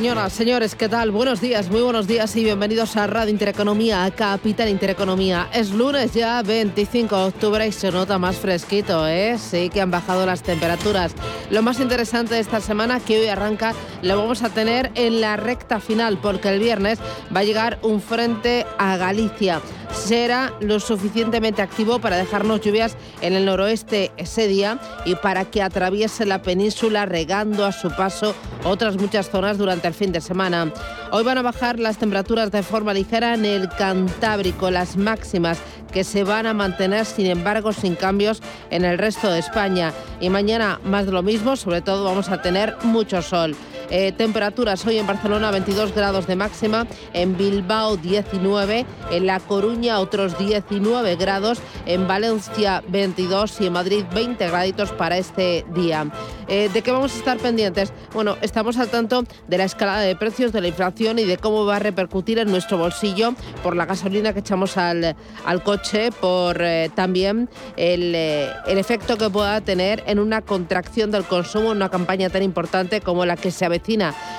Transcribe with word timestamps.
Señoras, 0.00 0.32
señores, 0.32 0.74
¿qué 0.74 0.88
tal? 0.88 1.10
Buenos 1.10 1.42
días, 1.42 1.68
muy 1.68 1.82
buenos 1.82 2.06
días 2.06 2.34
y 2.34 2.42
bienvenidos 2.42 2.96
a 2.96 3.06
Radio 3.06 3.30
Intereconomía, 3.30 4.02
a 4.06 4.10
Capital 4.10 4.70
Intereconomía. 4.70 5.50
Es 5.52 5.72
lunes 5.72 6.14
ya, 6.14 6.40
25 6.40 7.14
de 7.18 7.24
octubre 7.24 7.66
y 7.66 7.70
se 7.70 7.90
nota 7.92 8.18
más 8.18 8.36
fresquito, 8.36 9.06
¿eh? 9.06 9.36
Sí 9.36 9.68
que 9.68 9.82
han 9.82 9.90
bajado 9.90 10.24
las 10.24 10.42
temperaturas. 10.42 11.12
Lo 11.50 11.60
más 11.60 11.80
interesante 11.80 12.32
de 12.32 12.40
esta 12.40 12.60
semana 12.60 12.98
que 12.98 13.20
hoy 13.20 13.26
arranca 13.26 13.74
lo 14.02 14.16
vamos 14.16 14.42
a 14.42 14.50
tener 14.50 14.90
en 14.94 15.20
la 15.20 15.36
recta 15.36 15.80
final 15.80 16.18
porque 16.18 16.48
el 16.48 16.60
viernes 16.60 16.98
va 17.34 17.40
a 17.40 17.44
llegar 17.44 17.78
un 17.82 18.00
frente 18.00 18.66
a 18.78 18.96
Galicia 18.96 19.60
será 19.92 20.52
lo 20.60 20.80
suficientemente 20.80 21.62
activo 21.62 21.98
para 21.98 22.16
dejarnos 22.16 22.60
lluvias 22.60 22.96
en 23.20 23.34
el 23.34 23.44
noroeste 23.44 24.12
ese 24.16 24.48
día 24.48 24.78
y 25.04 25.14
para 25.16 25.44
que 25.44 25.62
atraviese 25.62 26.26
la 26.26 26.42
península 26.42 27.06
regando 27.06 27.64
a 27.64 27.72
su 27.72 27.90
paso 27.90 28.34
otras 28.64 28.96
muchas 28.96 29.30
zonas 29.30 29.58
durante 29.58 29.88
el 29.88 29.94
fin 29.94 30.12
de 30.12 30.20
semana. 30.20 30.72
Hoy 31.12 31.24
van 31.24 31.38
a 31.38 31.42
bajar 31.42 31.78
las 31.78 31.98
temperaturas 31.98 32.50
de 32.50 32.62
forma 32.62 32.94
ligera 32.94 33.34
en 33.34 33.44
el 33.44 33.68
Cantábrico, 33.68 34.70
las 34.70 34.96
máximas 34.96 35.58
que 35.92 36.04
se 36.04 36.24
van 36.24 36.46
a 36.46 36.54
mantener 36.54 37.04
sin 37.04 37.26
embargo 37.26 37.72
sin 37.72 37.96
cambios 37.96 38.42
en 38.70 38.84
el 38.84 38.98
resto 38.98 39.30
de 39.30 39.40
España. 39.40 39.92
Y 40.20 40.30
mañana 40.30 40.80
más 40.84 41.06
de 41.06 41.12
lo 41.12 41.22
mismo, 41.22 41.56
sobre 41.56 41.80
todo 41.80 42.04
vamos 42.04 42.28
a 42.28 42.42
tener 42.42 42.76
mucho 42.84 43.22
sol. 43.22 43.56
Eh, 43.90 44.12
temperaturas 44.12 44.86
hoy 44.86 44.98
en 44.98 45.06
Barcelona 45.06 45.50
22 45.50 45.92
grados 45.92 46.28
de 46.28 46.36
máxima, 46.36 46.86
en 47.12 47.36
Bilbao 47.36 47.96
19, 47.96 48.86
en 49.10 49.26
La 49.26 49.40
Coruña 49.40 49.98
otros 49.98 50.38
19 50.38 51.16
grados, 51.16 51.58
en 51.86 52.06
Valencia 52.06 52.84
22 52.86 53.60
y 53.60 53.66
en 53.66 53.72
Madrid 53.72 54.04
20 54.14 54.46
graditos 54.46 54.92
para 54.92 55.18
este 55.18 55.64
día. 55.74 56.06
Eh, 56.46 56.70
¿De 56.72 56.82
qué 56.82 56.92
vamos 56.92 57.14
a 57.14 57.18
estar 57.18 57.38
pendientes? 57.38 57.92
Bueno, 58.14 58.36
estamos 58.42 58.76
al 58.78 58.90
tanto 58.90 59.24
de 59.48 59.58
la 59.58 59.64
escalada 59.64 60.02
de 60.02 60.14
precios, 60.14 60.52
de 60.52 60.60
la 60.60 60.68
inflación 60.68 61.18
y 61.18 61.24
de 61.24 61.36
cómo 61.36 61.66
va 61.66 61.76
a 61.76 61.78
repercutir 61.80 62.38
en 62.38 62.48
nuestro 62.48 62.78
bolsillo 62.78 63.34
por 63.64 63.74
la 63.74 63.86
gasolina 63.86 64.32
que 64.32 64.38
echamos 64.40 64.76
al, 64.76 65.16
al 65.44 65.62
coche, 65.64 66.10
por 66.12 66.62
eh, 66.62 66.90
también 66.94 67.48
el, 67.76 68.14
el 68.14 68.78
efecto 68.78 69.18
que 69.18 69.28
pueda 69.30 69.60
tener 69.60 70.04
en 70.06 70.20
una 70.20 70.42
contracción 70.42 71.10
del 71.10 71.24
consumo 71.24 71.72
en 71.72 71.78
una 71.78 71.88
campaña 71.88 72.30
tan 72.30 72.44
importante 72.44 73.00
como 73.00 73.26
la 73.26 73.36
que 73.36 73.50
se 73.50 73.64
avecina 73.64 73.79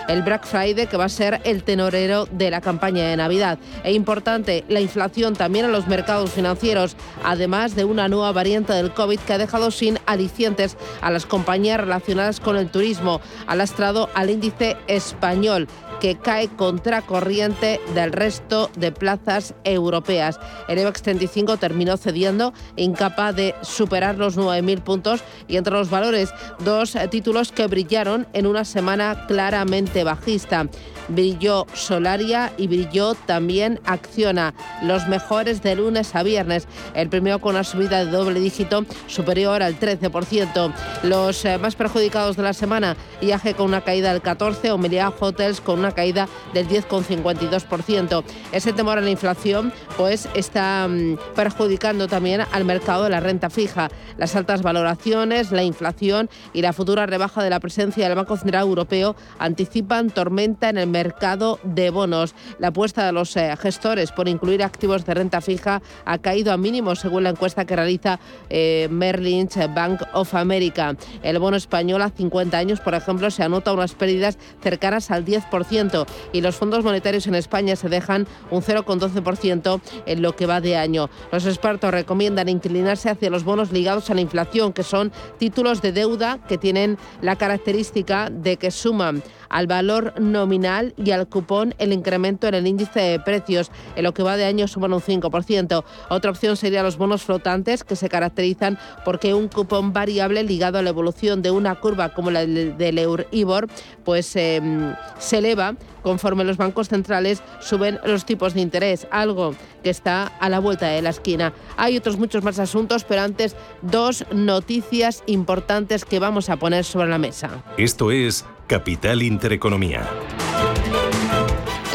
el 0.07 0.21
Black 0.23 0.45
Friday, 0.45 0.87
que 0.87 0.97
va 0.97 1.05
a 1.05 1.09
ser 1.09 1.41
el 1.43 1.63
tenorero 1.63 2.27
de 2.31 2.49
la 2.49 2.61
campaña 2.61 3.05
de 3.05 3.17
Navidad. 3.17 3.59
E 3.83 3.93
importante, 3.93 4.63
la 4.69 4.81
inflación 4.81 5.35
también 5.35 5.65
en 5.65 5.71
los 5.71 5.87
mercados 5.87 6.31
financieros, 6.31 6.95
además 7.23 7.75
de 7.75 7.85
una 7.85 8.07
nueva 8.07 8.31
variante 8.31 8.73
del 8.73 8.93
COVID 8.93 9.19
que 9.19 9.33
ha 9.33 9.37
dejado 9.37 9.71
sin 9.71 9.99
alicientes 10.05 10.77
a 11.01 11.11
las 11.11 11.25
compañías 11.25 11.79
relacionadas 11.79 12.39
con 12.39 12.57
el 12.57 12.69
turismo, 12.69 13.21
ha 13.47 13.55
lastrado 13.55 14.09
al 14.13 14.29
índice 14.29 14.77
español 14.87 15.67
que 16.01 16.17
cae 16.17 16.47
contracorriente 16.49 17.79
del 17.93 18.11
resto 18.11 18.71
de 18.75 18.91
plazas 18.91 19.53
europeas. 19.63 20.39
El 20.67 20.79
IBEX 20.79 21.03
35 21.03 21.57
terminó 21.57 21.95
cediendo, 21.95 22.53
incapaz 22.75 23.35
de 23.35 23.53
superar 23.61 24.17
los 24.17 24.35
9.000 24.35 24.81
puntos 24.81 25.21
y 25.47 25.57
entre 25.57 25.73
los 25.73 25.91
valores 25.91 26.33
dos 26.65 26.97
títulos 27.11 27.51
que 27.51 27.67
brillaron 27.67 28.27
en 28.33 28.47
una 28.47 28.65
semana 28.65 29.27
claramente 29.31 30.03
bajista. 30.03 30.67
Brilló 31.07 31.65
Solaria 31.73 32.51
y 32.57 32.67
brilló 32.67 33.15
también 33.15 33.79
Acciona, 33.85 34.53
los 34.83 35.07
mejores 35.07 35.61
de 35.61 35.75
lunes 35.75 36.15
a 36.15 36.23
viernes. 36.23 36.67
El 36.93 37.09
primero 37.09 37.39
con 37.39 37.55
una 37.55 37.63
subida 37.63 38.03
de 38.03 38.11
doble 38.11 38.41
dígito 38.41 38.85
superior 39.07 39.63
al 39.63 39.79
13%. 39.79 40.73
Los 41.03 41.45
eh, 41.45 41.57
más 41.57 41.75
perjudicados 41.75 42.35
de 42.35 42.43
la 42.43 42.53
semana, 42.53 42.97
IAG 43.21 43.55
con 43.55 43.67
una 43.67 43.81
caída 43.81 44.11
del 44.11 44.21
14%, 44.21 44.71
Omelia 44.71 45.13
Hotels 45.17 45.61
con 45.61 45.79
una 45.79 45.93
caída 45.93 46.27
del 46.53 46.67
10,52%. 46.67 48.23
Ese 48.51 48.73
temor 48.73 48.97
a 48.97 49.01
la 49.01 49.09
inflación 49.09 49.73
pues 49.95 50.27
está 50.33 50.87
mm, 50.89 51.17
perjudicando 51.35 52.07
también 52.07 52.41
al 52.51 52.65
mercado 52.65 53.05
de 53.05 53.11
la 53.11 53.21
renta 53.21 53.49
fija. 53.49 53.89
Las 54.17 54.35
altas 54.35 54.61
valoraciones, 54.61 55.51
la 55.51 55.63
inflación 55.63 56.29
y 56.53 56.61
la 56.61 56.73
futura 56.73 57.05
rebaja 57.05 57.43
de 57.43 57.49
la 57.49 57.61
presencia 57.61 58.07
del 58.07 58.17
Banco 58.17 58.37
Central 58.37 58.63
Europeo 58.63 59.15
anticipan 59.39 60.09
tormenta 60.09 60.69
en 60.69 60.77
el 60.77 60.87
mercado 60.87 61.59
de 61.63 61.89
bonos. 61.89 62.35
La 62.59 62.67
apuesta 62.67 63.05
de 63.05 63.11
los 63.11 63.35
eh, 63.37 63.55
gestores 63.57 64.11
por 64.11 64.27
incluir 64.27 64.63
activos 64.63 65.05
de 65.05 65.13
renta 65.13 65.41
fija 65.41 65.81
ha 66.05 66.17
caído 66.19 66.51
a 66.53 66.57
mínimos 66.57 66.99
según 66.99 67.23
la 67.23 67.29
encuesta 67.29 67.65
que 67.65 67.75
realiza 67.75 68.19
eh, 68.49 68.87
Merrill 68.91 69.31
Bank 69.73 70.01
of 70.13 70.33
America. 70.35 70.95
El 71.23 71.39
bono 71.39 71.57
español 71.57 72.01
a 72.01 72.09
50 72.09 72.57
años, 72.57 72.79
por 72.79 72.93
ejemplo, 72.93 73.31
se 73.31 73.43
anota 73.43 73.73
unas 73.73 73.93
pérdidas 73.93 74.37
cercanas 74.61 75.11
al 75.11 75.25
10% 75.25 76.05
y 76.33 76.41
los 76.41 76.55
fondos 76.55 76.83
monetarios 76.83 77.27
en 77.27 77.35
España 77.35 77.75
se 77.75 77.89
dejan 77.89 78.27
un 78.49 78.61
0,12% 78.61 79.81
en 80.05 80.21
lo 80.21 80.35
que 80.35 80.45
va 80.45 80.61
de 80.61 80.77
año. 80.77 81.09
Los 81.31 81.45
expertos 81.45 81.91
recomiendan 81.91 82.49
inclinarse 82.49 83.09
hacia 83.09 83.29
los 83.29 83.43
bonos 83.43 83.71
ligados 83.71 84.09
a 84.09 84.13
la 84.13 84.21
inflación, 84.21 84.73
que 84.73 84.83
son 84.83 85.11
títulos 85.37 85.81
de 85.81 85.91
deuda 85.91 86.39
que 86.47 86.57
tienen 86.57 86.97
la 87.21 87.35
característica 87.35 88.29
de 88.29 88.57
que 88.57 88.71
suman 88.71 89.00
Oklahoma. 89.01 89.23
Al 89.51 89.67
valor 89.67 90.19
nominal 90.19 90.93
y 90.97 91.11
al 91.11 91.27
cupón 91.27 91.75
el 91.77 91.93
incremento 91.93 92.47
en 92.47 92.55
el 92.55 92.65
índice 92.65 92.99
de 92.99 93.19
precios. 93.19 93.69
En 93.95 94.03
lo 94.03 94.13
que 94.13 94.23
va 94.23 94.37
de 94.37 94.45
año 94.45 94.67
suman 94.67 94.93
un 94.93 95.01
5%. 95.01 95.83
Otra 96.09 96.31
opción 96.31 96.57
sería 96.57 96.83
los 96.83 96.97
bonos 96.97 97.23
flotantes 97.23 97.83
que 97.83 97.95
se 97.95 98.09
caracterizan 98.09 98.79
porque 99.05 99.33
un 99.33 99.47
cupón 99.47 99.93
variable 99.93 100.43
ligado 100.43 100.79
a 100.79 100.81
la 100.81 100.89
evolución 100.89 101.41
de 101.41 101.51
una 101.51 101.75
curva 101.75 102.13
como 102.13 102.31
la 102.31 102.45
del 102.45 102.97
Euribor 102.97 103.67
pues 104.03 104.35
em, 104.35 104.95
se 105.19 105.37
eleva 105.37 105.75
conforme 106.01 106.43
los 106.43 106.57
bancos 106.57 106.89
centrales 106.89 107.43
suben 107.59 107.99
los 108.05 108.25
tipos 108.25 108.53
de 108.53 108.61
interés, 108.61 109.07
algo 109.11 109.53
que 109.83 109.89
está 109.89 110.27
a 110.39 110.49
la 110.49 110.59
vuelta 110.59 110.87
de 110.87 111.01
la 111.01 111.09
esquina. 111.09 111.53
Hay 111.77 111.97
otros 111.97 112.17
muchos 112.17 112.43
más 112.43 112.59
asuntos, 112.59 113.03
pero 113.03 113.21
antes 113.21 113.55
dos 113.81 114.25
noticias 114.31 115.23
importantes 115.27 116.05
que 116.05 116.19
vamos 116.19 116.49
a 116.49 116.57
poner 116.57 116.85
sobre 116.85 117.09
la 117.09 117.17
mesa. 117.17 117.63
Esto 117.77 118.11
es 118.11 118.45
Capital 118.67 119.21
Intereconomía. 119.41 120.07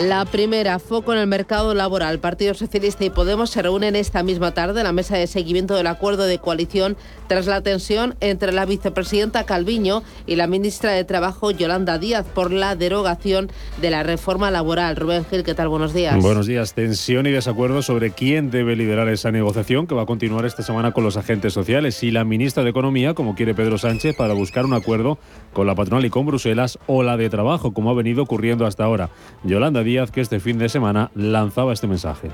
La 0.02 0.26
primera, 0.26 0.78
foco 0.78 1.14
en 1.14 1.18
el 1.18 1.26
mercado 1.26 1.72
laboral. 1.72 2.18
Partido 2.18 2.52
Socialista 2.52 3.02
y 3.06 3.08
Podemos 3.08 3.48
se 3.48 3.62
reúnen 3.62 3.96
esta 3.96 4.22
misma 4.22 4.52
tarde 4.52 4.80
en 4.80 4.84
la 4.84 4.92
mesa 4.92 5.16
de 5.16 5.26
seguimiento 5.26 5.74
del 5.74 5.86
acuerdo 5.86 6.24
de 6.24 6.38
coalición 6.38 6.98
tras 7.28 7.46
la 7.46 7.62
tensión 7.62 8.14
entre 8.20 8.52
la 8.52 8.66
vicepresidenta 8.66 9.44
Calviño 9.44 10.02
y 10.26 10.36
la 10.36 10.48
ministra 10.48 10.92
de 10.92 11.04
Trabajo 11.04 11.50
Yolanda 11.50 11.98
Díaz 11.98 12.26
por 12.26 12.52
la 12.52 12.76
derogación 12.76 13.50
de 13.80 13.90
la 13.90 14.02
reforma 14.02 14.50
laboral. 14.50 14.96
Rubén 14.96 15.24
Gil, 15.30 15.44
¿qué 15.44 15.54
tal? 15.54 15.68
Buenos 15.68 15.94
días. 15.94 16.20
Buenos 16.20 16.46
días. 16.46 16.74
Tensión 16.74 17.26
y 17.26 17.30
desacuerdo 17.30 17.80
sobre 17.80 18.10
quién 18.10 18.50
debe 18.50 18.76
liderar 18.76 19.08
esa 19.08 19.30
negociación 19.30 19.86
que 19.86 19.94
va 19.94 20.02
a 20.02 20.06
continuar 20.06 20.44
esta 20.44 20.62
semana 20.62 20.92
con 20.92 21.04
los 21.04 21.16
agentes 21.16 21.54
sociales. 21.54 21.94
Si 21.94 22.10
la 22.10 22.24
ministra 22.24 22.62
de 22.64 22.70
Economía, 22.70 23.14
como 23.14 23.34
quiere 23.34 23.54
Pedro 23.54 23.78
Sánchez, 23.78 24.14
para 24.14 24.34
buscar 24.34 24.66
un 24.66 24.74
acuerdo 24.74 25.18
con 25.54 25.66
la 25.66 25.74
patronal 25.74 26.04
y 26.04 26.10
con 26.10 26.26
Bruselas, 26.26 26.78
o 26.86 27.02
la 27.02 27.16
de 27.16 27.30
Trabajo, 27.30 27.72
como 27.72 27.88
ha 27.88 27.94
venido 27.94 28.22
ocurriendo 28.22 28.66
hasta 28.66 28.84
ahora. 28.84 29.08
Yolanda 29.42 29.85
Díaz, 29.86 30.10
que 30.10 30.20
este 30.20 30.40
fin 30.40 30.58
de 30.58 30.68
semana 30.68 31.10
lanzaba 31.14 31.72
este 31.72 31.86
mensaje. 31.86 32.30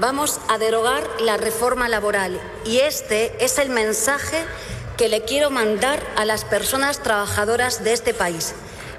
Vamos 0.00 0.38
a 0.48 0.58
derogar 0.58 1.02
la 1.20 1.38
reforma 1.38 1.88
laboral 1.88 2.38
y 2.66 2.78
este 2.78 3.32
es 3.42 3.58
el 3.58 3.70
mensaje 3.70 4.44
que 4.98 5.08
le 5.08 5.22
quiero 5.22 5.50
mandar 5.50 6.02
a 6.16 6.26
las 6.26 6.44
personas 6.44 7.02
trabajadoras 7.02 7.84
de 7.84 7.94
este 7.94 8.12
país. 8.12 8.54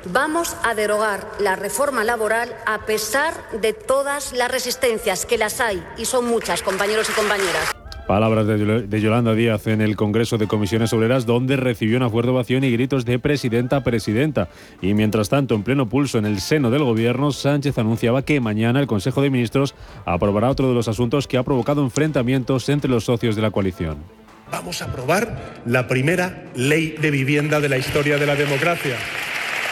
Vamos 0.06 0.56
a 0.63 0.74
derogar 0.74 1.28
la 1.40 1.56
reforma 1.56 2.04
laboral 2.04 2.56
a 2.66 2.86
pesar 2.86 3.34
de 3.51 3.74
todas 3.74 4.31
las 4.34 4.50
resistencias, 4.50 5.25
que 5.25 5.38
las 5.38 5.60
hay 5.60 5.86
y 5.98 6.06
son 6.06 6.25
muchas, 6.25 6.63
compañeros 6.63 7.10
y 7.10 7.13
compañeras. 7.13 7.79
Palabras 8.10 8.48
de 8.48 9.02
Yolanda 9.02 9.36
Díaz 9.36 9.68
en 9.68 9.82
el 9.82 9.96
Congreso 9.96 10.40
de 10.40 10.48
Comisiones 10.48 10.92
Obreras, 10.94 11.28
donde 11.28 11.58
recibió 11.58 11.96
una 11.96 12.10
fuerte 12.10 12.32
ovación 12.32 12.64
y 12.64 12.72
gritos 12.72 13.06
de 13.06 13.20
presidenta 13.20 13.84
presidenta. 13.84 14.50
Y 14.82 14.96
mientras 14.96 15.30
tanto, 15.30 15.54
en 15.54 15.62
pleno 15.62 15.88
pulso 15.88 16.18
en 16.18 16.26
el 16.26 16.42
seno 16.42 16.72
del 16.72 16.84
Gobierno, 16.84 17.32
Sánchez 17.32 17.78
anunciaba 17.78 18.24
que 18.24 18.40
mañana 18.40 18.80
el 18.80 18.88
Consejo 18.88 19.22
de 19.22 19.30
Ministros 19.30 19.76
aprobará 20.06 20.50
otro 20.50 20.68
de 20.70 20.74
los 20.74 20.88
asuntos 20.88 21.28
que 21.28 21.38
ha 21.38 21.44
provocado 21.44 21.84
enfrentamientos 21.84 22.68
entre 22.70 22.90
los 22.90 23.04
socios 23.04 23.36
de 23.36 23.44
la 23.44 23.52
coalición. 23.52 23.98
Vamos 24.52 24.82
a 24.82 24.86
aprobar 24.86 25.62
la 25.68 25.88
primera 25.88 26.46
ley 26.56 26.96
de 27.00 27.12
vivienda 27.12 27.60
de 27.60 27.70
la 27.70 27.78
historia 27.78 28.18
de 28.18 28.26
la 28.26 28.36
democracia. 28.36 28.96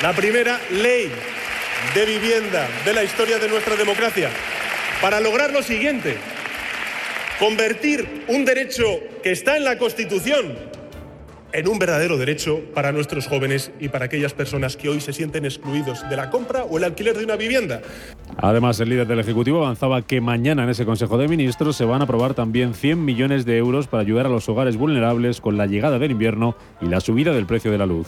La 0.04 0.14
primera 0.14 0.60
ley 0.72 1.10
de 1.96 2.06
vivienda 2.06 2.68
de 2.86 2.94
la 2.94 3.04
historia 3.04 3.40
de 3.40 3.50
nuestra 3.50 3.76
democracia 3.76 4.30
para 5.02 5.20
lograr 5.22 5.52
lo 5.52 5.64
siguiente, 5.64 6.18
convertir 7.40 8.26
un 8.28 8.46
derecho 8.46 8.84
que 9.22 9.32
está 9.32 9.58
en 9.58 9.64
la 9.64 9.78
Constitución 9.78 10.56
en 11.54 11.68
un 11.68 11.80
verdadero 11.80 12.18
derecho 12.18 12.62
para 12.74 12.92
nuestros 12.92 13.28
jóvenes 13.28 13.72
y 13.80 13.90
para 13.90 14.06
aquellas 14.06 14.34
personas 14.34 14.76
que 14.76 14.90
hoy 14.90 15.00
se 15.00 15.14
sienten 15.14 15.46
excluidos 15.46 16.08
de 16.10 16.16
la 16.16 16.30
compra 16.30 16.64
o 16.66 16.78
el 16.78 16.84
alquiler 16.84 17.18
de 17.18 17.24
una 17.24 17.36
vivienda. 17.36 17.82
Además, 18.38 18.80
el 18.80 18.90
líder 18.90 19.08
del 19.08 19.20
Ejecutivo 19.20 19.64
avanzaba 19.64 20.02
que 20.02 20.20
mañana 20.20 20.64
en 20.64 20.70
ese 20.70 20.86
Consejo 20.86 21.18
de 21.18 21.28
Ministros 21.28 21.78
se 21.78 21.86
van 21.86 22.02
a 22.02 22.04
aprobar 22.04 22.34
también 22.34 22.74
100 22.74 23.04
millones 23.04 23.46
de 23.46 23.58
euros 23.58 23.88
para 23.88 24.02
ayudar 24.02 24.26
a 24.26 24.30
los 24.30 24.50
hogares 24.50 24.76
vulnerables 24.76 25.40
con 25.40 25.58
la 25.58 25.68
llegada 25.68 26.00
del 26.00 26.12
invierno 26.12 26.56
y 26.82 26.88
la 26.88 27.00
subida 27.00 27.34
del 27.34 27.46
precio 27.46 27.72
de 27.72 27.78
la 27.78 27.86
luz. 27.86 28.08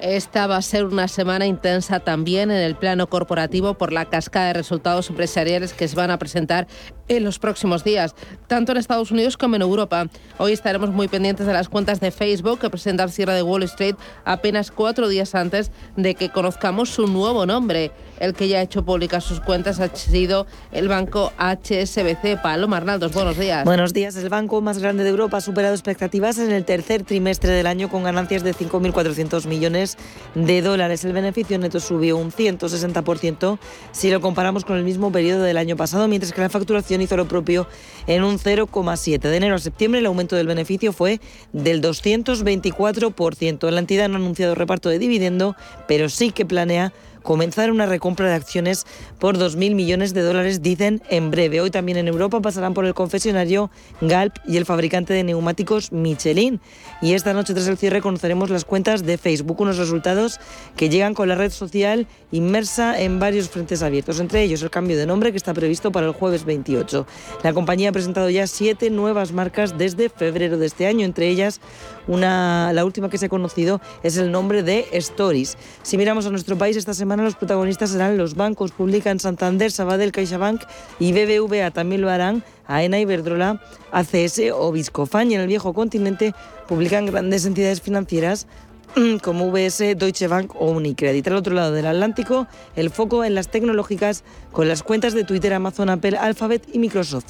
Esta 0.00 0.46
va 0.46 0.56
a 0.58 0.62
ser 0.62 0.84
una 0.84 1.08
semana 1.08 1.46
intensa 1.46 2.00
también 2.00 2.50
en 2.50 2.58
el 2.58 2.76
plano 2.76 3.06
corporativo 3.08 3.74
por 3.74 3.92
la 3.92 4.04
cascada 4.04 4.48
de 4.48 4.52
resultados 4.52 5.08
empresariales 5.08 5.72
que 5.72 5.88
se 5.88 5.96
van 5.96 6.10
a 6.10 6.18
presentar 6.18 6.66
en 7.08 7.24
los 7.24 7.38
próximos 7.38 7.84
días, 7.84 8.14
tanto 8.46 8.72
en 8.72 8.78
Estados 8.78 9.10
Unidos 9.10 9.36
como 9.36 9.56
en 9.56 9.62
Europa. 9.62 10.08
Hoy 10.38 10.52
estaremos 10.52 10.90
muy 10.90 11.08
pendientes 11.08 11.46
de 11.46 11.52
las 11.52 11.68
cuentas 11.68 12.00
de 12.00 12.10
Facebook 12.10 12.58
que 12.58 12.68
presenta 12.68 13.04
el 13.04 13.10
cierre 13.10 13.34
de 13.34 13.42
Wall 13.42 13.62
Street 13.62 13.94
apenas 14.24 14.70
cuatro 14.70 15.08
días 15.08 15.34
antes 15.34 15.70
de 15.96 16.14
que 16.14 16.30
conozcamos 16.30 16.90
su 16.90 17.06
nuevo 17.06 17.46
nombre. 17.46 17.92
El 18.18 18.34
que 18.34 18.48
ya 18.48 18.58
ha 18.58 18.62
hecho 18.62 18.84
públicas 18.84 19.24
sus 19.24 19.40
cuentas 19.40 19.78
ha 19.78 19.94
sido 19.94 20.46
el 20.72 20.88
banco 20.88 21.32
HSBC. 21.38 22.42
Paloma 22.42 22.78
Arnaldos, 22.78 23.12
buenos 23.12 23.38
días. 23.38 23.64
Buenos 23.64 23.92
días. 23.92 24.16
El 24.16 24.28
banco 24.28 24.60
más 24.60 24.78
grande 24.78 25.04
de 25.04 25.10
Europa 25.10 25.36
ha 25.36 25.40
superado 25.42 25.74
expectativas 25.74 26.38
en 26.38 26.50
el 26.50 26.64
tercer 26.64 27.04
trimestre 27.04 27.52
del 27.52 27.66
año 27.66 27.88
con 27.88 28.02
ganancias 28.02 28.42
de 28.42 28.52
5.400 28.52 29.46
millones 29.46 29.85
de 30.34 30.62
dólares. 30.62 31.04
El 31.04 31.12
beneficio 31.12 31.58
neto 31.58 31.78
subió 31.80 32.16
un 32.16 32.32
160% 32.32 33.58
si 33.92 34.10
lo 34.10 34.20
comparamos 34.20 34.64
con 34.64 34.76
el 34.76 34.84
mismo 34.84 35.12
periodo 35.12 35.42
del 35.42 35.56
año 35.56 35.76
pasado, 35.76 36.08
mientras 36.08 36.32
que 36.32 36.40
la 36.40 36.48
facturación 36.48 37.02
hizo 37.02 37.16
lo 37.16 37.28
propio 37.28 37.68
en 38.06 38.24
un 38.24 38.38
0,7. 38.38 39.18
De 39.20 39.36
enero 39.36 39.54
a 39.54 39.58
septiembre 39.58 40.00
el 40.00 40.06
aumento 40.06 40.36
del 40.36 40.46
beneficio 40.46 40.92
fue 40.92 41.20
del 41.52 41.80
224%. 41.82 43.70
La 43.70 43.80
entidad 43.80 44.08
no 44.08 44.14
ha 44.16 44.18
anunciado 44.18 44.54
reparto 44.54 44.88
de 44.88 44.98
dividendo, 44.98 45.56
pero 45.86 46.08
sí 46.08 46.30
que 46.30 46.44
planea 46.44 46.92
comenzar 47.26 47.72
una 47.72 47.86
recompra 47.86 48.28
de 48.28 48.34
acciones 48.34 48.86
por 49.18 49.36
2.000 49.36 49.74
millones 49.74 50.14
de 50.14 50.22
dólares, 50.22 50.62
dicen 50.62 51.02
en 51.10 51.32
breve. 51.32 51.60
Hoy 51.60 51.70
también 51.70 51.98
en 51.98 52.06
Europa 52.06 52.40
pasarán 52.40 52.72
por 52.72 52.86
el 52.86 52.94
confesionario 52.94 53.68
Galp 54.00 54.36
y 54.46 54.56
el 54.56 54.64
fabricante 54.64 55.12
de 55.12 55.24
neumáticos 55.24 55.90
Michelin. 55.90 56.60
Y 57.02 57.14
esta 57.14 57.32
noche 57.32 57.52
tras 57.52 57.66
el 57.66 57.76
cierre 57.76 58.00
conoceremos 58.00 58.48
las 58.48 58.64
cuentas 58.64 59.04
de 59.04 59.18
Facebook, 59.18 59.60
unos 59.60 59.76
resultados 59.76 60.38
que 60.76 60.88
llegan 60.88 61.14
con 61.14 61.28
la 61.28 61.34
red 61.34 61.50
social 61.50 62.06
inmersa 62.30 62.98
en 62.98 63.18
varios 63.18 63.48
frentes 63.48 63.82
abiertos, 63.82 64.20
entre 64.20 64.42
ellos 64.42 64.62
el 64.62 64.70
cambio 64.70 64.96
de 64.96 65.06
nombre 65.06 65.32
que 65.32 65.36
está 65.36 65.52
previsto 65.52 65.90
para 65.90 66.06
el 66.06 66.12
jueves 66.12 66.44
28. 66.44 67.06
La 67.42 67.52
compañía 67.52 67.88
ha 67.88 67.92
presentado 67.92 68.30
ya 68.30 68.46
siete 68.46 68.88
nuevas 68.88 69.32
marcas 69.32 69.76
desde 69.76 70.10
febrero 70.10 70.58
de 70.58 70.66
este 70.66 70.86
año, 70.86 71.04
entre 71.04 71.28
ellas 71.28 71.60
una, 72.06 72.72
la 72.72 72.84
última 72.84 73.10
que 73.10 73.18
se 73.18 73.26
ha 73.26 73.28
conocido 73.28 73.80
es 74.02 74.16
el 74.16 74.30
nombre 74.30 74.62
de 74.62 74.86
Stories. 74.92 75.56
Si 75.82 75.96
miramos 75.96 76.26
a 76.26 76.30
nuestro 76.30 76.56
país 76.56 76.76
esta 76.76 76.94
semana, 76.94 77.22
los 77.22 77.34
protagonistas 77.36 77.90
serán 77.90 78.16
los 78.16 78.34
bancos. 78.34 78.72
Publican 78.72 79.18
Santander, 79.18 79.70
Sabadell, 79.70 80.12
CaixaBank 80.12 80.62
y 80.98 81.12
BBVA. 81.12 81.70
También 81.70 82.00
lo 82.00 82.10
harán 82.10 82.44
AENA, 82.66 83.00
Iberdrola, 83.00 83.60
ACS 83.92 84.40
o 84.54 84.72
Viscofan. 84.72 85.30
Y 85.30 85.34
en 85.34 85.40
el 85.40 85.48
viejo 85.48 85.72
continente 85.72 86.34
publican 86.68 87.06
grandes 87.06 87.44
entidades 87.46 87.80
financieras 87.80 88.46
como 89.22 89.50
VS, 89.50 89.96
Deutsche 89.96 90.28
Bank 90.28 90.52
o 90.58 90.70
Unicredit. 90.70 91.26
Al 91.28 91.36
otro 91.36 91.54
lado 91.54 91.72
del 91.72 91.86
Atlántico, 91.86 92.46
el 92.76 92.90
foco 92.90 93.24
en 93.24 93.34
las 93.34 93.48
tecnológicas 93.48 94.24
con 94.52 94.68
las 94.68 94.82
cuentas 94.82 95.14
de 95.14 95.24
Twitter, 95.24 95.52
Amazon, 95.52 95.90
Apple, 95.90 96.16
Alphabet 96.16 96.62
y 96.72 96.78
Microsoft. 96.78 97.26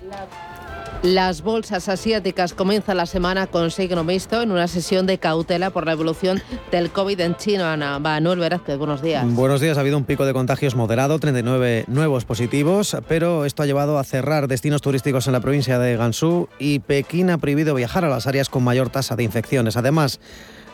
Las 1.03 1.43
bolsas 1.43 1.89
asiáticas 1.89 2.53
comienzan 2.53 2.97
la 2.97 3.07
semana 3.07 3.47
con 3.47 3.71
signo 3.71 4.03
mixto 4.03 4.43
en 4.43 4.51
una 4.51 4.67
sesión 4.67 5.07
de 5.07 5.19
cautela 5.19 5.71
por 5.71 5.87
la 5.87 5.93
evolución 5.93 6.43
del 6.73 6.91
COVID 6.91 7.21
en 7.21 7.37
China. 7.37 7.99
Manuel 8.01 8.41
Velázquez, 8.41 8.77
buenos 8.77 9.03
días. 9.03 9.25
Buenos 9.35 9.61
días. 9.61 9.77
Ha 9.77 9.81
habido 9.81 9.99
un 9.99 10.05
pico 10.05 10.27
de 10.27 10.33
contagios 10.33 10.75
moderado, 10.75 11.19
39 11.19 11.85
nuevos 11.87 12.25
positivos, 12.25 12.97
pero 13.09 13.45
esto 13.45 13.63
ha 13.63 13.67
llevado 13.67 13.99
a 13.99 14.05
cerrar 14.05 14.49
destinos 14.49 14.83
turísticos 14.83 15.27
en 15.27 15.35
la 15.35 15.41
provincia 15.41 15.79
de 15.79 15.97
Gansu 15.97 16.49
y 16.59 16.81
Pekín 16.81 17.31
ha 17.31 17.39
prohibido 17.39 17.75
viajar 17.75 18.05
a 18.05 18.09
las 18.09 18.27
áreas 18.27 18.49
con 18.49 18.65
mayor 18.65 18.89
tasa 18.89 19.17
de 19.17 19.23
infecciones. 19.23 19.77
Además, 19.77 20.19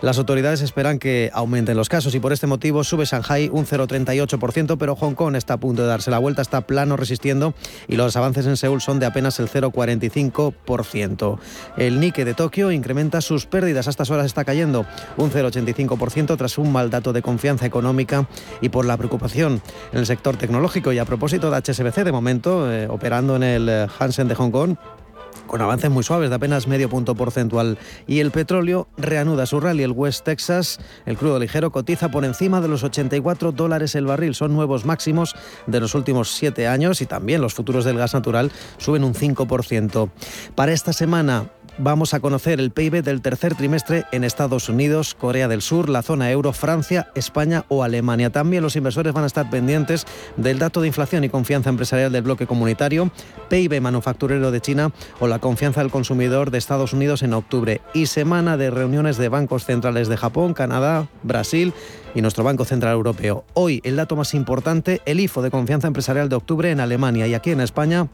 las 0.02 0.18
autoridades 0.18 0.60
esperan 0.60 0.98
que 0.98 1.30
aumenten 1.32 1.76
los 1.76 1.88
casos 1.88 2.14
y 2.14 2.20
por 2.20 2.32
este 2.32 2.46
motivo 2.46 2.84
sube 2.84 3.04
Shanghai 3.04 3.48
un 3.52 3.64
0,38%, 3.66 4.76
pero 4.76 4.96
Hong 4.96 5.14
Kong 5.14 5.36
está 5.36 5.54
a 5.54 5.60
punto 5.60 5.82
de 5.82 5.88
darse 5.88 6.10
la 6.10 6.18
vuelta, 6.18 6.42
está 6.42 6.66
plano 6.66 6.96
resistiendo 6.96 7.54
y 7.86 7.96
los 7.96 8.16
avances 8.16 8.46
en 8.46 8.56
Seúl 8.56 8.80
son 8.82 8.98
de 8.98 9.06
apenas 9.06 9.38
el 9.38 9.48
0,45%. 9.48 11.38
El 11.76 12.00
Nikkei 12.00 12.24
de 12.24 12.34
Tokio 12.34 12.72
incrementa 12.72 13.20
sus 13.20 13.46
pérdidas, 13.46 13.86
a 13.86 13.90
estas 13.90 14.10
horas 14.10 14.26
está 14.26 14.44
cayendo 14.44 14.84
un 15.16 15.30
0,85% 15.30 16.36
tras 16.36 16.58
un 16.58 16.72
mal 16.72 16.90
dato 16.90 17.12
de 17.12 17.22
confianza 17.22 17.64
económica 17.64 18.28
y 18.60 18.70
por 18.70 18.84
la 18.84 18.96
preocupación 18.96 19.62
en 19.92 19.98
el 19.98 20.06
sector 20.06 20.36
tecnológico. 20.36 20.92
Y 20.92 20.98
a 20.98 21.04
propósito 21.04 21.50
de 21.50 21.58
HSBC, 21.58 22.02
de 22.04 22.12
momento, 22.12 22.72
eh, 22.72 22.88
operando 22.88 23.36
en 23.36 23.44
el 23.44 23.88
Hansen 23.98 24.26
de 24.26 24.34
Hong 24.34 24.50
Kong, 24.50 24.76
con 25.46 25.60
avances 25.60 25.90
muy 25.90 26.02
suaves 26.02 26.30
de 26.30 26.36
apenas 26.36 26.66
medio 26.66 26.88
punto 26.88 27.14
porcentual. 27.14 27.78
Y 28.06 28.20
el 28.20 28.30
petróleo 28.30 28.88
reanuda 28.96 29.46
su 29.46 29.60
rally. 29.60 29.82
El 29.82 29.92
West 29.92 30.24
Texas, 30.24 30.78
el 31.06 31.16
crudo 31.16 31.38
ligero, 31.38 31.70
cotiza 31.70 32.10
por 32.10 32.24
encima 32.24 32.60
de 32.60 32.68
los 32.68 32.82
84 32.84 33.52
dólares 33.52 33.94
el 33.94 34.06
barril. 34.06 34.34
Son 34.34 34.52
nuevos 34.52 34.84
máximos 34.84 35.34
de 35.66 35.80
los 35.80 35.94
últimos 35.94 36.30
siete 36.30 36.66
años 36.66 37.00
y 37.00 37.06
también 37.06 37.40
los 37.40 37.54
futuros 37.54 37.84
del 37.84 37.98
gas 37.98 38.14
natural 38.14 38.52
suben 38.78 39.04
un 39.04 39.14
5%. 39.14 40.10
Para 40.54 40.72
esta 40.72 40.92
semana, 40.92 41.50
vamos 41.78 42.14
a 42.14 42.20
conocer 42.20 42.60
el 42.60 42.70
PIB 42.70 43.02
del 43.02 43.22
tercer 43.22 43.54
trimestre 43.54 44.04
en 44.12 44.24
Estados 44.24 44.68
Unidos, 44.68 45.14
Corea 45.14 45.48
del 45.48 45.62
Sur, 45.62 45.88
la 45.88 46.02
zona 46.02 46.30
euro, 46.30 46.52
Francia, 46.52 47.08
España 47.14 47.64
o 47.68 47.82
Alemania. 47.82 48.30
También 48.30 48.62
los 48.62 48.76
inversores 48.76 49.12
van 49.12 49.24
a 49.24 49.26
estar 49.26 49.48
pendientes 49.50 50.06
del 50.36 50.58
dato 50.58 50.80
de 50.80 50.88
inflación 50.88 51.24
y 51.24 51.28
confianza 51.28 51.70
empresarial 51.70 52.12
del 52.12 52.22
bloque 52.22 52.46
comunitario, 52.46 53.10
PIB 53.48 53.80
manufacturero 53.80 54.50
de 54.50 54.60
China 54.60 54.92
o 55.20 55.26
la 55.26 55.38
confianza 55.38 55.80
del 55.80 55.90
consumidor 55.90 56.50
de 56.50 56.58
Estados 56.58 56.92
Unidos 56.92 57.22
en 57.22 57.32
octubre. 57.32 57.80
Y 57.94 58.06
semana 58.06 58.56
de 58.56 58.70
reuniones 58.70 59.16
de 59.16 59.28
bancos 59.28 59.64
centrales 59.64 60.08
de 60.08 60.16
Japón, 60.16 60.54
Canadá, 60.54 61.08
Brasil 61.22 61.72
y 62.14 62.22
nuestro 62.22 62.44
Banco 62.44 62.64
Central 62.64 62.92
Europeo. 62.92 63.44
Hoy 63.54 63.80
el 63.84 63.96
dato 63.96 64.16
más 64.16 64.34
importante, 64.34 65.00
el 65.06 65.20
IFO 65.20 65.42
de 65.42 65.50
confianza 65.50 65.86
empresarial 65.86 66.28
de 66.28 66.36
octubre 66.36 66.70
en 66.70 66.80
Alemania 66.80 67.26
y 67.26 67.34
aquí 67.34 67.50
en 67.50 67.60
España 67.60 68.08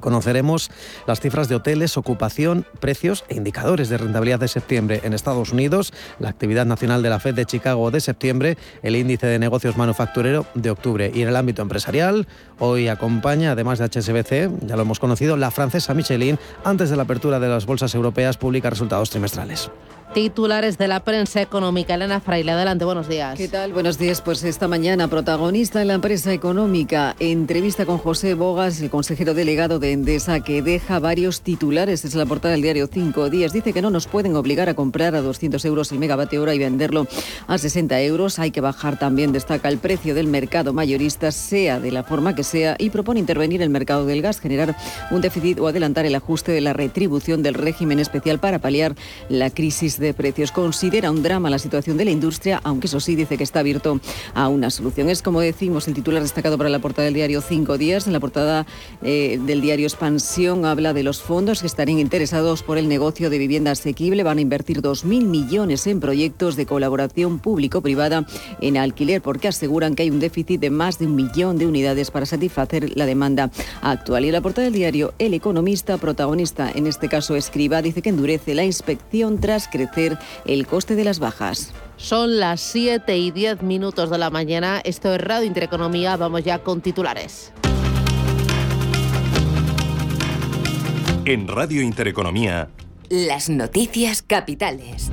Conoceremos 0.00 0.70
las 1.06 1.20
cifras 1.20 1.48
de 1.48 1.54
hoteles, 1.54 1.96
ocupación, 1.96 2.66
precios 2.80 3.24
e 3.28 3.36
indicadores 3.36 3.88
de 3.88 3.98
rentabilidad 3.98 4.40
de 4.40 4.48
septiembre 4.48 5.00
en 5.04 5.12
Estados 5.12 5.52
Unidos, 5.52 5.92
la 6.18 6.30
actividad 6.30 6.66
nacional 6.66 7.02
de 7.02 7.10
la 7.10 7.20
Fed 7.20 7.34
de 7.34 7.46
Chicago 7.46 7.90
de 7.90 8.00
septiembre, 8.00 8.56
el 8.82 8.96
índice 8.96 9.26
de 9.26 9.38
negocios 9.38 9.76
manufacturero 9.76 10.46
de 10.54 10.70
octubre. 10.70 11.10
Y 11.14 11.22
en 11.22 11.28
el 11.28 11.36
ámbito 11.36 11.62
empresarial, 11.62 12.26
hoy 12.58 12.88
acompaña, 12.88 13.52
además 13.52 13.78
de 13.78 13.86
HSBC, 13.86 14.66
ya 14.66 14.76
lo 14.76 14.82
hemos 14.82 15.00
conocido, 15.00 15.36
la 15.36 15.50
francesa 15.50 15.94
Michelin, 15.94 16.38
antes 16.64 16.90
de 16.90 16.96
la 16.96 17.02
apertura 17.02 17.38
de 17.38 17.48
las 17.48 17.66
bolsas 17.66 17.94
europeas, 17.94 18.36
publica 18.36 18.70
resultados 18.70 19.10
trimestrales 19.10 19.70
titulares 20.12 20.76
de 20.76 20.88
la 20.88 21.00
prensa 21.00 21.40
económica. 21.40 21.94
Elena 21.94 22.20
Fraile, 22.20 22.52
adelante, 22.52 22.84
buenos 22.84 23.08
días. 23.08 23.36
¿Qué 23.36 23.48
tal? 23.48 23.72
Buenos 23.72 23.98
días. 23.98 24.20
Pues 24.20 24.42
esta 24.42 24.66
mañana, 24.66 25.08
protagonista 25.08 25.80
en 25.82 25.88
la 25.88 25.98
prensa 25.98 26.32
económica, 26.32 27.14
entrevista 27.20 27.86
con 27.86 27.98
José 27.98 28.34
Bogas, 28.34 28.80
el 28.80 28.90
consejero 28.90 29.34
delegado 29.34 29.78
de 29.78 29.92
Endesa, 29.92 30.40
que 30.40 30.62
deja 30.62 30.98
varios 30.98 31.42
titulares. 31.42 32.04
Es 32.04 32.14
la 32.14 32.26
portada 32.26 32.52
del 32.52 32.62
diario 32.62 32.88
Cinco 32.88 33.30
Días. 33.30 33.52
Dice 33.52 33.72
que 33.72 33.82
no 33.82 33.90
nos 33.90 34.06
pueden 34.06 34.34
obligar 34.34 34.68
a 34.68 34.74
comprar 34.74 35.14
a 35.14 35.20
200 35.20 35.64
euros 35.64 35.92
el 35.92 35.98
megavatio 35.98 36.42
hora 36.42 36.54
y 36.54 36.58
venderlo 36.58 37.06
a 37.46 37.58
60 37.58 38.00
euros. 38.02 38.38
Hay 38.38 38.50
que 38.50 38.60
bajar 38.60 38.98
también, 38.98 39.32
destaca, 39.32 39.68
el 39.68 39.78
precio 39.78 40.14
del 40.14 40.26
mercado 40.26 40.72
mayorista, 40.72 41.30
sea 41.30 41.78
de 41.78 41.92
la 41.92 42.02
forma 42.02 42.34
que 42.34 42.42
sea, 42.42 42.74
y 42.78 42.90
propone 42.90 43.20
intervenir 43.20 43.62
el 43.62 43.70
mercado 43.70 44.06
del 44.06 44.22
gas, 44.22 44.40
generar 44.40 44.76
un 45.10 45.20
déficit 45.20 45.60
o 45.60 45.68
adelantar 45.68 46.04
el 46.06 46.14
ajuste 46.14 46.50
de 46.50 46.60
la 46.60 46.72
retribución 46.72 47.42
del 47.42 47.54
régimen 47.54 48.00
especial 48.00 48.40
para 48.40 48.58
paliar 48.58 48.96
la 49.28 49.50
crisis 49.50 49.99
de 50.00 50.14
precios. 50.14 50.50
Considera 50.50 51.10
un 51.10 51.22
drama 51.22 51.50
la 51.50 51.58
situación 51.58 51.96
de 51.96 52.04
la 52.04 52.10
industria, 52.10 52.60
aunque 52.64 52.86
eso 52.86 53.00
sí 53.00 53.14
dice 53.14 53.36
que 53.36 53.44
está 53.44 53.60
abierto 53.60 54.00
a 54.34 54.48
una 54.48 54.70
solución. 54.70 55.08
Es 55.10 55.22
como 55.22 55.40
decimos 55.40 55.86
el 55.88 55.94
titular 55.94 56.22
destacado 56.22 56.56
para 56.58 56.70
la 56.70 56.78
portada 56.78 57.04
del 57.04 57.14
diario 57.14 57.40
Cinco 57.40 57.78
Días. 57.78 58.06
En 58.06 58.12
la 58.12 58.20
portada 58.20 58.66
eh, 59.02 59.38
del 59.44 59.60
diario 59.60 59.86
Expansión 59.86 60.64
habla 60.64 60.92
de 60.92 61.02
los 61.02 61.20
fondos 61.20 61.60
que 61.60 61.66
estarían 61.66 61.98
interesados 61.98 62.62
por 62.62 62.78
el 62.78 62.88
negocio 62.88 63.30
de 63.30 63.38
vivienda 63.38 63.72
asequible. 63.72 64.22
Van 64.22 64.38
a 64.38 64.40
invertir 64.40 64.80
2.000 64.80 65.24
millones 65.26 65.86
en 65.86 66.00
proyectos 66.00 66.56
de 66.56 66.66
colaboración 66.66 67.38
público-privada 67.38 68.26
en 68.60 68.76
alquiler 68.76 69.20
porque 69.20 69.48
aseguran 69.48 69.94
que 69.94 70.04
hay 70.04 70.10
un 70.10 70.20
déficit 70.20 70.60
de 70.60 70.70
más 70.70 70.98
de 70.98 71.06
un 71.06 71.14
millón 71.14 71.58
de 71.58 71.66
unidades 71.66 72.10
para 72.10 72.26
satisfacer 72.26 72.96
la 72.96 73.06
demanda 73.06 73.50
actual. 73.82 74.24
Y 74.24 74.28
en 74.28 74.32
la 74.32 74.40
portada 74.40 74.64
del 74.64 74.74
diario 74.74 75.12
El 75.18 75.34
Economista, 75.34 75.98
protagonista 75.98 76.70
en 76.74 76.86
este 76.86 77.08
caso 77.08 77.36
Escriba, 77.36 77.82
dice 77.82 78.02
que 78.02 78.08
endurece 78.08 78.54
la 78.54 78.64
inspección 78.64 79.38
tras 79.38 79.68
crecer 79.68 79.89
el 80.44 80.66
coste 80.66 80.94
de 80.94 81.04
las 81.04 81.18
bajas. 81.18 81.72
Son 81.96 82.38
las 82.38 82.60
7 82.60 83.16
y 83.16 83.30
10 83.30 83.62
minutos 83.62 84.10
de 84.10 84.18
la 84.18 84.30
mañana. 84.30 84.80
Esto 84.84 85.14
es 85.14 85.20
Radio 85.20 85.46
Intereconomía. 85.46 86.16
Vamos 86.16 86.44
ya 86.44 86.60
con 86.60 86.80
titulares. 86.80 87.52
En 91.24 91.46
Radio 91.46 91.82
Intereconomía. 91.82 92.70
Las 93.08 93.50
noticias 93.50 94.22
capitales. 94.22 95.10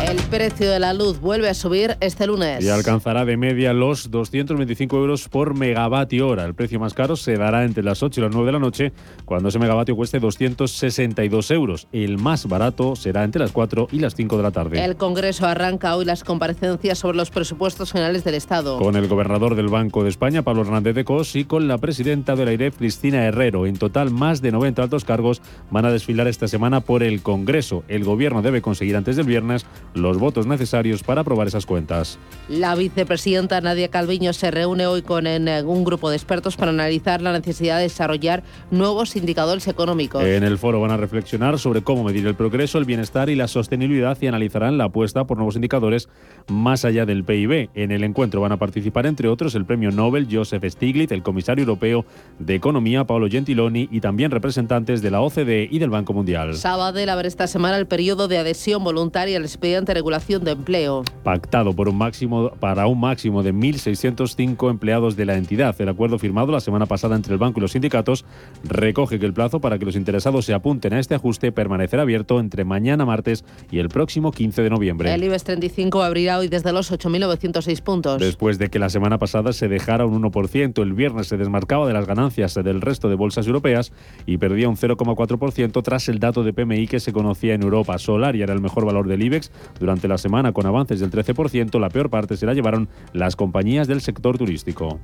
El 0.00 0.16
precio 0.30 0.70
de 0.70 0.78
la 0.78 0.94
luz 0.94 1.20
vuelve 1.20 1.48
a 1.48 1.54
subir 1.54 1.96
este 2.00 2.26
lunes. 2.26 2.64
Y 2.64 2.68
alcanzará 2.68 3.24
de 3.24 3.36
media 3.36 3.72
los 3.72 4.12
225 4.12 4.96
euros 4.96 5.28
por 5.28 5.54
megavatio 5.54 6.28
hora. 6.28 6.44
El 6.44 6.54
precio 6.54 6.78
más 6.78 6.94
caro 6.94 7.16
se 7.16 7.36
dará 7.36 7.64
entre 7.64 7.82
las 7.82 8.02
8 8.02 8.20
y 8.20 8.24
las 8.24 8.32
9 8.32 8.46
de 8.46 8.52
la 8.52 8.58
noche, 8.60 8.92
cuando 9.24 9.48
ese 9.48 9.58
megavatio 9.58 9.96
cueste 9.96 10.20
262 10.20 11.50
euros. 11.50 11.88
El 11.90 12.16
más 12.18 12.46
barato 12.46 12.94
será 12.94 13.24
entre 13.24 13.40
las 13.40 13.50
4 13.50 13.88
y 13.90 13.98
las 13.98 14.14
5 14.14 14.36
de 14.36 14.42
la 14.42 14.50
tarde. 14.52 14.84
El 14.84 14.96
Congreso 14.96 15.46
arranca 15.46 15.96
hoy 15.96 16.04
las 16.04 16.22
comparecencias 16.22 16.98
sobre 16.98 17.16
los 17.16 17.30
presupuestos 17.30 17.90
generales 17.90 18.22
del 18.22 18.36
Estado. 18.36 18.78
Con 18.78 18.94
el 18.94 19.08
gobernador 19.08 19.56
del 19.56 19.68
Banco 19.68 20.04
de 20.04 20.10
España, 20.10 20.42
Pablo 20.42 20.62
Hernández 20.62 20.94
de 20.94 21.04
Cos, 21.04 21.34
y 21.34 21.44
con 21.44 21.66
la 21.66 21.78
presidenta 21.78 22.36
de 22.36 22.44
la 22.44 22.52
IREF, 22.52 22.76
Cristina 22.76 23.24
Herrero. 23.24 23.66
En 23.66 23.76
total, 23.76 24.10
más 24.12 24.42
de 24.42 24.52
90 24.52 24.84
altos 24.84 25.04
cargos 25.04 25.42
van 25.70 25.86
a 25.86 25.90
desfilar 25.90 26.28
esta 26.28 26.46
semana 26.46 26.80
por 26.80 27.02
el 27.02 27.20
Congreso. 27.20 27.82
El 27.88 28.04
gobierno 28.04 28.42
debe 28.42 28.62
conseguir 28.62 28.96
antes 28.96 29.16
del 29.16 29.26
viernes 29.26 29.66
los 29.94 30.18
votos 30.18 30.46
necesarios 30.46 31.02
para 31.02 31.22
aprobar 31.22 31.46
esas 31.46 31.66
cuentas. 31.66 32.18
La 32.48 32.74
vicepresidenta 32.74 33.60
Nadia 33.60 33.88
Calviño 33.88 34.32
se 34.32 34.50
reúne 34.50 34.86
hoy 34.86 35.02
con 35.02 35.26
eh, 35.26 35.62
un 35.62 35.84
grupo 35.84 36.10
de 36.10 36.16
expertos 36.16 36.56
para 36.56 36.70
analizar 36.70 37.22
la 37.22 37.32
necesidad 37.32 37.76
de 37.76 37.84
desarrollar 37.84 38.42
nuevos 38.70 39.16
indicadores 39.16 39.66
económicos. 39.68 40.22
En 40.22 40.44
el 40.44 40.58
foro 40.58 40.80
van 40.80 40.90
a 40.90 40.96
reflexionar 40.96 41.58
sobre 41.58 41.82
cómo 41.82 42.04
medir 42.04 42.26
el 42.26 42.34
progreso, 42.34 42.78
el 42.78 42.84
bienestar 42.84 43.28
y 43.30 43.34
la 43.34 43.48
sostenibilidad 43.48 44.16
y 44.20 44.26
analizarán 44.26 44.78
la 44.78 44.84
apuesta 44.84 45.24
por 45.24 45.36
nuevos 45.36 45.56
indicadores 45.56 46.08
más 46.48 46.84
allá 46.84 47.06
del 47.06 47.24
PIB. 47.24 47.70
En 47.74 47.92
el 47.92 48.04
encuentro 48.04 48.40
van 48.40 48.52
a 48.52 48.56
participar, 48.56 49.06
entre 49.06 49.28
otros, 49.28 49.54
el 49.54 49.64
premio 49.64 49.90
Nobel 49.90 50.28
Joseph 50.30 50.64
Stiglitz, 50.64 51.12
el 51.12 51.22
comisario 51.22 51.62
europeo 51.62 52.04
de 52.38 52.54
Economía 52.54 53.04
Paolo 53.04 53.28
Gentiloni 53.28 53.88
y 53.90 54.00
también 54.00 54.30
representantes 54.30 55.02
de 55.02 55.10
la 55.10 55.20
OCDE 55.20 55.68
y 55.70 55.78
del 55.78 55.90
Banco 55.90 56.12
Mundial. 56.12 56.54
Sabadell 56.54 57.08
abre 57.08 57.28
esta 57.28 57.46
semana 57.46 57.76
el 57.76 57.86
periodo 57.86 58.28
de 58.28 58.38
adhesión 58.38 58.84
voluntaria 58.84 59.36
al 59.36 59.44
expediente 59.44 59.87
de 59.88 59.94
regulación 59.94 60.44
de 60.44 60.52
empleo. 60.52 61.02
Pactado 61.24 61.72
por 61.72 61.88
un 61.88 61.98
máximo, 61.98 62.50
para 62.60 62.86
un 62.86 63.00
máximo 63.00 63.42
de 63.42 63.52
1.605 63.52 64.70
empleados 64.70 65.16
de 65.16 65.24
la 65.24 65.36
entidad. 65.36 65.74
El 65.80 65.88
acuerdo 65.88 66.18
firmado 66.18 66.52
la 66.52 66.60
semana 66.60 66.86
pasada 66.86 67.16
entre 67.16 67.32
el 67.32 67.38
banco 67.38 67.58
y 67.58 67.62
los 67.62 67.72
sindicatos 67.72 68.24
recoge 68.64 69.18
que 69.18 69.26
el 69.26 69.32
plazo 69.32 69.60
para 69.60 69.78
que 69.78 69.84
los 69.84 69.96
interesados 69.96 70.44
se 70.44 70.54
apunten 70.54 70.92
a 70.92 71.00
este 71.00 71.14
ajuste 71.14 71.50
permanecerá 71.50 72.02
abierto 72.02 72.38
entre 72.38 72.64
mañana 72.64 73.04
martes 73.04 73.44
y 73.70 73.78
el 73.78 73.88
próximo 73.88 74.30
15 74.30 74.62
de 74.62 74.70
noviembre. 74.70 75.12
El 75.12 75.24
IBEX 75.24 75.44
35 75.44 76.02
abrirá 76.02 76.38
hoy 76.38 76.48
desde 76.48 76.72
los 76.72 76.92
8.906 76.92 77.82
puntos. 77.82 78.20
Después 78.20 78.58
de 78.58 78.68
que 78.68 78.78
la 78.78 78.90
semana 78.90 79.18
pasada 79.18 79.52
se 79.52 79.68
dejara 79.68 80.04
un 80.04 80.22
1%, 80.22 80.82
el 80.82 80.92
viernes 80.92 81.28
se 81.28 81.36
desmarcaba 81.36 81.86
de 81.86 81.94
las 81.94 82.06
ganancias 82.06 82.54
del 82.54 82.80
resto 82.80 83.08
de 83.08 83.14
bolsas 83.14 83.46
europeas 83.46 83.92
y 84.26 84.36
perdía 84.36 84.68
un 84.68 84.76
0,4% 84.76 85.82
tras 85.82 86.08
el 86.08 86.18
dato 86.18 86.44
de 86.44 86.52
PMI 86.52 86.86
que 86.86 87.00
se 87.00 87.12
conocía 87.12 87.54
en 87.54 87.62
Europa. 87.62 87.98
Solaria 87.98 88.44
era 88.44 88.52
el 88.52 88.60
mejor 88.60 88.84
valor 88.84 89.08
del 89.08 89.22
IBEX 89.22 89.50
durante 89.78 90.08
la 90.08 90.18
semana 90.18 90.52
con 90.52 90.66
avances 90.66 91.00
del 91.00 91.10
13%, 91.10 91.78
la 91.78 91.88
peor 91.88 92.10
parte 92.10 92.36
se 92.36 92.46
la 92.46 92.54
llevaron 92.54 92.88
las 93.12 93.36
compañías 93.36 93.88
del 93.88 94.00
sector 94.00 94.38
turístico. 94.38 95.00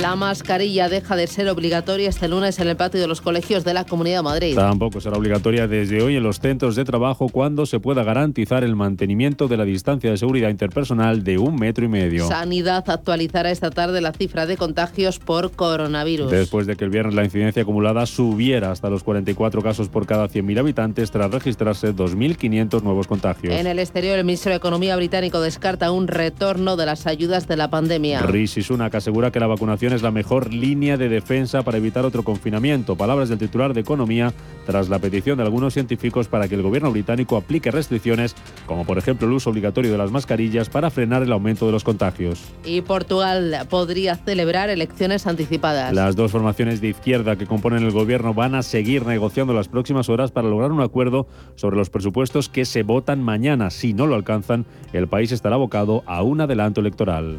La 0.00 0.14
mascarilla 0.14 0.88
deja 0.90 1.16
de 1.16 1.26
ser 1.26 1.48
obligatoria 1.48 2.10
este 2.10 2.28
lunes 2.28 2.58
en 2.58 2.68
el 2.68 2.76
patio 2.76 3.00
de 3.00 3.06
los 3.06 3.22
colegios 3.22 3.64
de 3.64 3.72
la 3.72 3.84
Comunidad 3.84 4.18
de 4.18 4.22
Madrid. 4.22 4.54
Tampoco 4.54 5.00
será 5.00 5.16
obligatoria 5.16 5.66
desde 5.66 6.02
hoy 6.02 6.16
en 6.16 6.22
los 6.22 6.38
centros 6.38 6.76
de 6.76 6.84
trabajo 6.84 7.28
cuando 7.30 7.64
se 7.64 7.80
pueda 7.80 8.04
garantizar 8.04 8.62
el 8.62 8.76
mantenimiento 8.76 9.48
de 9.48 9.56
la 9.56 9.64
distancia 9.64 10.10
de 10.10 10.18
seguridad 10.18 10.50
interpersonal 10.50 11.24
de 11.24 11.38
un 11.38 11.56
metro 11.56 11.84
y 11.84 11.88
medio. 11.88 12.28
Sanidad 12.28 12.84
actualizará 12.90 13.50
esta 13.50 13.70
tarde 13.70 14.02
la 14.02 14.12
cifra 14.12 14.44
de 14.44 14.58
contagios 14.58 15.18
por 15.18 15.52
coronavirus. 15.52 16.30
Después 16.30 16.66
de 16.66 16.76
que 16.76 16.84
el 16.84 16.90
viernes 16.90 17.14
la 17.14 17.24
incidencia 17.24 17.62
acumulada 17.62 18.04
subiera 18.04 18.72
hasta 18.72 18.90
los 18.90 19.02
44 19.02 19.62
casos 19.62 19.88
por 19.88 20.06
cada 20.06 20.28
100.000 20.28 20.58
habitantes 20.58 21.10
tras 21.10 21.30
registrarse 21.30 21.94
2.500 21.94 22.82
nuevos 22.82 23.06
contagios. 23.06 23.54
En 23.54 23.66
el 23.66 23.78
exterior, 23.78 24.18
el 24.18 24.24
ministro 24.24 24.50
de 24.50 24.56
Economía 24.56 24.96
británico 24.96 25.40
descarta 25.40 25.90
un 25.90 26.06
retorno 26.06 26.76
de 26.76 26.84
las 26.84 27.06
ayudas 27.06 27.48
de 27.48 27.56
la 27.56 27.70
pandemia. 27.70 28.20
Rishi 28.20 28.62
Sunak 28.62 28.94
asegura 28.94 29.30
que 29.30 29.40
la 29.40 29.46
vacunación 29.46 29.85
es 29.92 30.02
la 30.02 30.10
mejor 30.10 30.52
línea 30.52 30.96
de 30.96 31.08
defensa 31.08 31.62
para 31.62 31.78
evitar 31.78 32.04
otro 32.04 32.22
confinamiento. 32.22 32.96
Palabras 32.96 33.28
del 33.28 33.38
titular 33.38 33.74
de 33.74 33.80
Economía 33.80 34.32
tras 34.66 34.88
la 34.88 34.98
petición 34.98 35.38
de 35.38 35.44
algunos 35.44 35.74
científicos 35.74 36.28
para 36.28 36.48
que 36.48 36.54
el 36.54 36.62
gobierno 36.62 36.90
británico 36.90 37.36
aplique 37.36 37.70
restricciones, 37.70 38.34
como 38.66 38.84
por 38.84 38.98
ejemplo 38.98 39.26
el 39.26 39.34
uso 39.34 39.50
obligatorio 39.50 39.92
de 39.92 39.98
las 39.98 40.10
mascarillas 40.10 40.68
para 40.68 40.90
frenar 40.90 41.22
el 41.22 41.32
aumento 41.32 41.66
de 41.66 41.72
los 41.72 41.84
contagios. 41.84 42.44
Y 42.64 42.80
Portugal 42.80 43.66
podría 43.70 44.16
celebrar 44.16 44.70
elecciones 44.70 45.26
anticipadas. 45.26 45.94
Las 45.94 46.16
dos 46.16 46.32
formaciones 46.32 46.80
de 46.80 46.88
izquierda 46.88 47.36
que 47.36 47.46
componen 47.46 47.84
el 47.84 47.92
gobierno 47.92 48.34
van 48.34 48.54
a 48.54 48.62
seguir 48.62 49.06
negociando 49.06 49.54
las 49.54 49.68
próximas 49.68 50.08
horas 50.08 50.32
para 50.32 50.48
lograr 50.48 50.72
un 50.72 50.80
acuerdo 50.80 51.26
sobre 51.54 51.76
los 51.76 51.90
presupuestos 51.90 52.48
que 52.48 52.64
se 52.64 52.82
votan 52.82 53.22
mañana. 53.22 53.70
Si 53.70 53.94
no 53.94 54.06
lo 54.06 54.14
alcanzan, 54.14 54.66
el 54.92 55.08
país 55.08 55.32
estará 55.32 55.54
abocado 55.54 56.02
a 56.06 56.22
un 56.22 56.40
adelanto 56.40 56.80
electoral. 56.80 57.38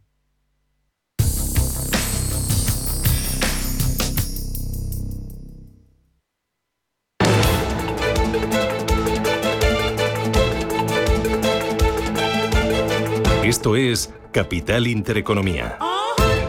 Es 13.75 14.13
Capital 14.31 14.87
Intereconomía. 14.87 15.77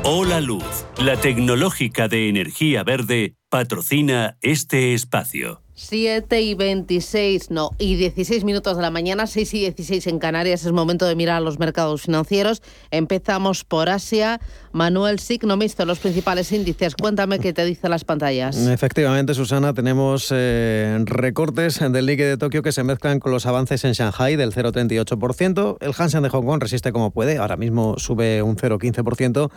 Hola 0.05 0.41
Luz, 0.41 0.85
la 0.99 1.17
tecnológica 1.17 2.09
de 2.09 2.29
energía 2.29 2.83
verde, 2.83 3.37
patrocina 3.49 4.37
este 4.41 4.95
espacio. 4.95 5.62
7 5.83 6.41
y 6.41 6.55
26, 6.55 7.51
no, 7.51 7.71
y 7.77 7.97
16 7.97 8.45
minutos 8.45 8.77
de 8.77 8.83
la 8.83 8.91
mañana, 8.91 9.27
6 9.27 9.55
y 9.55 9.59
16 9.61 10.07
en 10.07 10.19
Canarias. 10.19 10.65
Es 10.65 10.73
momento 10.73 11.07
de 11.07 11.17
mirar 11.17 11.39
a 11.39 11.41
los 11.41 11.59
mercados 11.59 12.03
financieros. 12.03 12.63
Empezamos 12.91 13.65
por 13.65 13.89
Asia. 13.89 14.41
Manuel 14.71 15.19
Sig, 15.19 15.45
no 15.45 15.57
me 15.57 15.65
hizo 15.65 15.85
los 15.85 15.99
principales 15.99 16.53
índices. 16.53 16.95
Cuéntame 16.95 17.41
qué 17.41 17.53
te 17.53 17.65
dicen 17.65 17.91
las 17.91 18.05
pantallas. 18.05 18.57
Efectivamente, 18.57 19.35
Susana, 19.35 19.75
tenemos 19.75 20.29
eh, 20.31 20.99
recortes 21.05 21.81
del 21.81 22.07
Nikkei 22.07 22.27
de 22.27 22.37
Tokio 22.37 22.63
que 22.63 22.73
se 22.73 22.85
mezclan 22.85 23.19
con 23.19 23.33
los 23.33 23.47
avances 23.47 23.85
en 23.85 23.93
Shanghai 23.93 24.37
del 24.37 24.53
0,38%. 24.53 25.79
El 25.81 25.93
Hansen 25.99 26.23
de 26.23 26.29
Hong 26.29 26.47
Kong 26.47 26.63
resiste 26.63 26.93
como 26.93 27.11
puede, 27.11 27.39
ahora 27.39 27.57
mismo 27.57 27.99
sube 27.99 28.41
un 28.43 28.57
0,15% 28.57 29.51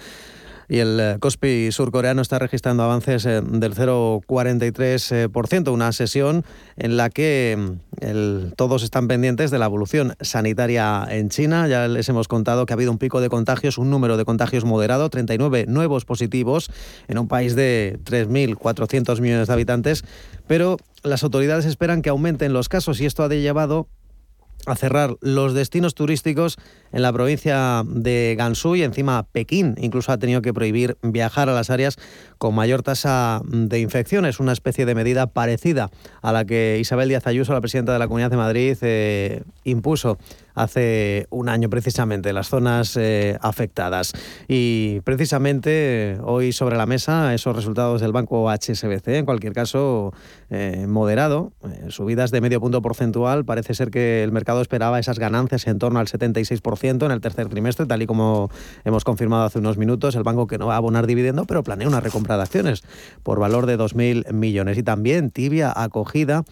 y 0.67 0.79
el 0.79 0.99
eh, 0.99 1.17
Kospi 1.19 1.71
surcoreano 1.71 2.21
está 2.21 2.39
registrando 2.39 2.83
avances 2.83 3.25
eh, 3.25 3.41
del 3.41 3.75
0,43%, 3.75 5.71
una 5.71 5.91
sesión 5.91 6.43
en 6.75 6.97
la 6.97 7.09
que 7.09 7.57
mm, 7.57 8.51
todos 8.55 8.83
están 8.83 9.07
pendientes 9.07 9.51
de 9.51 9.59
la 9.59 9.65
evolución 9.65 10.15
sanitaria 10.21 11.05
en 11.09 11.29
China. 11.29 11.67
Ya 11.67 11.87
les 11.87 12.09
hemos 12.09 12.27
contado 12.27 12.65
que 12.65 12.73
ha 12.73 12.75
habido 12.75 12.91
un 12.91 12.97
pico 12.97 13.21
de 13.21 13.29
contagios, 13.29 13.77
un 13.77 13.89
número 13.89 14.17
de 14.17 14.25
contagios 14.25 14.65
moderado, 14.65 15.09
39 15.09 15.65
nuevos 15.67 16.05
positivos 16.05 16.71
en 17.07 17.17
un 17.17 17.27
país 17.27 17.55
de 17.55 17.99
3.400 18.03 19.21
millones 19.21 19.47
de 19.47 19.53
habitantes, 19.53 20.03
pero 20.47 20.77
las 21.03 21.23
autoridades 21.23 21.65
esperan 21.65 22.01
que 22.01 22.09
aumenten 22.09 22.53
los 22.53 22.69
casos 22.69 22.99
y 22.99 23.05
esto 23.05 23.23
ha 23.23 23.29
llevado 23.29 23.87
a 24.65 24.75
cerrar 24.75 25.15
los 25.21 25.53
destinos 25.53 25.93
turísticos 25.93 26.57
en 26.95 27.01
la 27.01 27.11
provincia 27.11 27.83
de 27.85 28.35
Gansu 28.37 28.77
y 28.77 28.83
encima 28.83 29.27
Pekín 29.29 29.75
incluso 29.79 30.13
ha 30.13 30.17
tenido 30.17 30.41
que 30.41 30.53
prohibir 30.53 30.97
viajar 31.03 31.49
a 31.49 31.53
las 31.53 31.69
áreas 31.69 31.97
con 32.37 32.55
mayor 32.55 32.83
tasa 32.83 33.41
de 33.45 33.81
infecciones, 33.81 34.39
una 34.39 34.53
especie 34.53 34.85
de 34.85 34.95
medida 34.95 35.27
parecida 35.27 35.91
a 36.21 36.31
la 36.31 36.45
que 36.45 36.77
Isabel 36.79 37.09
Díaz 37.09 37.27
Ayuso, 37.27 37.51
la 37.51 37.59
presidenta 37.59 37.91
de 37.91 37.99
la 37.99 38.07
Comunidad 38.07 38.31
de 38.31 38.37
Madrid, 38.37 38.77
eh, 38.81 39.43
impuso 39.65 40.17
hace 40.55 41.27
un 41.29 41.49
año 41.49 41.69
precisamente, 41.69 42.33
las 42.33 42.47
zonas 42.49 42.97
eh, 42.97 43.37
afectadas. 43.41 44.13
Y 44.47 45.01
precisamente 45.01 46.17
hoy 46.23 46.53
sobre 46.53 46.77
la 46.77 46.85
mesa 46.85 47.33
esos 47.33 47.55
resultados 47.55 48.01
del 48.01 48.13
banco 48.13 48.49
HSBC, 48.49 49.07
en 49.09 49.25
cualquier 49.25 49.53
caso 49.53 50.13
eh, 50.49 50.85
moderado, 50.87 51.51
eh, 51.63 51.87
subidas 51.89 52.31
de 52.31 52.41
medio 52.41 52.61
punto 52.61 52.81
porcentual, 52.81 53.45
parece 53.45 53.73
ser 53.73 53.91
que 53.91 54.23
el 54.23 54.31
mercado 54.31 54.61
esperaba 54.61 54.99
esas 54.99 55.19
ganancias 55.19 55.67
en 55.67 55.77
torno 55.77 55.99
al 55.99 56.07
76% 56.07 56.84
en 56.89 57.11
el 57.11 57.21
tercer 57.21 57.49
trimestre, 57.49 57.85
tal 57.85 58.01
y 58.01 58.05
como 58.05 58.49
hemos 58.83 59.03
confirmado 59.03 59.43
hace 59.43 59.59
unos 59.59 59.77
minutos, 59.77 60.15
el 60.15 60.23
banco 60.23 60.47
que 60.47 60.57
no 60.57 60.67
va 60.67 60.75
a 60.75 60.77
abonar 60.77 61.07
dividendo, 61.07 61.45
pero 61.45 61.63
planea 61.63 61.87
una 61.87 61.99
recompra 61.99 62.37
de 62.37 62.43
acciones 62.43 62.83
por 63.23 63.39
valor 63.39 63.65
de 63.65 63.77
2.000 63.77 64.31
millones. 64.33 64.77
Y 64.77 64.83
también 64.83 65.31
tibia 65.31 65.73
acogida 65.75 66.43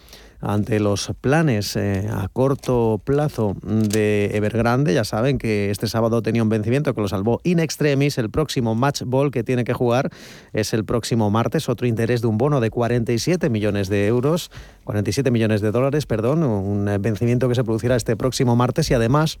ante 0.44 0.78
los 0.78 1.10
planes 1.20 1.74
eh, 1.76 2.06
a 2.10 2.28
corto 2.28 3.00
plazo 3.02 3.56
de 3.62 4.30
Evergrande. 4.34 4.92
Ya 4.92 5.04
saben 5.04 5.38
que 5.38 5.70
este 5.70 5.88
sábado 5.88 6.22
tenía 6.22 6.42
un 6.42 6.50
vencimiento 6.50 6.94
que 6.94 7.00
lo 7.00 7.08
salvó 7.08 7.40
in 7.44 7.58
extremis. 7.60 8.18
El 8.18 8.30
próximo 8.30 8.74
match 8.74 9.02
ball 9.06 9.30
que 9.30 9.42
tiene 9.42 9.64
que 9.64 9.72
jugar 9.72 10.10
es 10.52 10.74
el 10.74 10.84
próximo 10.84 11.30
martes. 11.30 11.68
Otro 11.68 11.86
interés 11.86 12.20
de 12.20 12.26
un 12.26 12.36
bono 12.36 12.60
de 12.60 12.70
47 12.70 13.48
millones 13.48 13.88
de 13.88 14.06
euros, 14.06 14.50
47 14.84 15.30
millones 15.30 15.62
de 15.62 15.70
dólares, 15.70 16.04
perdón, 16.06 16.42
un 16.42 16.84
vencimiento 17.00 17.48
que 17.48 17.54
se 17.54 17.64
producirá 17.64 17.96
este 17.96 18.16
próximo 18.16 18.54
martes 18.54 18.90
y 18.90 18.94
además 18.94 19.38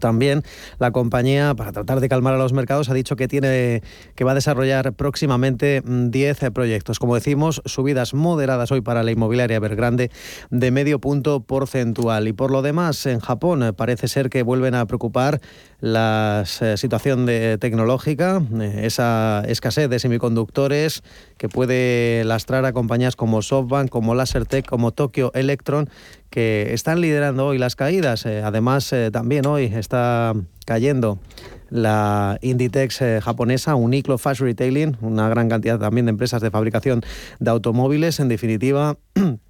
también 0.00 0.42
la 0.78 0.90
compañía, 0.90 1.54
para 1.54 1.72
tratar 1.72 2.00
de 2.00 2.08
calmar 2.08 2.34
a 2.34 2.38
los 2.38 2.52
mercados, 2.52 2.88
ha 2.88 2.94
dicho 2.94 3.16
que 3.16 3.28
tiene 3.28 3.82
que 4.14 4.24
va 4.24 4.32
a 4.32 4.34
desarrollar 4.34 4.92
próximamente 4.92 5.82
10 5.84 6.42
mm, 6.42 6.52
proyectos. 6.52 6.98
Como 6.98 7.14
decimos, 7.14 7.62
subidas 7.64 8.14
moderadas 8.14 8.72
hoy 8.72 8.80
para 8.80 9.02
la 9.02 9.12
inmobiliaria 9.12 9.56
Evergrande 9.56 10.10
de 10.50 10.70
medio 10.70 10.98
punto 10.98 11.40
porcentual. 11.40 12.28
Y 12.28 12.32
por 12.32 12.50
lo 12.50 12.62
demás, 12.62 13.06
en 13.06 13.20
Japón 13.20 13.62
eh, 13.62 13.72
parece 13.72 14.08
ser 14.08 14.30
que 14.30 14.42
vuelven 14.42 14.74
a 14.74 14.86
preocupar 14.86 15.40
la 15.80 16.44
eh, 16.60 16.76
situación 16.76 17.26
de, 17.26 17.58
tecnológica, 17.58 18.42
eh, 18.60 18.82
esa 18.84 19.42
escasez 19.46 19.88
de 19.90 19.98
semiconductores 19.98 21.02
que 21.36 21.48
puede 21.48 22.24
lastrar 22.24 22.64
a 22.64 22.72
compañías 22.72 23.16
como 23.16 23.42
SoftBank, 23.42 23.90
como 23.90 24.14
LaserTech, 24.14 24.66
como 24.66 24.92
Tokyo 24.92 25.30
Electron, 25.34 25.90
que 26.34 26.74
están 26.74 27.00
liderando 27.00 27.46
hoy 27.46 27.58
las 27.58 27.76
caídas. 27.76 28.26
Eh, 28.26 28.42
además, 28.42 28.92
también 29.12 29.46
hoy 29.46 29.66
está 29.66 30.34
cayendo 30.66 31.20
la 31.70 32.38
Inditex 32.42 33.22
japonesa, 33.22 33.76
Uniqlo 33.76 34.18
Fast 34.18 34.40
Retailing, 34.40 34.96
una 35.00 35.28
gran 35.28 35.48
cantidad 35.48 35.78
también 35.78 36.06
de 36.06 36.10
empresas 36.10 36.42
de 36.42 36.50
fabricación 36.50 37.02
de 37.38 37.50
automóviles. 37.52 38.18
En 38.18 38.26
definitiva, 38.26 38.98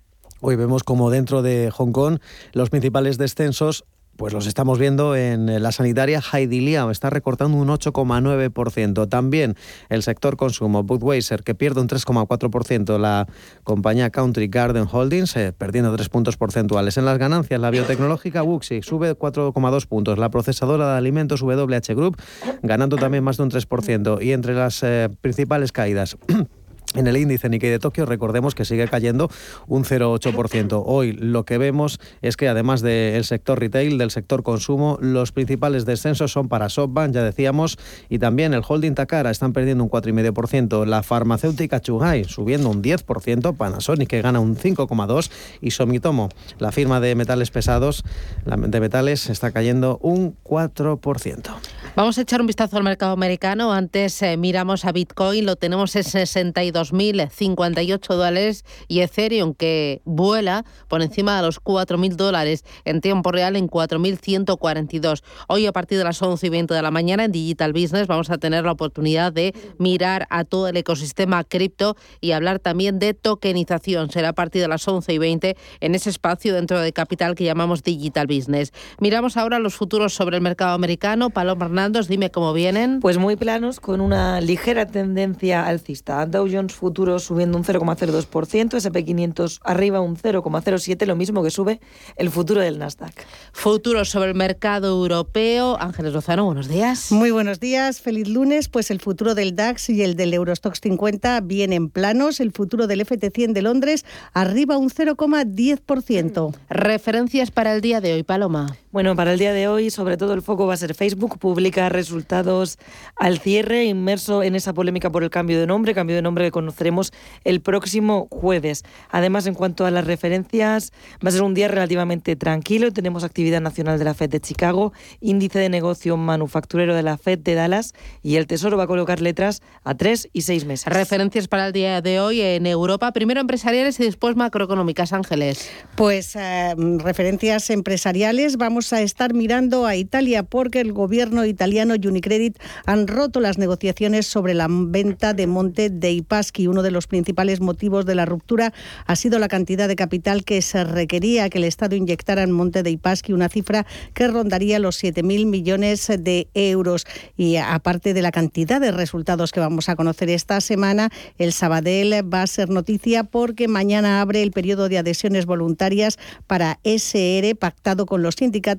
Hoy 0.47 0.57
vemos 0.57 0.83
como 0.83 1.09
dentro 1.09 1.41
de 1.41 1.71
Hong 1.71 1.93
Kong 1.93 2.19
los 2.53 2.69
principales 2.69 3.17
descensos 3.17 3.87
pues 4.17 4.33
los 4.33 4.47
estamos 4.47 4.79
viendo 4.79 5.17
en 5.17 5.63
la 5.63 5.73
sanitaria 5.73 6.23
Liao, 6.33 6.91
está 6.91 7.11
recortando 7.11 7.57
un 7.57 7.69
8,9%. 7.69 9.09
También 9.09 9.57
el 9.89 10.03
sector 10.03 10.37
consumo, 10.37 10.83
Budweiser, 10.83 11.43
que 11.43 11.55
pierde 11.55 11.81
un 11.81 11.89
3,4%. 11.89 12.99
La 12.99 13.27
compañía 13.63 14.11
Country 14.11 14.49
Garden 14.49 14.87
Holdings, 14.91 15.37
eh, 15.37 15.53
perdiendo 15.53 15.95
3 15.95 16.09
puntos 16.09 16.37
porcentuales. 16.37 16.97
En 16.97 17.05
las 17.05 17.19
ganancias, 17.19 17.61
la 17.61 17.71
biotecnológica 17.71 18.43
Wuxi 18.43 18.83
sube 18.83 19.15
4,2 19.15 19.87
puntos. 19.87 20.19
La 20.19 20.31
procesadora 20.31 20.93
de 20.93 20.99
alimentos 20.99 21.43
WH 21.43 21.95
Group, 21.95 22.17
ganando 22.63 22.97
también 22.97 23.25
más 23.25 23.37
de 23.37 23.43
un 23.43 23.51
3%. 23.51 24.23
Y 24.23 24.33
entre 24.33 24.55
las 24.55 24.83
eh, 24.83 25.09
principales 25.21 25.73
caídas, 25.73 26.17
En 26.95 27.09
el 27.09 27.17
índice 27.17 27.49
Nikkei 27.49 27.71
de 27.71 27.81
Tokio, 27.81 28.07
recordemos 28.07 28.55
que 28.55 28.65
sigue 28.65 28.87
cayendo 28.87 29.29
un 29.67 29.85
0,8%. 29.85 30.83
Hoy 30.87 31.13
lo 31.13 31.45
que 31.45 31.59
vemos 31.59 31.99
es 32.23 32.37
que 32.37 32.49
además 32.49 32.83
del 32.83 33.25
sector 33.25 33.59
retail, 33.59 33.99
del 33.99 34.13
sector 34.13 34.45
consumo, 34.45 34.97
los 35.01 35.33
principales 35.33 35.87
descensos 35.87 36.31
son 36.31 36.49
para 36.49 36.69
SoftBank, 36.69 37.13
ya 37.13 37.25
decíamos, 37.25 37.79
y 38.09 38.21
también 38.21 38.55
el 38.55 38.63
holding 38.67 38.95
Takara 38.95 39.33
están 39.33 39.53
perdiendo 39.53 39.83
un 39.83 39.91
4,5%. 39.91 40.87
La 40.87 41.03
farmacéutica 41.03 41.81
Chugai 41.81 42.25
subiendo 42.25 42.71
un 42.71 42.81
10%, 42.81 43.57
Panasonic 43.57 44.09
que 44.09 44.23
gana 44.23 44.39
un 44.39 44.57
5,2% 44.57 45.31
y 45.61 45.73
Somitomo, 45.73 46.29
la 46.59 46.71
firma 46.71 47.01
de 47.01 47.17
metales 47.17 47.51
pesados, 47.51 48.05
de 48.45 48.81
metales, 48.81 49.31
está 49.31 49.51
cayendo 49.51 49.99
un 50.01 50.37
4%. 50.45 51.55
Vamos 51.97 52.19
a 52.19 52.23
echar 52.23 52.41
un 52.41 52.49
vistazo 52.49 52.77
al 52.77 52.83
mercado 52.83 53.13
americano. 53.13 53.73
Antes 53.73 54.21
eh, 54.21 54.37
miramos 54.37 54.85
a 54.85 54.91
Bitcoin, 54.91 55.47
lo 55.47 55.55
tenemos 55.55 55.95
en 55.95 56.03
62.058 56.03 58.15
dólares 58.17 58.65
y 58.89 58.99
Ethereum 58.99 59.55
que 59.55 60.03
vuela 60.05 60.65
por 60.89 61.03
encima 61.03 61.37
de 61.37 61.43
los 61.47 61.63
4.000 61.63 62.17
dólares 62.17 62.65
en 62.85 63.01
tiempo 63.01 63.31
real 63.31 63.55
en 63.55 63.69
4.142. 63.69 65.23
Hoy 65.47 65.67
a 65.67 65.73
partir 65.73 65.97
de 65.97 66.03
las 66.03 66.21
11 66.21 66.45
y 66.45 66.51
20 66.51 66.75
de 66.75 66.83
la 66.83 66.91
mañana 66.91 67.27
en 67.27 67.31
Digital 67.31 67.73
Business 67.73 68.09
vamos 68.09 68.29
a 68.29 68.39
tener 68.39 68.65
la 68.65 68.73
oportunidad 68.73 69.33
de 69.33 69.55
mirar 69.79 70.27
a 70.31 70.43
todo 70.43 70.67
el 70.67 70.77
ecosistema 70.77 71.45
cripto 71.45 71.95
y 72.21 72.33
hablar 72.33 72.59
también 72.59 72.99
de 72.99 73.15
tokenización. 73.15 74.11
Será 74.11 74.31
a 74.31 74.35
partir 74.35 74.63
de 74.63 74.69
las 74.69 74.89
11 74.89 75.13
y 75.13 75.19
20 75.19 75.57
en 75.79 75.95
ese 75.95 76.11
espacio 76.11 76.55
dentro 76.55 76.81
de 76.81 76.93
Capital 76.93 77.37
que 77.37 77.45
llamamos 77.45 77.85
Digital 77.85 78.27
Business. 78.27 78.73
Miramos 78.99 79.37
ahora 79.37 79.61
los 79.61 79.77
futuros 79.77 80.13
sobre 80.13 80.39
el 80.39 80.43
mercado 80.43 80.75
americano. 80.75 81.31
Paloma 81.31 81.67
Hernández 81.67 81.84
dime 81.93 82.31
cómo 82.31 82.53
vienen. 82.53 83.01
Pues 83.01 83.19
muy 83.19 83.37
planos, 83.37 83.79
con 83.79 84.01
una 84.01 84.41
ligera 84.41 84.87
tendencia 84.87 85.67
alcista. 85.67 86.25
Dow 86.25 86.49
Jones 86.51 86.73
Futuros 86.73 87.25
subiendo 87.25 87.59
un 87.59 87.65
0,02%, 87.65 88.27
SP500 88.71 89.61
arriba 89.63 90.01
un 90.01 90.17
0,07%, 90.17 91.05
lo 91.07 91.17
mismo 91.17 91.43
que 91.43 91.51
sube 91.51 91.81
el 92.17 92.31
futuro 92.31 92.61
del 92.61 92.79
Nasdaq. 92.79 93.13
Futuros 93.53 94.09
sobre 94.09 94.31
el 94.31 94.35
mercado 94.35 94.89
europeo. 94.89 95.77
Ángeles 95.79 96.15
Lozano, 96.15 96.45
buenos 96.45 96.69
días. 96.69 97.13
Muy 97.13 97.31
buenos 97.31 97.61
días, 97.61 98.01
feliz 98.01 98.29
lunes. 98.29 98.69
Pues 98.69 98.91
el 98.91 99.01
futuro 99.01 99.35
del 99.35 99.55
DAX 99.55 99.91
y 99.91 100.03
el 100.03 100.17
del 100.17 100.33
Eurostox 100.33 100.81
50 100.81 101.41
vienen 101.43 101.91
planos. 101.91 102.41
El 102.41 102.53
futuro 102.53 102.87
del 102.87 103.07
FT100 103.07 103.53
de 103.53 103.63
Londres 103.63 104.07
arriba 104.33 104.79
un 104.79 104.89
0,10%. 104.89 106.55
Referencias 106.71 107.51
para 107.51 107.75
el 107.75 107.83
día 107.83 108.01
de 108.01 108.15
hoy, 108.15 108.23
Paloma. 108.23 108.75
Bueno, 108.95 109.17
para 109.17 109.33
el 109.33 109.41
día 109.41 109.53
de 109.53 109.67
hoy, 109.67 109.91
sobre 109.91 110.17
todo 110.17 110.35
el 110.35 110.43
foco 110.43 110.69
va 110.69 110.75
a 110.75 110.77
ser 110.77 110.95
Facebook. 110.95 111.41
Publica 111.41 111.89
resultados 111.89 112.79
al 113.17 113.41
cierre, 113.41 113.87
inmerso 113.87 114.45
en 114.45 114.55
esa 114.55 114.73
polémica 114.73 115.11
por 115.11 115.25
el 115.25 115.31
cambio 115.31 115.59
de 115.59 115.67
nombre, 115.67 115.95
cambio 115.95 116.15
de 116.15 116.23
nombre 116.23 116.45
que 116.45 116.53
conoceremos 116.53 117.13
el 117.43 117.61
próximo 117.61 118.29
jueves. 118.31 118.85
Además, 119.11 119.49
en 119.49 119.55
cuanto 119.55 119.85
a 119.85 119.91
las 119.91 120.07
referencias, 120.07 120.93
va 121.15 121.31
a 121.31 121.33
ser 121.33 121.43
un 121.43 121.55
día 121.55 121.67
relativamente 121.67 122.37
tranquilo. 122.37 122.93
Tenemos 122.93 123.25
actividad 123.25 123.61
nacional 123.61 123.99
de 123.99 124.05
la 124.05 124.15
FED 124.15 124.31
de 124.31 124.39
Chicago, 124.39 124.93
índice 125.21 125.59
de 125.59 125.71
negocio 125.71 126.17
manufacturero 126.17 126.95
de 126.95 127.03
la 127.03 127.19
FED 127.19 127.41
de 127.41 127.55
Dallas 127.55 127.95
y 128.23 128.37
el 128.37 128.47
Tesoro 128.47 128.77
va 128.77 128.85
a 128.85 128.87
colocar 128.87 129.21
letras 129.21 129.61
a 129.83 129.97
tres 129.97 130.29
y 130.33 130.43
seis 130.43 130.67
meses. 130.67 130.87
Referencias 130.87 131.49
para 131.49 131.67
el 131.67 131.73
día 131.73 132.01
de 132.01 132.21
hoy 132.21 132.41
en 132.41 132.65
Europa, 132.65 133.11
primero 133.11 133.41
empresariales 133.41 133.99
y 133.99 134.05
después 134.05 134.37
macroeconómicas. 134.37 135.13
Ángeles. 135.13 135.69
Pues 135.97 136.37
eh, 136.37 136.77
referencias 136.77 137.71
empresariales. 137.71 138.57
Vamos 138.57 138.84
a 138.93 139.01
estar 139.01 139.35
mirando 139.35 139.87
a 139.87 139.97
Italia 139.97 140.43
porque 140.43 140.81
el 140.81 140.93
gobierno 140.93 141.45
italiano 141.45 141.95
y 141.95 142.07
Unicredit 142.07 142.59
han 142.87 143.07
roto 143.07 143.41
las 143.41 143.57
negociaciones 143.57 144.27
sobre 144.27 144.55
la 144.55 144.67
venta 144.69 145.33
de 145.33 145.47
Monte 145.47 145.91
dei 145.91 146.23
Paschi. 146.23 146.67
Uno 146.67 146.83
de 146.83 146.91
los 146.91 147.07
principales 147.07 147.61
motivos 147.61 148.05
de 148.05 148.15
la 148.15 148.27
ruptura 148.27 148.73
ha 149.07 149.17
sido 149.17 149.39
la 149.39 149.49
cantidad 149.49 149.89
de 149.89 149.97
capital 149.97 150.45
que 150.45 150.61
se 150.61 150.85
requería 150.85 151.49
que 151.49 151.59
el 151.59 151.65
Estado 151.65 151.97
inyectara 151.97 152.43
en 152.43 152.53
Monte 152.53 152.83
dei 152.83 152.97
Paschi, 152.97 153.33
una 153.33 153.49
cifra 153.49 153.87
que 154.13 154.29
rondaría 154.29 154.79
los 154.79 155.03
7.000 155.03 155.47
millones 155.47 156.07
de 156.19 156.49
euros. 156.55 157.07
Y 157.37 157.57
aparte 157.57 158.13
de 158.13 158.23
la 158.23 158.33
cantidad 158.33 158.81
de 158.81 158.93
resultados 158.93 159.53
que 159.53 159.61
vamos 159.61 159.89
a 159.89 159.97
conocer 159.97 160.29
esta 160.31 160.61
semana, 160.61 161.11
el 161.39 161.53
Sabadell 161.53 162.23
va 162.33 162.43
a 162.43 162.47
ser 162.47 162.71
noticia 162.71 163.25
porque 163.25 163.69
mañana 163.69 164.21
abre 164.21 164.43
el 164.43 164.51
periodo 164.51 164.89
de 164.89 164.99
adhesiones 164.99 165.47
voluntarias 165.47 166.19
para 166.47 166.81
SR 166.85 167.55
pactado 167.55 168.05
con 168.07 168.23
los 168.23 168.35
sindicatos 168.35 168.74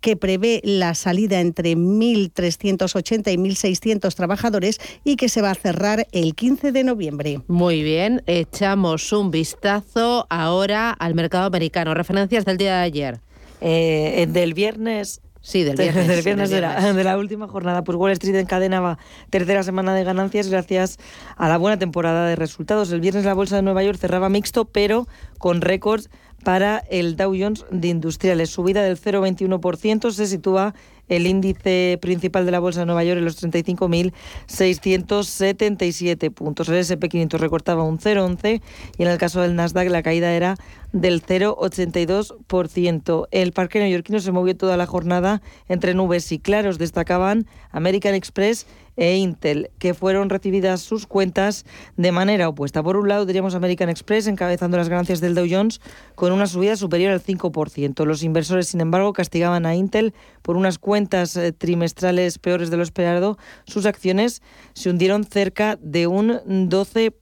que 0.00 0.16
prevé 0.16 0.60
la 0.64 0.94
salida 0.94 1.40
entre 1.40 1.76
1.380 1.76 3.32
y 3.32 3.36
1.600 3.36 4.14
trabajadores 4.14 4.80
y 5.04 5.16
que 5.16 5.28
se 5.28 5.42
va 5.42 5.50
a 5.50 5.54
cerrar 5.54 6.06
el 6.12 6.34
15 6.34 6.72
de 6.72 6.84
noviembre. 6.84 7.40
Muy 7.48 7.82
bien, 7.82 8.22
echamos 8.26 9.12
un 9.12 9.30
vistazo 9.30 10.26
ahora 10.30 10.90
al 10.90 11.14
mercado 11.14 11.46
americano. 11.46 11.94
Referencias 11.94 12.44
del 12.44 12.56
día 12.56 12.76
de 12.76 12.82
ayer. 12.82 13.20
Eh, 13.60 14.26
del 14.30 14.54
viernes 14.54 15.20
Sí, 15.40 15.64
del 15.64 15.76
viernes. 15.78 16.08
del 16.08 16.22
viernes, 16.22 16.50
de, 16.50 16.60
la, 16.60 16.92
de, 16.92 17.04
la, 17.04 17.16
última 17.16 17.48
jornada. 17.48 17.82
Pues 17.82 17.96
Wall 17.96 18.12
Street 18.12 18.34
encadenaba 18.36 18.98
tercera 19.30 19.62
semana 19.62 19.94
de 19.94 20.04
ganancias 20.04 20.48
gracias 20.48 20.98
a 21.36 21.48
la 21.48 21.56
buena 21.56 21.78
temporada 21.78 22.26
de 22.26 22.36
resultados. 22.36 22.90
El 22.92 23.00
viernes 23.00 23.24
la 23.24 23.34
bolsa 23.34 23.56
de 23.56 23.62
Nueva 23.62 23.82
York 23.82 23.98
cerraba 23.98 24.28
mixto, 24.28 24.66
pero 24.66 25.06
con 25.38 25.60
récords 25.60 26.10
para 26.44 26.78
el 26.90 27.16
Dow 27.16 27.34
Jones 27.38 27.64
de 27.70 27.88
Industriales. 27.88 28.50
Subida 28.50 28.82
del 28.82 29.00
0,21%, 29.00 30.10
se 30.10 30.26
sitúa 30.26 30.74
el 31.08 31.26
índice 31.26 31.98
principal 32.00 32.46
de 32.46 32.52
la 32.52 32.60
Bolsa 32.60 32.78
de 32.80 32.86
Nueva 32.86 33.04
York 33.04 33.18
en 33.18 33.24
los 33.24 33.42
35.677 33.42 36.32
puntos. 36.32 36.68
El 36.68 36.76
SP500 36.76 37.38
recortaba 37.38 37.82
un 37.82 37.98
0,11 37.98 38.62
y 38.98 39.02
en 39.02 39.08
el 39.08 39.18
caso 39.18 39.40
del 39.40 39.56
Nasdaq 39.56 39.88
la 39.88 40.02
caída 40.02 40.32
era 40.32 40.54
del 40.92 41.22
0,82%. 41.22 43.28
El 43.30 43.52
parque 43.52 43.78
neoyorquino 43.78 44.20
se 44.20 44.32
movió 44.32 44.54
toda 44.56 44.76
la 44.76 44.84
jornada 44.86 45.40
entre 45.68 45.94
nubes 45.94 46.30
y 46.32 46.38
claros. 46.38 46.78
Destacaban 46.78 47.46
American 47.70 48.14
Express 48.14 48.66
e 48.98 49.16
Intel, 49.16 49.70
que 49.78 49.94
fueron 49.94 50.28
recibidas 50.28 50.82
sus 50.82 51.06
cuentas 51.06 51.64
de 51.96 52.12
manera 52.12 52.48
opuesta. 52.48 52.82
Por 52.82 52.96
un 52.96 53.08
lado, 53.08 53.24
diríamos 53.24 53.54
American 53.54 53.88
Express 53.88 54.26
encabezando 54.26 54.76
las 54.76 54.88
ganancias 54.88 55.20
del 55.20 55.34
Dow 55.34 55.46
Jones 55.48 55.80
con 56.16 56.32
una 56.32 56.46
subida 56.46 56.76
superior 56.76 57.12
al 57.12 57.22
5%. 57.22 58.04
Los 58.04 58.22
inversores, 58.22 58.68
sin 58.68 58.80
embargo, 58.80 59.12
castigaban 59.12 59.64
a 59.64 59.76
Intel 59.76 60.12
por 60.42 60.56
unas 60.56 60.78
cuentas 60.78 61.36
eh, 61.36 61.52
trimestrales 61.52 62.38
peores 62.38 62.70
de 62.70 62.76
lo 62.76 62.82
esperado. 62.82 63.38
Sus 63.64 63.86
acciones 63.86 64.42
se 64.74 64.90
hundieron 64.90 65.24
cerca 65.24 65.78
de 65.80 66.06
un 66.08 66.40
12%. 66.68 67.14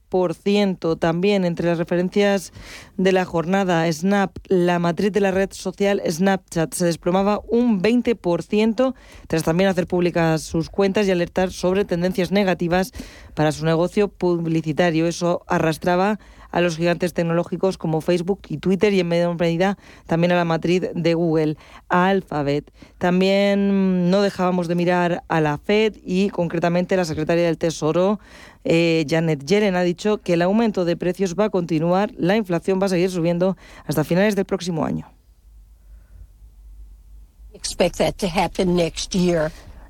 También 0.98 1.44
entre 1.44 1.66
las 1.66 1.78
referencias 1.78 2.52
de 2.96 3.12
la 3.12 3.24
jornada, 3.24 3.90
Snap, 3.92 4.36
la 4.48 4.78
matriz 4.78 5.12
de 5.12 5.20
la 5.20 5.30
red 5.30 5.50
social 5.52 6.00
Snapchat, 6.08 6.72
se 6.72 6.86
desplomaba 6.86 7.40
un 7.48 7.82
20% 7.82 8.94
tras 9.26 9.42
también 9.42 9.68
hacer 9.68 9.86
públicas 9.86 10.42
sus 10.42 10.70
cuentas 10.70 11.06
y 11.06 11.10
alertar 11.10 11.50
sobre 11.50 11.84
tendencias 11.84 12.32
negativas 12.32 12.92
para 13.34 13.52
su 13.52 13.64
negocio 13.64 14.08
publicitario. 14.08 15.06
Eso 15.06 15.44
arrastraba 15.46 16.18
a 16.50 16.60
los 16.62 16.76
gigantes 16.78 17.12
tecnológicos 17.12 17.76
como 17.76 18.00
Facebook 18.00 18.40
y 18.48 18.56
Twitter 18.56 18.92
y 18.94 19.00
en 19.00 19.08
menor 19.08 19.38
medida 19.38 19.76
también 20.06 20.32
a 20.32 20.36
la 20.36 20.46
matriz 20.46 20.82
de 20.94 21.14
Google, 21.14 21.58
Alphabet. 21.88 22.72
También 22.96 24.10
no 24.10 24.22
dejábamos 24.22 24.66
de 24.66 24.74
mirar 24.74 25.22
a 25.28 25.42
la 25.42 25.58
Fed 25.58 25.96
y 26.02 26.30
concretamente 26.30 26.96
la 26.96 27.04
secretaria 27.04 27.44
del 27.44 27.58
Tesoro, 27.58 28.20
eh, 28.68 29.06
Janet 29.08 29.44
Yellen, 29.44 29.76
ha 29.76 29.82
dicho 29.82 30.18
que 30.18 30.32
el 30.32 30.42
aumento 30.42 30.84
de 30.84 30.96
precios 30.96 31.36
va 31.38 31.44
a 31.44 31.50
continuar, 31.50 32.12
la 32.18 32.36
inflación 32.36 32.80
va 32.82 32.86
a 32.86 32.88
seguir 32.88 33.10
subiendo 33.10 33.56
hasta 33.86 34.02
finales 34.02 34.34
del 34.34 34.44
próximo 34.44 34.84
año. 34.84 35.08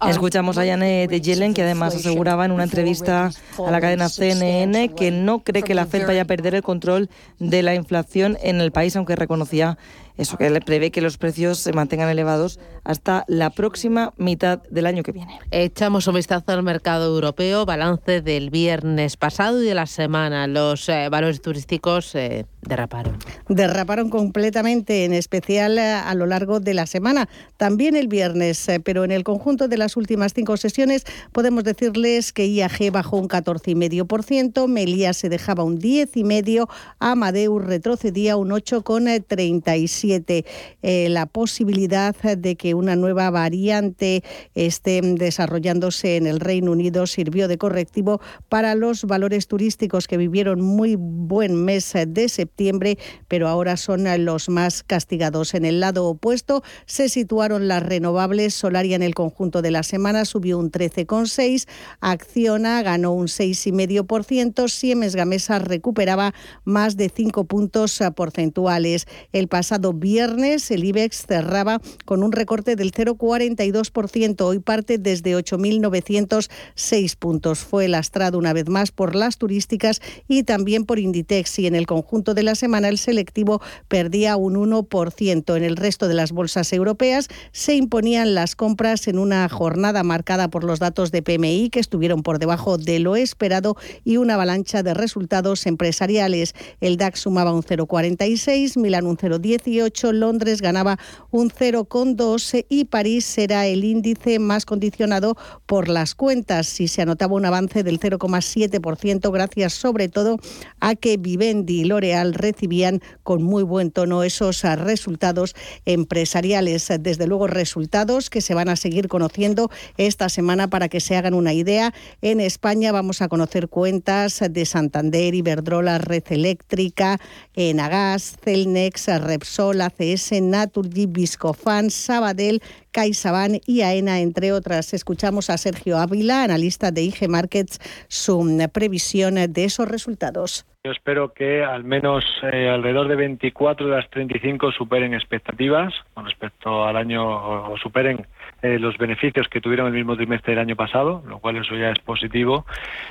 Escuchamos 0.07 0.59
a 0.59 0.67
Janet 0.67 1.11
Yellen, 1.11 1.55
que 1.55 1.63
además 1.63 1.95
aseguraba 1.95 2.45
en 2.45 2.53
una 2.53 2.65
entrevista 2.65 3.31
a 3.59 3.71
la 3.71 3.81
cadena 3.81 4.11
CNN 4.11 4.91
que 4.91 5.11
no 5.11 5.43
cree 5.43 5.63
que 5.63 5.75
la 5.75 5.87
Fed 5.87 6.07
vaya 6.07 6.23
a 6.23 6.27
perder 6.27 6.55
el 6.55 6.63
control 6.63 7.09
de 7.39 7.63
la 7.63 7.75
inflación 7.75 8.37
en 8.43 8.61
el 8.61 8.73
país, 8.73 8.95
aunque 8.95 9.17
reconocía 9.17 9.79
eso 10.17 10.37
que 10.37 10.49
le 10.51 10.61
prevé 10.61 10.91
que 10.91 11.01
los 11.01 11.19
precios 11.19 11.59
se 11.59 11.73
mantengan 11.73 12.09
elevados 12.09 12.59
hasta 12.85 13.25
la 13.29 13.51
próxima 13.51 14.15
mitad 14.17 14.63
del 14.71 14.87
año 14.87 15.03
que 15.03 15.13
viene. 15.13 15.39
Echamos 15.51 16.07
un 16.07 16.15
vistazo 16.15 16.53
al 16.53 16.63
mercado 16.63 17.07
europeo, 17.07 17.67
balance 17.67 18.23
del 18.23 18.51
viernes 18.51 19.17
pasado 19.17 19.63
y 19.63 19.67
de 19.67 19.75
la 19.75 19.87
semana. 19.87 20.47
Los 20.47 20.89
eh, 20.89 21.09
valores 21.11 21.43
turísticos 21.43 22.15
eh, 22.15 22.47
derraparon. 22.63 23.19
Derraparon 23.49 24.09
completamente, 24.09 25.05
en 25.05 25.13
especial 25.13 25.79
eh, 25.79 25.93
a 25.93 26.15
lo 26.15 26.27
largo 26.27 26.61
de 26.61 26.75
la 26.75 26.87
semana. 26.87 27.29
También 27.57 27.97
el 27.97 28.09
viernes, 28.09 28.67
pero 28.85 29.05
en 29.05 29.11
el 29.11 29.25
conjunto 29.25 29.69
de 29.69 29.77
las 29.77 29.97
últimas 29.97 30.33
cinco 30.35 30.57
sesiones 30.57 31.05
podemos 31.33 31.65
decirles 31.65 32.33
que 32.33 32.47
IAG 32.47 32.93
bajó 32.93 33.17
un 33.17 33.29
14,5%, 33.29 34.69
Melia 34.69 35.13
se 35.13 35.29
dejaba 35.29 35.65
un 35.65 35.79
10,5%, 35.81 36.69
Amadeus 37.01 37.65
retrocedía 37.65 38.37
un 38.37 38.51
8,37%. 38.51 40.06
Eh, 40.13 41.09
la 41.09 41.27
posibilidad 41.27 42.15
de 42.15 42.57
que 42.57 42.75
una 42.75 42.97
nueva 42.97 43.31
variante 43.31 44.23
esté 44.55 45.01
desarrollándose 45.03 46.17
en 46.17 46.27
el 46.27 46.41
Reino 46.41 46.73
Unido 46.73 47.07
sirvió 47.07 47.49
de 47.49 47.59
correctivo 47.59 48.21
para 48.49 48.75
los 48.75 49.05
valores 49.05 49.49
turísticos 49.49 50.07
que 50.07 50.17
vivieron 50.17 50.61
muy 50.61 50.97
buen 50.97 51.55
mes 51.65 51.93
de 52.07 52.29
septiembre, 52.29 52.99
pero 53.29 53.49
ahora 53.49 53.77
son 53.77 54.07
los 54.25 54.49
más 54.49 54.83
castigados. 54.83 55.55
En 55.55 55.65
el 55.65 55.81
lado 55.81 56.07
opuesto 56.07 56.63
se 56.87 57.09
situaron 57.09 57.69
las 57.69 57.83
renovables. 57.83 58.55
Solaria 58.55 58.97
en 58.97 59.03
el 59.03 59.15
conjunto 59.15 59.63
de 59.63 59.71
la 59.71 59.83
semana 59.83 60.25
subió 60.25 60.59
un 60.59 60.71
13,6, 60.71 61.67
Acciona 62.01 62.83
ganó 62.83 63.13
un 63.13 63.27
6,5%, 63.27 64.69
Siemens 64.69 65.17
Gamesa 65.17 65.59
recuperaba 65.59 66.35
más 66.65 66.97
de 66.97 67.09
5 67.09 67.45
puntos 67.45 68.01
porcentuales. 68.15 69.07
El 69.33 69.49
pasado 69.49 69.93
viernes 69.99 70.71
el 70.71 70.85
IBEX 70.85 71.27
cerraba 71.27 71.81
con 72.05 72.23
un 72.23 72.33
recorte 72.33 72.77
del 72.77 72.93
0,42%. 72.93 74.41
Hoy 74.43 74.59
parte 74.59 74.99
desde 74.99 75.37
8.906 75.37 77.17
puntos. 77.17 77.59
Fue 77.61 77.89
lastrado 77.89 78.39
una 78.39 78.53
vez 78.53 78.69
más 78.69 78.93
por 78.93 79.15
las 79.15 79.39
turísticas 79.39 80.01
y 80.29 80.43
también 80.43 80.85
por 80.85 80.99
Inditex. 80.99 81.59
Y 81.59 81.67
en 81.67 81.75
el 81.75 81.87
conjunto 81.87 82.35
de 82.35 82.43
la 82.43 82.55
semana 82.55 82.89
el 82.89 82.99
selectivo 82.99 83.61
perdía 83.89 84.37
un 84.37 84.55
1%. 84.55 85.57
En 85.57 85.65
el 85.65 85.77
resto 85.77 86.09
de 86.09 86.15
las 86.15 86.33
bolsas 86.33 86.73
europeas 86.73 87.29
se 87.53 87.75
imponían 87.75 88.35
las 88.35 88.57
compras 88.57 89.09
en 89.09 89.19
una 89.19 89.49
jornada 89.49 90.03
marcada 90.03 90.49
por 90.49 90.65
los 90.65 90.79
datos 90.79 91.11
de 91.13 91.23
PMI 91.23 91.71
que 91.71 91.81
estuvieron 91.81 92.23
por 92.23 92.39
debajo 92.39 92.79
de 92.79 92.99
lo 92.99 93.17
esperado 93.17 93.77
y 94.05 94.17
una 94.17 94.35
avalancha 94.35 94.83
de 94.83 94.95
resultados 94.95 95.67
empresariales. 95.67 96.55
El 96.81 96.97
DAX 96.97 97.21
sumaba 97.21 97.53
un 97.53 97.63
0,46, 97.63 98.79
Milán 98.79 99.07
un 99.07 99.17
0,18, 99.17 99.86
Londres 100.13 100.61
ganaba 100.61 100.99
un 101.31 101.51
0,12 101.51 102.67
y 102.69 102.87
París 102.87 103.25
será 103.25 103.67
el 103.67 103.85
índice 103.85 104.39
más 104.39 104.65
condicionado 104.65 105.37
por 105.67 105.89
las 105.89 106.15
cuentas. 106.15 106.67
Si 106.67 106.89
se 106.89 107.03
anotaba 107.03 107.35
un 107.35 107.45
avance 107.45 107.83
del 107.83 108.01
0,7% 108.01 109.33
gracias 109.33 109.73
sobre 109.75 110.09
todo 110.09 110.39
a 110.81 110.95
que 110.95 111.17
Vivendi 111.17 111.81
y 111.81 111.85
L'Oreal 111.85 112.35
recibían 112.35 113.01
con 113.23 113.43
muy 113.43 113.63
buen 113.63 113.91
tono 113.91 114.23
esos 114.23 114.63
resultados 114.63 115.55
empresariales. 115.85 116.89
Desde 117.01 117.27
luego 117.27 117.47
resultados 117.47 118.31
que 118.31 118.41
se 118.41 118.55
van 118.55 118.69
a 118.69 118.77
seguir 118.77 119.09
conociendo 119.09 119.71
esta 119.97 120.29
semana 120.29 120.69
para 120.69 120.89
que 120.89 121.01
se 121.01 121.17
hagan 121.17 121.35
una 121.35 121.53
idea. 121.53 121.93
En 122.23 122.41
España 122.41 122.93
vamos 122.93 123.23
a 123.23 123.29
conocer 123.29 123.69
cuentas 123.69 124.43
de 124.51 124.65
Santander, 124.65 125.35
Iberdrola, 125.35 125.99
Red 125.99 126.25
Eléctrica, 126.31 127.21
Enagas, 127.55 128.37
Celnex, 128.43 129.07
Repsol, 129.21 129.76
ACS, 129.81 130.41
Naturgy, 130.43 131.07
Viscofan, 131.07 131.91
Sabadell, 131.91 132.61
CaixaBank 132.93 133.63
y 133.67 133.83
AENA, 133.83 134.21
entre 134.21 134.53
otras. 134.53 134.95
Escuchamos 134.95 135.51
a 135.51 135.59
Sergio 135.59 135.99
Ávila, 135.99 136.45
analista 136.45 136.91
de 136.91 137.03
IG 137.03 137.29
Markets, 137.29 137.79
su 138.09 138.45
previsión 138.73 139.35
de 139.35 139.65
esos 139.65 139.89
resultados. 139.89 140.67
Yo 140.85 140.93
espero 140.93 141.33
que 141.33 141.65
al 141.65 141.83
menos 141.83 142.25
eh, 142.53 142.69
alrededor 142.69 143.09
de 143.09 143.17
24 143.17 143.89
de 143.89 143.97
las 143.97 144.09
35 144.11 144.71
superen 144.71 145.15
expectativas 145.15 145.93
con 146.15 146.25
respecto 146.27 146.85
al 146.85 146.97
año 146.97 147.73
o 147.73 147.77
superen 147.79 148.25
eh, 148.63 148.79
los 148.79 148.97
beneficios 148.97 149.49
que 149.49 149.61
tuvieron 149.61 149.89
el 149.89 149.93
mismo 149.93 150.17
trimestre 150.17 150.53
del 150.53 150.61
año 150.61 150.77
pasado, 150.77 151.23
lo 151.29 151.39
cual 151.39 151.57
eso 151.57 151.75
ya 151.77 151.91
es 151.91 151.99
positivo 151.99 152.65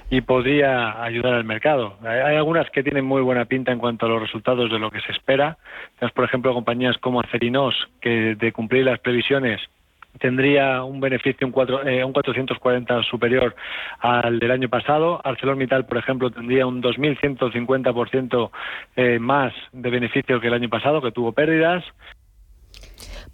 y 0.10 0.22
podría 0.22 1.04
ayudar 1.04 1.34
al 1.34 1.44
mercado. 1.44 1.98
Hay, 2.04 2.36
algunas 2.36 2.70
que 2.72 2.84
tienen 2.84 3.06
muy 3.06 3.22
buena 3.22 3.46
pinta 3.46 3.72
en 3.72 3.80
cuanto 3.80 4.06
a 4.06 4.10
los 4.10 4.22
resultados 4.22 4.72
de 4.72 4.80
lo 4.80 4.90
que 4.92 5.02
se 5.02 5.12
espera. 5.12 5.58
Tenemos, 6.00 6.14
por 6.14 6.26
ejemplo, 6.26 6.54
compañías 6.54 6.98
como 6.98 7.22
Acerinos, 7.22 7.76
que 8.02 8.36
de 8.36 8.52
cumplir 8.52 8.86
las 8.86 9.00
previsiones 9.00 9.62
tendría 10.20 10.84
un 10.84 11.00
beneficio 11.00 11.48
un, 11.48 11.88
eh, 11.88 12.04
un 12.04 12.14
440 12.14 13.04
superior 13.04 13.56
al 14.00 14.40
del 14.40 14.52
año 14.52 14.70
pasado. 14.70 15.22
ArcelorMittal, 15.24 15.86
por 15.86 15.98
ejemplo, 15.98 16.30
tendría 16.30 16.66
un 16.66 16.82
2.150% 16.82 18.52
eh, 18.96 19.20
más 19.20 19.54
de 19.72 19.90
beneficio 19.90 20.40
que 20.40 20.48
el 20.48 20.54
año 20.54 20.70
pasado, 20.70 21.02
que 21.02 21.12
tuvo 21.12 21.32
pérdidas. 21.32 21.84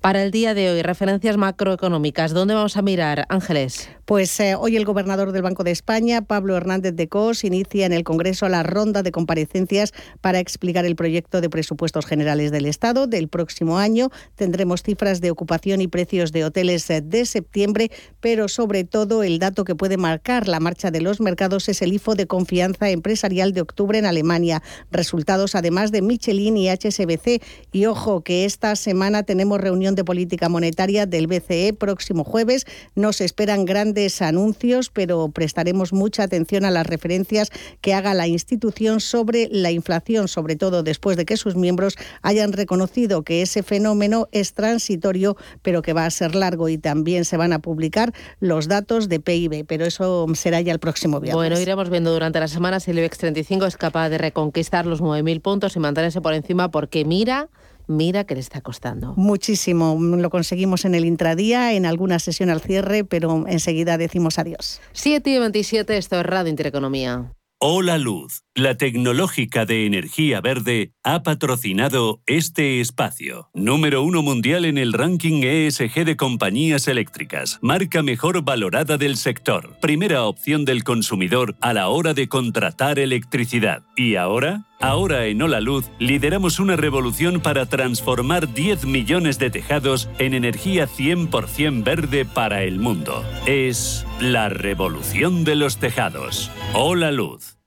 Para 0.02 0.24
el 0.24 0.32
día 0.32 0.56
de 0.56 0.68
hoy, 0.72 0.82
referencias 0.82 1.38
macroeconómicas, 1.38 2.34
¿dónde 2.34 2.56
vamos 2.56 2.76
a 2.76 2.82
mirar, 2.82 3.28
Ángeles? 3.30 3.88
Pues 4.06 4.38
eh, 4.40 4.56
hoy 4.56 4.76
el 4.76 4.84
gobernador 4.84 5.32
del 5.32 5.44
Banco 5.44 5.64
de 5.64 5.70
España, 5.70 6.24
Pablo 6.24 6.58
Hernández 6.58 6.96
de 6.96 7.08
Cos, 7.08 7.44
inicia 7.44 7.86
en 7.86 7.94
el 7.94 8.04
Congreso 8.04 8.50
la 8.50 8.64
ronda 8.64 9.04
de 9.04 9.12
comparecencias 9.12 9.94
para 10.20 10.40
explicar 10.40 10.86
el 10.86 10.96
proyecto 10.96 11.40
de 11.40 11.52
presupuestos 11.52 12.08
generales 12.08 12.52
del 12.52 12.66
Estado 12.66 13.06
del 13.06 13.28
próximo 13.28 13.78
año. 13.78 14.10
Tendremos 14.36 14.82
cifras 14.82 15.22
de 15.22 15.30
ocupación 15.30 15.82
y 15.82 15.88
precios 15.88 16.32
de 16.32 16.46
hoteles 16.46 16.90
eh, 16.90 17.02
de 17.02 17.28
septiembre, 17.28 17.92
pero 18.20 18.48
sobre 18.48 18.84
todo 18.84 19.22
el 19.22 19.38
dato 19.38 19.66
que 19.66 19.76
puede 19.76 19.98
marcar 19.98 20.48
la 20.48 20.60
marcha 20.60 20.90
de 20.90 21.02
los 21.02 21.22
mercados 21.22 21.70
es 21.70 21.84
el 21.84 21.94
IFO 21.94 22.16
de 22.16 22.26
confianza 22.26 22.90
empresarial 22.90 23.54
de 23.54 23.62
octubre 23.62 24.00
en 24.00 24.08
Alemania. 24.08 24.64
Resultados 24.92 25.54
además 25.54 25.92
de 25.92 26.02
Michelin 26.02 26.58
y 26.58 26.70
HSBC. 26.70 27.44
Y 27.72 27.86
ojo 27.86 28.22
que 28.22 28.46
esta 28.46 28.76
semana 28.76 29.22
tenemos 29.22 29.62
reunión 29.62 29.91
de 29.96 30.04
política 30.04 30.50
monetaria 30.50 31.06
del 31.06 31.28
BCE 31.28 31.74
próximo 31.74 32.24
jueves. 32.24 32.66
Nos 32.96 33.22
esperan 33.22 33.66
grandes 33.66 34.22
anuncios, 34.22 34.90
pero 34.90 35.30
prestaremos 35.30 35.94
mucha 35.94 36.24
atención 36.24 36.66
a 36.66 36.72
las 36.72 36.86
referencias 36.86 37.50
que 37.82 37.94
haga 37.94 38.14
la 38.14 38.28
institución 38.28 39.00
sobre 39.00 39.48
la 39.52 39.72
inflación, 39.72 40.28
sobre 40.28 40.56
todo 40.56 40.84
después 40.84 41.18
de 41.18 41.26
que 41.26 41.38
sus 41.38 41.56
miembros 41.56 41.96
hayan 42.22 42.54
reconocido 42.54 43.24
que 43.24 43.42
ese 43.42 43.64
fenómeno 43.64 44.28
es 44.32 44.54
transitorio, 44.54 45.38
pero 45.62 45.82
que 45.82 45.94
va 45.94 46.06
a 46.06 46.12
ser 46.12 46.36
largo 46.36 46.70
y 46.70 46.78
también 46.78 47.26
se 47.26 47.38
van 47.38 47.54
a 47.54 47.60
publicar 47.60 48.14
los 48.40 48.68
datos 48.68 49.10
de 49.10 49.20
PIB, 49.20 49.66
pero 49.66 49.86
eso 49.86 50.28
será 50.36 50.62
ya 50.62 50.72
el 50.74 50.80
próximo 50.80 51.20
viernes. 51.20 51.36
Bueno, 51.36 51.60
iremos 51.60 51.90
viendo 51.90 52.12
durante 52.12 52.40
la 52.40 52.48
semana 52.48 52.80
si 52.80 52.92
el 52.92 53.00
IBEX 53.00 53.18
35 53.18 53.66
es 53.66 53.78
capaz 53.78 54.10
de 54.10 54.18
reconquistar 54.18 54.86
los 54.86 55.02
9.000 55.02 55.42
puntos 55.42 55.76
y 55.76 55.80
mantenerse 55.80 56.22
por 56.22 56.34
encima 56.34 56.72
porque 56.72 57.06
mira 57.06 57.50
mira 57.88 58.24
que 58.24 58.36
le 58.36 58.42
está 58.42 58.62
costando. 58.62 59.14
Muchísimo. 59.16 59.98
Lo 60.00 60.30
conseguimos 60.30 60.86
en 60.86 60.96
el 60.96 61.06
intradía, 61.06 61.74
en 61.74 61.86
alguna 61.86 62.20
sesión 62.20 62.50
al 62.50 62.62
cierre, 62.62 63.04
pero 63.04 63.46
enseguida 63.48 63.98
decimos 63.98 64.40
adiós. 64.40 64.82
7 64.94 65.30
y 65.30 65.40
27, 65.40 65.98
esto 65.98 66.20
es 66.20 66.26
Radio 66.26 66.50
Intereconomía. 66.50 67.32
Hola 67.64 68.00
Luz, 68.00 68.42
la 68.56 68.76
tecnológica 68.76 69.68
de 69.68 69.86
energía 69.86 70.42
verde, 70.42 70.94
ha 71.04 71.22
patrocinado 71.22 72.24
este 72.26 72.82
espacio. 72.82 73.52
Número 73.54 74.02
uno 74.02 74.24
mundial 74.24 74.66
en 74.66 74.80
el 74.80 74.94
ranking 74.94 75.44
ESG 75.44 76.04
de 76.04 76.18
compañías 76.18 76.88
eléctricas. 76.88 77.60
Marca 77.62 78.02
mejor 78.02 78.42
valorada 78.42 78.98
del 78.98 79.16
sector. 79.16 79.78
Primera 79.80 80.24
opción 80.24 80.66
del 80.66 80.84
consumidor 80.84 81.56
a 81.62 81.74
la 81.74 81.90
hora 81.90 82.16
de 82.16 82.28
contratar 82.28 82.98
electricidad. 82.98 83.84
¿Y 83.96 84.16
ahora? 84.16 84.66
Ahora 84.82 85.28
en 85.28 85.40
Hola 85.44 85.62
Luz 85.62 85.86
lideramos 86.00 86.60
una 86.60 86.76
revolución 86.76 87.40
para 87.40 87.68
transformar 87.68 88.52
10 88.52 88.86
millones 88.86 89.38
de 89.38 89.52
tejados 89.52 90.10
en 90.18 90.34
energía 90.34 90.88
100% 90.88 91.84
verde 91.84 92.26
para 92.26 92.64
el 92.64 92.80
mundo. 92.80 93.24
Es 93.46 94.08
la 94.20 94.50
revolución 94.50 95.44
de 95.44 95.56
los 95.56 95.78
tejados. 95.78 96.50
Hola 96.74 97.12
Luz. 97.12 97.58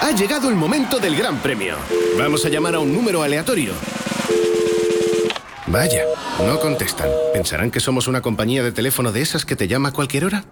Ha 0.00 0.10
llegado 0.10 0.48
el 0.48 0.56
momento 0.56 0.98
del 0.98 1.14
gran 1.14 1.38
premio. 1.38 1.76
Vamos 2.18 2.44
a 2.44 2.48
llamar 2.48 2.74
a 2.74 2.80
un 2.80 2.92
número 2.92 3.22
aleatorio. 3.22 3.72
Vaya, 5.68 6.02
no 6.44 6.58
contestan. 6.58 7.08
¿Pensarán 7.32 7.70
que 7.70 7.78
somos 7.78 8.08
una 8.08 8.22
compañía 8.22 8.64
de 8.64 8.72
teléfono 8.72 9.12
de 9.12 9.20
esas 9.20 9.44
que 9.44 9.54
te 9.54 9.68
llama 9.68 9.90
a 9.90 9.92
cualquier 9.92 10.24
hora? 10.24 10.44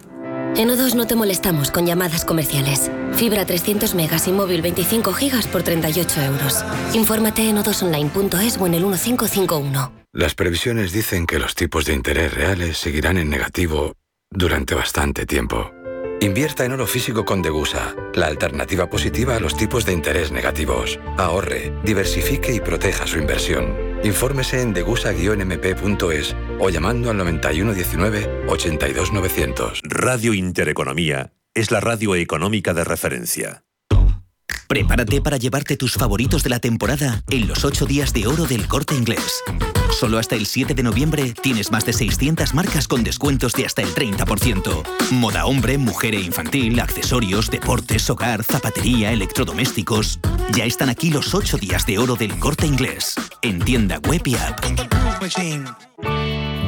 En 0.57 0.69
O2 0.69 0.93
no 0.93 1.05
te 1.05 1.15
molestamos 1.15 1.69
con 1.69 1.85
llamadas 1.85 2.23
comerciales. 2.23 2.89
Fibra 3.15 3.45
300 3.45 3.93
megas 3.93 4.25
y 4.29 4.31
móvil 4.31 4.61
25 4.61 5.11
gigas 5.11 5.47
por 5.47 5.63
38 5.63 6.21
euros. 6.21 6.63
Infórmate 6.93 7.49
en 7.49 7.57
odosonline.es 7.57 8.57
o 8.57 8.65
en 8.65 8.73
el 8.73 8.83
1551. 8.83 9.91
Las 10.13 10.33
previsiones 10.33 10.93
dicen 10.93 11.27
que 11.27 11.39
los 11.39 11.55
tipos 11.55 11.83
de 11.85 11.93
interés 11.93 12.33
reales 12.33 12.77
seguirán 12.77 13.17
en 13.17 13.29
negativo 13.29 13.95
durante 14.31 14.75
bastante 14.75 15.25
tiempo. 15.25 15.71
Invierta 16.21 16.63
en 16.63 16.71
oro 16.71 16.87
físico 16.87 17.25
con 17.25 17.41
Degusa, 17.41 17.93
la 18.13 18.27
alternativa 18.27 18.89
positiva 18.89 19.35
a 19.35 19.41
los 19.41 19.57
tipos 19.57 19.85
de 19.85 19.91
interés 19.91 20.31
negativos. 20.31 20.97
Ahorre, 21.17 21.73
diversifique 21.83 22.53
y 22.53 22.61
proteja 22.61 23.05
su 23.05 23.19
inversión. 23.19 23.94
Infórmese 24.05 24.61
en 24.61 24.71
degusa-mp.es 24.71 26.35
o 26.59 26.69
llamando 26.69 27.09
al 27.09 27.17
9119 27.17 28.45
82900. 28.47 29.81
Radio 29.83 30.35
Intereconomía 30.35 31.33
es 31.55 31.71
la 31.71 31.79
radio 31.79 32.15
económica 32.15 32.75
de 32.75 32.83
referencia. 32.83 33.63
Prepárate 34.67 35.21
para 35.21 35.37
llevarte 35.37 35.75
tus 35.75 35.93
favoritos 35.93 36.43
de 36.43 36.51
la 36.51 36.59
temporada 36.59 37.23
en 37.29 37.47
los 37.47 37.65
8 37.65 37.87
días 37.87 38.13
de 38.13 38.27
oro 38.27 38.45
del 38.45 38.67
corte 38.67 38.93
inglés. 38.93 39.41
Solo 39.95 40.19
hasta 40.19 40.35
el 40.35 40.45
7 40.45 40.73
de 40.73 40.83
noviembre 40.83 41.33
tienes 41.41 41.71
más 41.71 41.85
de 41.85 41.93
600 41.93 42.53
marcas 42.53 42.85
con 42.85 43.05
descuentos 43.05 43.53
de 43.53 43.65
hasta 43.65 43.81
el 43.81 43.95
30%. 43.95 44.83
Moda 45.11 45.45
hombre, 45.45 45.77
mujer 45.77 46.15
e 46.15 46.19
infantil, 46.19 46.81
accesorios, 46.81 47.49
deportes, 47.49 48.09
hogar, 48.09 48.43
zapatería, 48.43 49.13
electrodomésticos. 49.13 50.19
Ya 50.51 50.65
están 50.65 50.89
aquí 50.89 51.11
los 51.11 51.33
8 51.33 51.57
días 51.57 51.85
de 51.85 51.97
oro 51.97 52.15
del 52.17 52.37
corte 52.39 52.67
inglés. 52.67 53.15
En 53.41 53.61
tienda 53.61 53.99
web 53.99 54.21
y 54.25 54.35
app. 54.35 54.59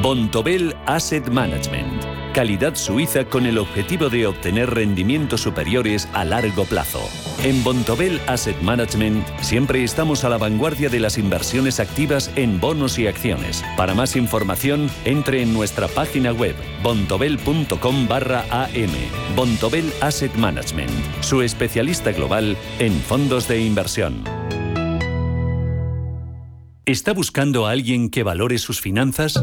Bontobel 0.00 0.74
Asset 0.86 1.28
Management. 1.28 1.97
Calidad 2.38 2.76
suiza 2.76 3.24
con 3.24 3.46
el 3.46 3.58
objetivo 3.58 4.10
de 4.10 4.28
obtener 4.28 4.70
rendimientos 4.70 5.40
superiores 5.40 6.08
a 6.12 6.24
largo 6.24 6.66
plazo. 6.66 7.00
En 7.42 7.64
Bontobel 7.64 8.20
Asset 8.28 8.62
Management 8.62 9.26
siempre 9.40 9.82
estamos 9.82 10.22
a 10.22 10.28
la 10.28 10.38
vanguardia 10.38 10.88
de 10.88 11.00
las 11.00 11.18
inversiones 11.18 11.80
activas 11.80 12.30
en 12.36 12.60
bonos 12.60 12.96
y 13.00 13.08
acciones. 13.08 13.64
Para 13.76 13.92
más 13.94 14.14
información, 14.14 14.88
entre 15.04 15.42
en 15.42 15.52
nuestra 15.52 15.88
página 15.88 16.32
web 16.32 16.54
bontobel.com 16.80 18.06
barra 18.06 18.44
am. 18.52 18.92
Bontobel 19.34 19.92
Asset 20.00 20.32
Management, 20.36 20.92
su 21.22 21.42
especialista 21.42 22.12
global 22.12 22.56
en 22.78 22.92
fondos 23.00 23.48
de 23.48 23.62
inversión. 23.62 24.22
¿Está 26.84 27.14
buscando 27.14 27.66
a 27.66 27.72
alguien 27.72 28.10
que 28.10 28.22
valore 28.22 28.58
sus 28.58 28.80
finanzas? 28.80 29.42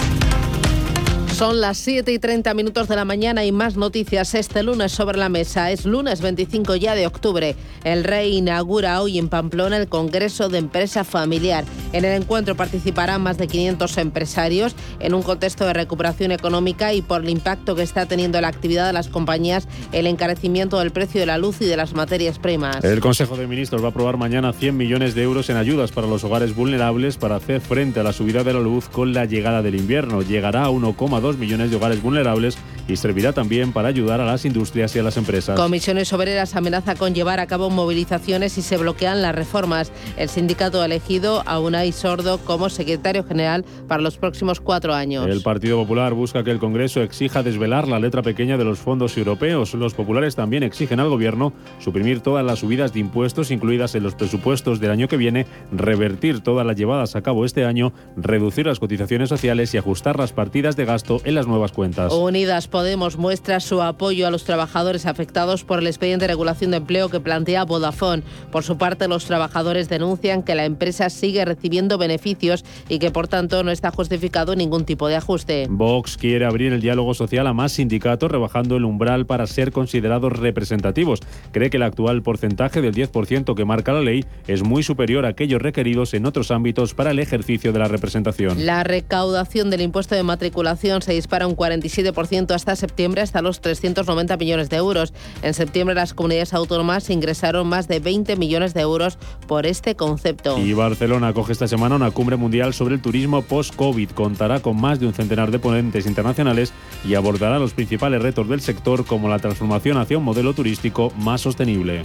Son 1.33 1.59
las 1.59 1.77
7 1.77 2.11
y 2.11 2.19
30 2.19 2.53
minutos 2.53 2.87
de 2.87 2.95
la 2.95 3.05
mañana 3.05 3.43
y 3.45 3.51
más 3.51 3.75
noticias 3.75 4.35
este 4.35 4.61
lunes 4.61 4.91
sobre 4.91 5.17
la 5.17 5.29
mesa. 5.29 5.71
Es 5.71 5.85
lunes 5.85 6.21
25 6.21 6.75
ya 6.75 6.93
de 6.93 7.07
octubre. 7.07 7.55
El 7.83 8.03
rey 8.03 8.37
inaugura 8.37 9.01
hoy 9.01 9.17
en 9.17 9.27
Pamplona 9.27 9.77
el 9.77 9.87
Congreso 9.87 10.49
de 10.49 10.59
Empresa 10.59 11.03
Familiar. 11.03 11.63
En 11.93 12.05
el 12.05 12.21
encuentro 12.21 12.55
participarán 12.55 13.23
más 13.23 13.39
de 13.39 13.47
500 13.47 13.97
empresarios 13.97 14.75
en 14.99 15.15
un 15.15 15.23
contexto 15.23 15.65
de 15.65 15.73
recuperación 15.73 16.31
económica 16.31 16.93
y 16.93 17.01
por 17.01 17.23
el 17.23 17.29
impacto 17.29 17.75
que 17.75 17.81
está 17.81 18.05
teniendo 18.05 18.39
la 18.39 18.49
actividad 18.49 18.85
de 18.85 18.93
las 18.93 19.07
compañías 19.07 19.67
el 19.93 20.05
encarecimiento 20.05 20.77
del 20.77 20.91
precio 20.91 21.21
de 21.21 21.25
la 21.25 21.39
luz 21.39 21.61
y 21.61 21.65
de 21.65 21.77
las 21.77 21.93
materias 21.93 22.37
primas. 22.37 22.83
El 22.83 22.99
Consejo 22.99 23.35
de 23.35 23.47
Ministros 23.47 23.81
va 23.81 23.87
a 23.87 23.89
aprobar 23.89 24.17
mañana 24.17 24.53
100 24.53 24.77
millones 24.77 25.15
de 25.15 25.23
euros 25.23 25.49
en 25.49 25.57
ayudas 25.57 25.91
para 25.91 26.07
los 26.07 26.23
hogares 26.23 26.55
vulnerables 26.55 27.17
para 27.17 27.37
hacer 27.37 27.61
frente 27.61 27.99
a 27.99 28.03
la 28.03 28.13
subida 28.13 28.43
de 28.43 28.53
la 28.53 28.59
luz 28.59 28.89
con 28.89 29.13
la 29.13 29.25
llegada 29.25 29.63
del 29.63 29.75
invierno. 29.75 30.21
Llegará 30.21 30.65
a 30.65 30.69
1,2 30.69 31.30
millones 31.37 31.71
de 31.71 31.77
hogares 31.77 32.01
vulnerables 32.01 32.57
y 32.87 32.95
servirá 32.95 33.33
también 33.33 33.71
para 33.71 33.87
ayudar 33.87 34.21
a 34.21 34.25
las 34.25 34.45
industrias 34.45 34.95
y 34.95 34.99
a 34.99 35.03
las 35.03 35.17
empresas. 35.17 35.57
Comisiones 35.59 36.11
Obreras 36.13 36.55
amenaza 36.55 36.95
con 36.95 37.13
llevar 37.13 37.39
a 37.39 37.47
cabo 37.47 37.69
movilizaciones 37.69 38.53
si 38.53 38.61
se 38.61 38.77
bloquean 38.77 39.21
las 39.21 39.35
reformas. 39.35 39.91
El 40.17 40.29
sindicato 40.29 40.81
ha 40.81 40.85
elegido 40.85 41.43
a 41.45 41.59
Unai 41.59 41.91
Sordo 41.91 42.39
como 42.39 42.69
secretario 42.69 43.23
general 43.23 43.65
para 43.87 44.01
los 44.01 44.17
próximos 44.17 44.59
cuatro 44.59 44.93
años. 44.93 45.27
El 45.27 45.41
Partido 45.41 45.77
Popular 45.77 46.13
busca 46.13 46.43
que 46.43 46.51
el 46.51 46.59
Congreso 46.59 47.01
exija 47.01 47.43
desvelar 47.43 47.87
la 47.87 47.99
letra 47.99 48.21
pequeña 48.21 48.57
de 48.57 48.65
los 48.65 48.79
fondos 48.79 49.17
europeos. 49.17 49.73
Los 49.73 49.93
populares 49.93 50.35
también 50.35 50.63
exigen 50.63 50.99
al 50.99 51.09
Gobierno 51.09 51.53
suprimir 51.79 52.21
todas 52.21 52.45
las 52.45 52.59
subidas 52.59 52.93
de 52.93 52.99
impuestos 52.99 53.51
incluidas 53.51 53.95
en 53.95 54.03
los 54.03 54.15
presupuestos 54.15 54.79
del 54.79 54.91
año 54.91 55.07
que 55.07 55.17
viene, 55.17 55.45
revertir 55.71 56.41
todas 56.41 56.65
las 56.65 56.75
llevadas 56.75 57.15
a 57.15 57.21
cabo 57.21 57.45
este 57.45 57.65
año, 57.65 57.93
reducir 58.15 58.65
las 58.65 58.79
cotizaciones 58.79 59.29
sociales 59.29 59.73
y 59.73 59.77
ajustar 59.77 60.17
las 60.17 60.33
partidas 60.33 60.75
de 60.75 60.85
gasto 60.85 61.10
en 61.25 61.35
las 61.35 61.47
nuevas 61.47 61.71
cuentas. 61.71 62.13
Unidas 62.13 62.67
Podemos 62.67 63.17
muestra 63.17 63.59
su 63.59 63.81
apoyo 63.81 64.27
a 64.27 64.31
los 64.31 64.43
trabajadores 64.43 65.05
afectados 65.05 65.63
por 65.63 65.79
el 65.79 65.87
expediente 65.87 66.23
de 66.23 66.29
regulación 66.29 66.71
de 66.71 66.77
empleo 66.77 67.09
que 67.09 67.19
plantea 67.19 67.65
Vodafone. 67.65 68.23
Por 68.51 68.63
su 68.63 68.77
parte, 68.77 69.07
los 69.07 69.25
trabajadores 69.25 69.89
denuncian 69.89 70.43
que 70.43 70.55
la 70.55 70.65
empresa 70.65 71.09
sigue 71.09 71.43
recibiendo 71.43 71.97
beneficios 71.97 72.63
y 72.87 72.99
que 72.99 73.11
por 73.11 73.27
tanto 73.27 73.63
no 73.63 73.71
está 73.71 73.91
justificado 73.91 74.55
ningún 74.55 74.85
tipo 74.85 75.07
de 75.07 75.15
ajuste. 75.15 75.67
Vox 75.69 76.17
quiere 76.17 76.45
abrir 76.45 76.73
el 76.73 76.81
diálogo 76.81 77.13
social 77.13 77.47
a 77.47 77.53
más 77.53 77.73
sindicatos 77.73 78.31
rebajando 78.31 78.77
el 78.77 78.85
umbral 78.85 79.25
para 79.25 79.47
ser 79.47 79.71
considerados 79.71 80.33
representativos. 80.33 81.19
Cree 81.51 81.69
que 81.69 81.77
el 81.77 81.83
actual 81.83 82.21
porcentaje 82.21 82.81
del 82.81 82.93
10% 82.93 83.55
que 83.55 83.65
marca 83.65 83.93
la 83.93 84.01
ley 84.01 84.25
es 84.47 84.63
muy 84.63 84.83
superior 84.83 85.25
a 85.25 85.29
aquellos 85.29 85.61
requeridos 85.61 86.13
en 86.13 86.25
otros 86.25 86.51
ámbitos 86.51 86.93
para 86.93 87.11
el 87.11 87.19
ejercicio 87.19 87.73
de 87.73 87.79
la 87.79 87.87
representación. 87.87 88.65
La 88.65 88.83
recaudación 88.83 89.69
del 89.69 89.81
impuesto 89.81 90.15
de 90.15 90.23
matriculación 90.23 91.00
se 91.03 91.13
dispara 91.13 91.47
un 91.47 91.55
47% 91.55 92.53
hasta 92.53 92.75
septiembre 92.75 93.21
hasta 93.21 93.41
los 93.41 93.61
390 93.61 94.37
millones 94.37 94.69
de 94.69 94.77
euros. 94.77 95.13
En 95.41 95.53
septiembre 95.53 95.95
las 95.95 96.13
comunidades 96.13 96.53
autónomas 96.53 97.09
ingresaron 97.09 97.67
más 97.67 97.87
de 97.87 97.99
20 97.99 98.35
millones 98.35 98.73
de 98.73 98.81
euros 98.81 99.17
por 99.47 99.65
este 99.65 99.95
concepto. 99.95 100.57
Y 100.57 100.73
Barcelona 100.73 101.29
acoge 101.29 101.53
esta 101.53 101.67
semana 101.67 101.95
una 101.95 102.11
cumbre 102.11 102.35
mundial 102.35 102.73
sobre 102.73 102.95
el 102.95 103.01
turismo 103.01 103.41
post-COVID. 103.41 104.11
Contará 104.11 104.59
con 104.61 104.79
más 104.79 104.99
de 104.99 105.07
un 105.07 105.13
centenar 105.13 105.51
de 105.51 105.59
ponentes 105.59 106.05
internacionales 106.05 106.73
y 107.07 107.15
abordará 107.15 107.59
los 107.59 107.73
principales 107.73 108.21
retos 108.21 108.47
del 108.47 108.61
sector 108.61 109.05
como 109.05 109.29
la 109.29 109.39
transformación 109.39 109.97
hacia 109.97 110.17
un 110.17 110.23
modelo 110.23 110.53
turístico 110.53 111.11
más 111.17 111.41
sostenible. 111.41 112.03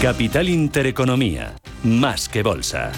Capital 0.00 0.48
Intereconomía, 0.48 1.54
más 1.82 2.28
que 2.28 2.44
bolsa. 2.44 2.92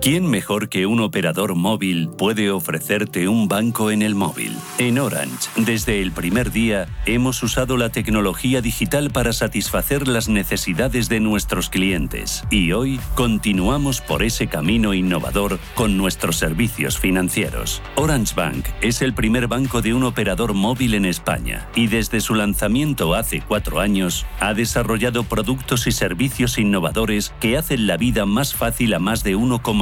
¿Quién 0.00 0.30
mejor 0.30 0.70
que 0.70 0.86
un 0.86 1.00
operador 1.00 1.54
móvil 1.54 2.08
puede 2.08 2.50
ofrecerte 2.50 3.28
un 3.28 3.48
banco 3.48 3.90
en 3.90 4.00
el 4.00 4.14
móvil? 4.14 4.56
En 4.78 4.98
Orange, 4.98 5.50
desde 5.56 6.00
el 6.00 6.10
primer 6.10 6.52
día, 6.52 6.88
hemos 7.04 7.42
usado 7.42 7.76
la 7.76 7.90
tecnología 7.90 8.62
digital 8.62 9.10
para 9.10 9.34
satisfacer 9.34 10.08
las 10.08 10.30
necesidades 10.30 11.10
de 11.10 11.20
nuestros 11.20 11.68
clientes 11.68 12.44
y 12.48 12.72
hoy 12.72 12.98
continuamos 13.14 14.00
por 14.00 14.22
ese 14.22 14.46
camino 14.46 14.94
innovador 14.94 15.58
con 15.74 15.98
nuestros 15.98 16.36
servicios 16.36 16.98
financieros. 16.98 17.82
Orange 17.96 18.34
Bank 18.34 18.68
es 18.80 19.02
el 19.02 19.12
primer 19.12 19.48
banco 19.48 19.82
de 19.82 19.92
un 19.92 20.04
operador 20.04 20.54
móvil 20.54 20.94
en 20.94 21.04
España 21.04 21.68
y 21.74 21.88
desde 21.88 22.22
su 22.22 22.34
lanzamiento 22.34 23.14
hace 23.14 23.42
cuatro 23.46 23.80
años 23.80 24.24
ha 24.40 24.54
desarrollado 24.54 25.24
productos 25.24 25.86
y 25.86 25.92
servicios 25.92 26.56
innovadores 26.56 27.34
que 27.38 27.58
hacen 27.58 27.86
la 27.86 27.98
vida 27.98 28.24
más 28.24 28.54
fácil 28.54 28.94
a 28.94 28.98
más 28.98 29.24
de 29.24 29.36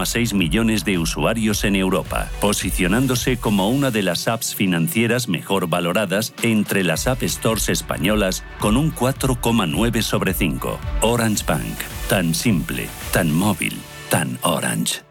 1,6 0.08 0.34
millones 0.34 0.84
de 0.84 0.98
usuarios 0.98 1.64
en 1.64 1.76
Europa, 1.76 2.30
posicionándose 2.40 3.36
como 3.36 3.68
una 3.68 3.90
de 3.90 4.02
las 4.02 4.26
apps 4.28 4.54
financieras 4.54 5.28
mejor 5.28 5.68
valoradas 5.68 6.32
entre 6.42 6.82
las 6.82 7.06
App 7.06 7.22
Stores 7.22 7.68
españolas 7.68 8.44
con 8.58 8.76
un 8.76 8.94
4,9 8.94 10.02
sobre 10.02 10.34
5. 10.34 10.78
Orange 11.02 11.44
Bank, 11.46 11.78
tan 12.08 12.34
simple, 12.34 12.88
tan 13.12 13.32
móvil, 13.32 13.76
tan 14.08 14.38
orange. 14.42 15.07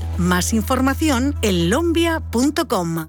Más 0.17 0.53
información 0.53 1.35
en 1.41 1.69
lombia.com. 1.69 3.07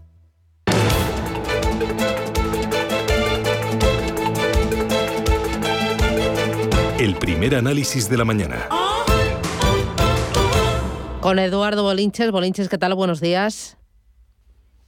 El 6.98 7.16
primer 7.16 7.56
análisis 7.56 8.08
de 8.08 8.16
la 8.16 8.24
mañana. 8.24 8.68
Con 11.20 11.38
Eduardo 11.38 11.82
Bolinches. 11.82 12.30
Bolinches, 12.30 12.68
¿qué 12.68 12.78
tal? 12.78 12.94
Buenos 12.94 13.20
días. 13.20 13.76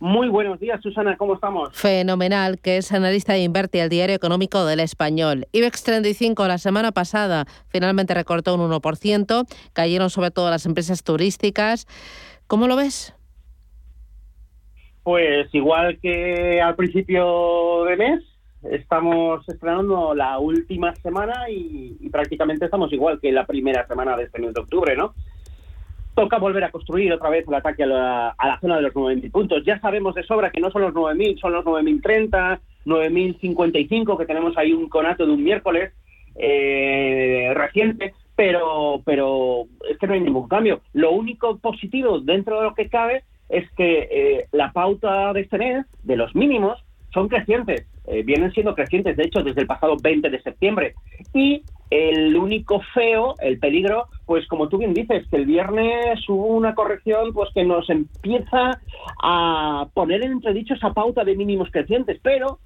Muy 0.05 0.29
buenos 0.29 0.61
días, 0.61 0.83
Susana, 0.83 1.17
¿cómo 1.17 1.33
estamos? 1.33 1.71
Fenomenal, 1.73 2.61
que 2.61 2.77
es 2.77 2.93
analista 2.93 3.33
de 3.33 3.39
Inverti, 3.39 3.79
el 3.79 3.89
diario 3.89 4.15
económico 4.15 4.67
del 4.67 4.81
español. 4.81 5.47
IBEX 5.53 5.83
35 5.83 6.47
la 6.47 6.59
semana 6.59 6.93
pasada 6.93 7.47
finalmente 7.69 8.13
recortó 8.13 8.55
un 8.55 8.71
1%, 8.71 9.47
cayeron 9.73 10.11
sobre 10.11 10.31
todo 10.31 10.51
las 10.51 10.67
empresas 10.67 11.05
turísticas. 11.05 11.87
¿Cómo 12.47 12.69
lo 12.69 12.77
ves? 12.77 13.17
Pues 15.05 15.49
igual 15.55 15.99
que 16.03 16.61
al 16.61 16.77
principio 16.77 17.85
de 17.85 17.97
mes, 17.97 18.23
estamos 18.65 19.49
estrenando 19.49 20.15
la 20.15 20.39
última 20.39 20.95
semana 20.97 21.49
y, 21.49 21.97
y 21.99 22.11
prácticamente 22.11 22.67
estamos 22.67 22.93
igual 22.93 23.21
que 23.23 23.33
la 23.33 23.47
primera 23.47 23.87
semana 23.87 24.19
de 24.19 24.25
este 24.25 24.39
mes 24.39 24.53
de 24.53 24.61
octubre, 24.61 24.95
¿no? 24.99 25.15
Toca 26.15 26.39
volver 26.39 26.65
a 26.65 26.71
construir 26.71 27.13
otra 27.13 27.31
vez 27.31 27.47
el 27.47 27.55
ataque 27.55 27.85
a 27.85 27.87
la, 27.87 28.29
a 28.31 28.49
la 28.49 28.61
zona 28.61 28.77
de 28.77 28.83
los 28.83 28.95
9.000 28.95 29.31
puntos. 29.31 29.65
Ya 29.65 29.81
sabemos 29.81 30.15
de 30.15 30.23
sobra 30.23 30.51
que 30.51 30.61
no 30.61 30.71
son 30.71 30.83
los 30.83 30.95
9.000, 30.95 31.41
son 31.41 31.53
los 31.53 31.65
9.030, 31.65 32.61
9.055, 32.87 34.19
que 34.19 34.27
tenemos 34.27 34.57
ahí 34.57 34.73
un 34.73 34.89
conato 34.89 35.27
de 35.27 35.33
un 35.33 35.43
miércoles 35.43 35.93
eh, 36.37 37.53
reciente, 37.55 38.15
pero, 38.37 39.03
pero 39.05 39.67
es 39.89 39.99
que 39.99 40.07
no 40.07 40.15
hay 40.15 40.21
ningún 40.21 40.49
cambio. 40.49 40.81
Lo 40.93 41.13
único 41.13 41.59
positivo 41.59 42.21
dentro 42.21 42.59
de 42.59 42.65
lo 42.65 42.75
que 42.75 42.89
cabe 42.89 43.25
es 43.49 43.71
que 43.73 44.09
eh, 44.11 44.47
la 44.53 44.73
pauta 44.73 45.33
de 45.33 45.43
este 45.43 45.85
de 46.03 46.17
los 46.17 46.35
mínimos, 46.35 46.83
son 47.13 47.29
crecientes, 47.29 47.87
eh, 48.07 48.23
vienen 48.25 48.53
siendo 48.53 48.75
crecientes, 48.75 49.17
de 49.17 49.25
hecho, 49.25 49.43
desde 49.43 49.61
el 49.61 49.69
pasado 49.69 49.97
20 50.03 50.29
de 50.29 50.43
septiembre. 50.43 50.95
Y 51.33 51.63
el 51.91 52.37
único 52.37 52.81
feo, 52.93 53.35
el 53.41 53.59
peligro, 53.59 54.07
pues 54.27 54.47
como 54.49 54.69
tú 54.69 54.79
bien 54.79 54.95
dices, 54.95 55.27
que 55.29 55.37
el 55.37 55.47
viernes 55.47 56.29
hubo 56.29 56.47
una 56.47 56.75
corrección 56.75 57.33
pues 57.33 57.51
que 57.55 57.65
nos 57.65 57.89
empieza 57.91 58.81
a 59.23 59.87
poner 59.95 60.25
en 60.25 60.33
entredicho 60.33 60.75
esa 60.75 60.93
pauta 60.93 61.25
de 61.25 61.37
mínimos 61.37 61.71
crecientes, 61.71 62.19
pero 62.23 62.59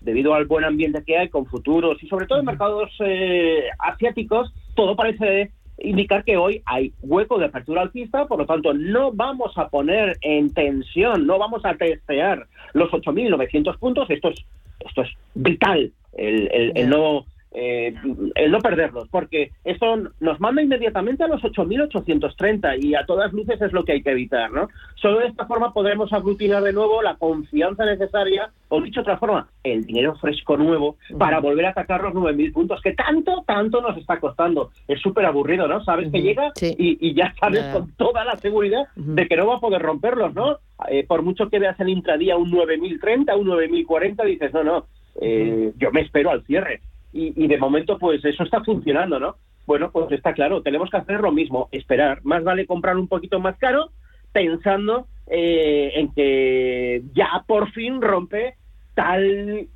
debido 0.00 0.34
al 0.34 0.46
buen 0.46 0.64
ambiente 0.64 1.02
que 1.04 1.18
hay 1.18 1.28
con 1.28 1.46
futuros 1.46 2.02
y 2.02 2.08
sobre 2.08 2.26
todo 2.26 2.38
en 2.38 2.46
mercados 2.46 2.90
eh, 3.00 3.64
asiáticos, 3.78 4.52
todo 4.74 4.94
parece 4.94 5.50
indicar 5.78 6.24
que 6.24 6.36
hoy 6.36 6.62
hay 6.66 6.92
hueco 7.02 7.38
de 7.38 7.46
apertura 7.46 7.82
alcista, 7.82 8.26
por 8.26 8.38
lo 8.38 8.46
tanto 8.46 8.74
no 8.74 9.12
vamos 9.12 9.56
a 9.56 9.68
poner 9.68 10.18
en 10.22 10.52
tensión, 10.52 11.26
no 11.26 11.38
vamos 11.38 11.64
a 11.64 11.74
testear 11.74 12.46
los 12.74 12.90
8.900 12.90 13.78
puntos, 13.78 14.10
esto 14.10 14.28
es, 14.28 14.44
esto 14.80 15.02
es 15.02 15.10
vital, 15.34 15.92
el, 16.14 16.48
el, 16.52 16.72
el 16.74 16.88
no 16.88 17.26
eh, 17.52 17.94
el 18.34 18.50
no 18.50 18.58
perderlos, 18.58 19.08
porque 19.08 19.52
eso 19.64 19.96
nos 20.20 20.38
manda 20.38 20.62
inmediatamente 20.62 21.24
a 21.24 21.28
los 21.28 21.42
8.830 21.42 22.82
y 22.82 22.94
a 22.94 23.06
todas 23.06 23.32
luces 23.32 23.60
es 23.62 23.72
lo 23.72 23.84
que 23.84 23.92
hay 23.92 24.02
que 24.02 24.10
evitar, 24.10 24.50
¿no? 24.50 24.68
Solo 24.96 25.20
de 25.20 25.28
esta 25.28 25.46
forma 25.46 25.72
podremos 25.72 26.12
aglutinar 26.12 26.62
de 26.62 26.74
nuevo 26.74 27.00
la 27.00 27.16
confianza 27.16 27.86
necesaria, 27.86 28.50
o 28.68 28.82
dicho 28.82 29.00
de 29.00 29.02
otra 29.02 29.18
forma, 29.18 29.48
el 29.64 29.86
dinero 29.86 30.14
fresco 30.16 30.58
nuevo 30.58 30.96
para 31.18 31.40
volver 31.40 31.66
a 31.66 31.70
atacar 31.70 32.02
los 32.02 32.12
9.000 32.12 32.52
puntos 32.52 32.82
que 32.82 32.92
tanto, 32.92 33.42
tanto 33.46 33.80
nos 33.80 33.96
está 33.96 34.20
costando. 34.20 34.70
Es 34.86 35.00
súper 35.00 35.24
aburrido, 35.24 35.66
¿no? 35.66 35.82
Sabes 35.84 36.12
que 36.12 36.20
llega 36.20 36.52
y, 36.60 37.14
ya 37.14 37.34
sabes 37.40 37.64
con 37.72 37.90
toda 37.92 38.24
la 38.24 38.36
seguridad 38.36 38.88
de 38.94 39.26
que 39.26 39.36
no 39.36 39.46
va 39.46 39.56
a 39.56 39.60
poder 39.60 39.80
romperlos, 39.80 40.34
¿no? 40.34 40.58
Eh, 40.90 41.04
por 41.06 41.22
mucho 41.22 41.48
que 41.48 41.58
veas 41.58 41.80
el 41.80 41.88
intradía 41.88 42.36
un 42.36 42.52
9.030, 42.52 43.38
un 43.38 43.48
9.040, 43.48 44.24
dices, 44.26 44.52
no, 44.52 44.62
no, 44.62 44.86
eh, 45.20 45.72
yo 45.78 45.90
me 45.90 46.02
espero 46.02 46.30
al 46.30 46.44
cierre 46.44 46.80
y, 47.12 47.46
de 47.46 47.58
momento 47.58 47.98
pues 47.98 48.24
eso 48.24 48.42
está 48.42 48.62
funcionando, 48.62 49.18
¿no? 49.18 49.36
Bueno, 49.66 49.90
pues 49.90 50.10
está 50.12 50.32
claro, 50.32 50.62
tenemos 50.62 50.90
que 50.90 50.98
hacer 50.98 51.20
lo 51.20 51.32
mismo, 51.32 51.68
esperar. 51.72 52.20
Más 52.24 52.42
vale 52.44 52.66
comprar 52.66 52.96
un 52.96 53.08
poquito 53.08 53.40
más 53.40 53.56
caro 53.58 53.90
pensando 54.32 55.06
eh, 55.26 55.92
en 55.94 56.12
que 56.12 57.02
ya 57.14 57.44
por 57.46 57.70
fin 57.72 58.00
rompe 58.00 58.54
tal 58.94 59.68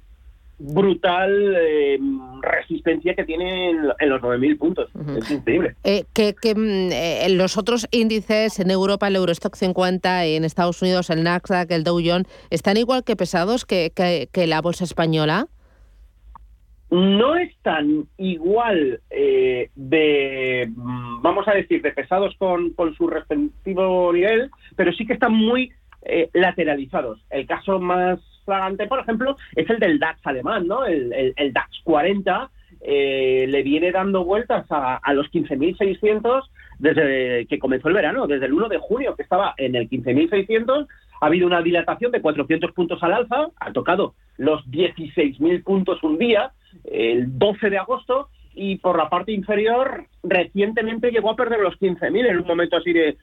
brutal 0.58 1.56
eh, 1.58 1.98
resistencia 2.40 3.14
que 3.14 3.24
tiene 3.24 3.70
en, 3.70 4.08
los 4.08 4.22
9.000 4.22 4.58
puntos. 4.58 4.90
Es 5.18 5.30
increíble. 5.30 5.74
Eh, 5.82 6.04
que, 6.12 6.54
mm, 6.54 7.36
los 7.36 7.56
otros 7.56 7.88
índices 7.90 8.60
en 8.60 8.70
Europa, 8.70 9.08
el 9.08 9.16
Eurostock 9.16 9.56
50, 9.56 10.24
en 10.26 10.44
Estados 10.44 10.80
Unidos 10.80 11.10
el 11.10 11.24
Nasdaq, 11.24 11.70
el 11.70 11.84
Dow 11.84 12.00
Jones, 12.04 12.28
¿están 12.50 12.76
igual 12.76 13.02
que 13.04 13.16
pesados 13.16 13.64
que, 13.64 13.90
que 14.30 14.46
la 14.46 14.60
bolsa 14.60 14.84
española? 14.84 15.48
No 16.92 17.36
están 17.36 18.04
igual 18.18 19.00
eh, 19.08 19.70
de, 19.74 20.70
mm, 20.76 21.22
vamos 21.22 21.48
a 21.48 21.54
decir, 21.54 21.80
de 21.80 21.90
pesados 21.90 22.36
con, 22.36 22.74
su 22.98 23.06
respectivo 23.06 24.12
nivel, 24.12 24.50
pero 24.76 24.92
sí 24.92 25.06
que 25.06 25.14
están 25.14 25.32
muy 25.32 25.72
eh, 26.02 26.28
lateralizados. 26.34 27.24
El 27.30 27.46
caso 27.46 27.80
más 27.80 28.20
flagrante, 28.44 28.86
por 28.88 29.00
ejemplo, 29.00 29.38
es 29.56 29.70
el 29.70 29.78
del 29.78 29.98
DAX 29.98 30.20
alemán, 30.26 30.66
¿no? 30.66 30.84
El, 30.84 31.32
DAX 31.54 31.80
40 31.82 32.50
eh, 32.82 33.46
le 33.48 33.62
viene 33.62 33.90
dando 33.90 34.26
vueltas 34.26 34.66
a, 34.68 34.96
a 34.96 35.14
los 35.14 35.32
15.600 35.32 36.42
desde 36.78 37.46
que 37.46 37.58
comenzó 37.58 37.88
el 37.88 37.94
verano, 37.94 38.26
desde 38.26 38.44
el 38.44 38.52
1 38.52 38.68
de 38.68 38.78
junio, 38.78 39.14
que 39.16 39.22
estaba 39.22 39.54
en 39.56 39.76
el 39.76 39.88
15.600 39.88 40.86
ha 41.22 41.26
habido 41.26 41.46
una 41.46 41.62
dilatación 41.62 42.10
de 42.10 42.20
400 42.20 42.72
puntos 42.72 43.00
al 43.02 43.12
alza, 43.12 43.46
ha 43.60 43.72
tocado 43.72 44.14
los 44.38 44.66
16.000 44.66 45.62
puntos 45.62 46.02
un 46.02 46.18
día, 46.18 46.50
el 46.84 47.38
12 47.38 47.70
de 47.70 47.78
agosto, 47.78 48.28
y 48.54 48.76
por 48.76 48.98
la 48.98 49.08
parte 49.08 49.32
inferior 49.32 50.06
recientemente 50.22 51.10
llegó 51.10 51.30
a 51.30 51.36
perder 51.36 51.60
los 51.60 51.78
15.000 51.80 52.26
en 52.26 52.38
un 52.38 52.46
momento 52.46 52.76
así 52.76 52.92
de, 52.92 53.16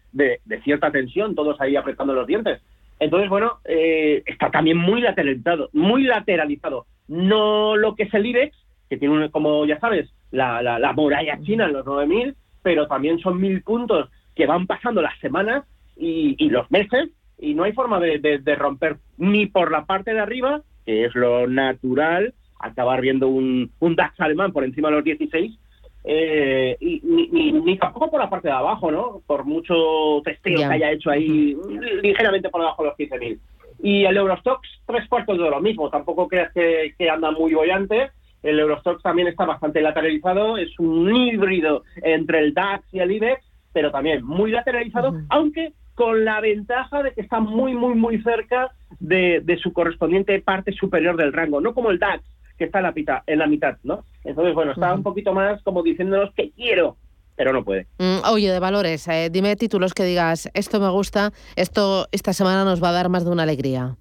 cierta 0.64 0.92
tensión, 0.92 1.36
todos 1.36 1.60
ahí 1.62 1.76
apretando 1.76 2.14
los 2.14 2.26
dientes. 2.26 2.62
Entonces, 3.00 3.30
bueno, 3.30 3.60
eh, 3.66 4.24
está 4.26 4.50
también 4.50 4.78
muy 4.78 5.02
lateralizado, 5.02 5.70
muy 5.74 6.04
lateralizado. 6.04 6.86
No 7.08 7.78
lo 7.78 7.96
que 7.96 8.04
es 8.04 8.14
el 8.14 8.26
IBEX, 8.26 8.58
que 8.90 8.98
tiene, 8.98 9.30
como 9.30 9.66
ya 9.66 9.80
sabes, 9.80 10.12
la, 10.32 10.62
la, 10.62 10.94
muralla 10.94 11.40
china 11.42 11.66
en 11.66 11.74
los 11.74 11.86
9.000, 11.86 12.36
pero 12.64 12.88
también 12.88 13.20
son 13.20 13.40
mil 13.40 13.62
puntos 13.62 14.10
que 14.36 14.48
van 14.48 14.68
pasando 14.68 15.02
las 15.02 15.18
semanas 15.20 15.64
y, 15.96 16.36
y 16.44 16.50
los 16.50 16.70
meses 16.72 17.10
y 17.40 17.54
no 17.54 17.64
hay 17.64 17.74
forma 17.74 18.00
de, 18.00 18.56
romper 18.58 18.98
ni 19.18 19.48
por 19.48 19.72
la 19.72 19.86
parte 19.86 20.14
de 20.14 20.20
arriba, 20.20 20.62
que 20.86 21.06
es 21.06 21.16
lo 21.16 21.48
natural, 21.48 22.34
acabar 22.60 23.02
viendo 23.02 23.28
un, 23.28 23.72
un 23.80 23.96
DAX 23.96 24.20
alemán 24.20 24.52
por 24.52 24.64
encima 24.64 24.90
de 24.90 24.96
los 24.96 25.04
16, 25.04 25.58
eh, 26.04 26.78
y, 26.80 27.02
ni, 27.04 27.78
tampoco 27.78 28.10
por 28.10 28.20
la 28.20 28.30
parte 28.30 28.48
de 28.48 28.54
abajo, 28.54 28.92
¿no? 28.92 29.22
Por 29.26 29.46
mucho 29.46 30.22
testeo 30.24 30.60
que 30.60 30.66
haya 30.66 30.92
hecho 30.92 31.10
ahí, 31.10 31.56
ligeramente 32.02 32.50
por 32.50 32.62
debajo 32.62 32.84
de 32.84 32.90
los 32.90 32.98
15.000. 32.98 33.40
Y 33.82 34.06
el 34.06 34.18
Eurostox, 34.18 34.68
tres 34.86 35.08
cuartos 35.08 35.38
de 35.38 35.50
lo 35.50 35.62
mismo, 35.62 35.90
tampoco 35.90 36.28
creas 36.28 36.52
que, 36.54 36.94
que 36.98 37.10
anda 37.10 37.32
muy 37.32 37.54
bollante. 37.54 38.12
El 38.42 38.60
Eurostox 38.60 39.02
también 39.04 39.28
está 39.28 39.46
bastante 39.46 39.82
lateralizado, 39.82 40.58
es 40.58 40.78
un 40.80 41.14
híbrido 41.14 41.84
entre 42.02 42.40
el 42.40 42.54
DAX 42.54 42.86
y 42.94 43.00
el 43.00 43.12
IBEX, 43.12 43.44
pero 43.74 43.92
también 43.92 44.24
muy 44.24 44.52
lateralizado, 44.52 45.14
aunque 45.30 45.74
con 46.00 46.24
la 46.24 46.40
ventaja 46.40 47.04
de 47.04 47.12
que 47.12 47.22
está 47.22 47.42
muy, 47.42 47.74
muy, 47.74 47.94
muy 47.94 48.22
cerca 48.22 48.72
de, 49.00 49.60
su 49.62 49.74
correspondiente 49.74 50.40
parte 50.42 50.72
superior 50.72 51.18
del 51.18 51.34
rango, 51.34 51.60
no 51.60 51.74
como 51.74 51.92
el 51.92 52.00
DAX, 52.00 52.24
que 52.60 52.66
está 52.66 52.80
en 52.80 52.84
la, 52.84 52.92
mitad, 52.92 53.24
en 53.26 53.40
la 53.40 53.48
mitad, 53.48 53.78
¿no? 53.84 54.04
Entonces, 54.24 54.54
bueno, 54.54 54.74
está 54.74 54.94
un 54.94 55.02
poquito 55.02 55.34
más 55.34 55.64
como 55.64 55.82
diciéndonos 55.82 56.32
que 56.36 56.52
quiero, 56.52 56.98
pero 57.36 57.54
no 57.54 57.64
puede. 57.64 57.88
Mm, 57.98 58.20
oye, 58.30 58.52
de 58.52 58.60
valores, 58.60 59.08
eh, 59.08 59.30
dime 59.32 59.56
títulos 59.56 59.94
que 59.94 60.04
digas, 60.04 60.52
esto 60.54 60.80
me 60.80 60.90
gusta, 60.90 61.32
esto 61.56 62.08
esta 62.12 62.34
semana 62.34 62.66
nos 62.66 62.84
va 62.84 62.90
a 62.90 62.92
dar 62.92 63.10
más 63.10 63.24
de 63.24 63.32
una 63.32 63.44
alegría. 63.44 63.96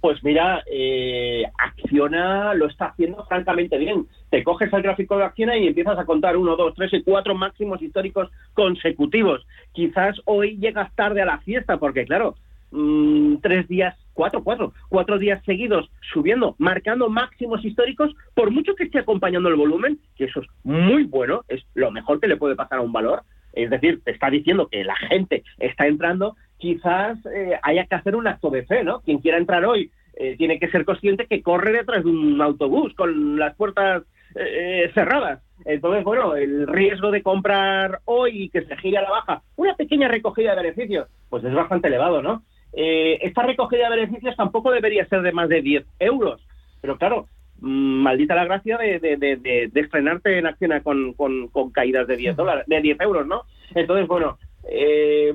Pues 0.00 0.22
mira, 0.22 0.62
eh, 0.70 1.42
Acciona 1.58 2.54
lo 2.54 2.66
está 2.68 2.86
haciendo 2.86 3.24
francamente 3.24 3.76
bien. 3.78 4.06
Te 4.30 4.44
coges 4.44 4.72
el 4.72 4.82
gráfico 4.82 5.18
de 5.18 5.24
Acciona 5.24 5.56
y 5.56 5.66
empiezas 5.66 5.98
a 5.98 6.04
contar 6.04 6.36
uno, 6.36 6.54
dos, 6.54 6.74
tres 6.76 6.92
y 6.94 7.02
cuatro 7.02 7.34
máximos 7.34 7.82
históricos 7.82 8.30
consecutivos. 8.54 9.44
Quizás 9.72 10.20
hoy 10.24 10.56
llegas 10.58 10.94
tarde 10.94 11.22
a 11.22 11.26
la 11.26 11.38
fiesta 11.38 11.78
porque, 11.78 12.04
claro, 12.04 12.36
mm, 12.70 13.36
tres 13.42 13.68
días, 13.68 13.96
cuatro, 14.12 14.42
cuatro, 14.42 14.72
cuatro 14.88 15.18
días 15.18 15.42
seguidos 15.44 15.90
subiendo, 16.12 16.54
marcando 16.58 17.08
máximos 17.08 17.64
históricos, 17.64 18.14
por 18.34 18.50
mucho 18.50 18.74
que 18.74 18.84
esté 18.84 18.98
acompañando 18.98 19.48
el 19.48 19.56
volumen, 19.56 19.98
que 20.16 20.24
eso 20.24 20.40
es 20.40 20.48
muy 20.64 21.04
bueno, 21.04 21.44
es 21.48 21.64
lo 21.74 21.90
mejor 21.90 22.20
que 22.20 22.28
le 22.28 22.36
puede 22.36 22.56
pasar 22.56 22.78
a 22.78 22.82
un 22.82 22.92
valor. 22.92 23.22
Es 23.52 23.70
decir, 23.70 24.02
te 24.04 24.12
está 24.12 24.30
diciendo 24.30 24.68
que 24.68 24.84
la 24.84 24.96
gente 24.96 25.42
está 25.58 25.86
entrando 25.86 26.36
quizás 26.58 27.18
eh, 27.26 27.58
haya 27.62 27.86
que 27.86 27.94
hacer 27.94 28.14
un 28.14 28.26
acto 28.26 28.50
de 28.50 28.64
fe, 28.64 28.84
¿no? 28.84 29.00
Quien 29.00 29.18
quiera 29.18 29.38
entrar 29.38 29.64
hoy 29.64 29.90
eh, 30.14 30.36
tiene 30.36 30.58
que 30.58 30.68
ser 30.68 30.84
consciente 30.84 31.26
que 31.26 31.42
corre 31.42 31.72
detrás 31.72 32.04
de 32.04 32.10
un 32.10 32.40
autobús 32.42 32.92
con 32.94 33.38
las 33.38 33.54
puertas 33.54 34.02
eh, 34.34 34.90
cerradas. 34.94 35.42
Entonces, 35.64 36.04
bueno, 36.04 36.36
el 36.36 36.66
riesgo 36.66 37.10
de 37.10 37.22
comprar 37.22 38.00
hoy 38.04 38.42
y 38.44 38.48
que 38.50 38.62
se 38.64 38.76
gire 38.76 38.98
a 38.98 39.02
la 39.02 39.10
baja 39.10 39.42
una 39.56 39.74
pequeña 39.74 40.08
recogida 40.08 40.50
de 40.54 40.62
beneficios, 40.62 41.08
pues 41.28 41.44
es 41.44 41.54
bastante 41.54 41.88
elevado, 41.88 42.22
¿no? 42.22 42.42
Esta 42.72 43.42
recogida 43.42 43.88
de 43.88 43.96
beneficios 43.96 44.36
tampoco 44.36 44.70
debería 44.70 45.06
ser 45.06 45.22
de 45.22 45.32
más 45.32 45.48
de 45.48 45.62
10 45.62 45.84
euros, 45.98 46.40
pero 46.80 46.96
claro, 46.96 47.26
mm, 47.60 48.02
maldita 48.02 48.34
la 48.34 48.44
gracia 48.44 48.78
de, 48.78 48.98
de, 48.98 49.16
de, 49.16 49.80
estrenarte 49.80 50.38
en 50.38 50.46
acción 50.46 50.78
con, 50.80 51.48
con, 51.48 51.70
caídas 51.70 52.06
de 52.06 52.16
10 52.16 52.36
dólares, 52.36 52.64
de 52.66 52.80
10 52.80 53.00
euros, 53.00 53.26
¿no? 53.26 53.42
Entonces, 53.74 54.06
bueno, 54.06 54.38
eh, 54.70 55.32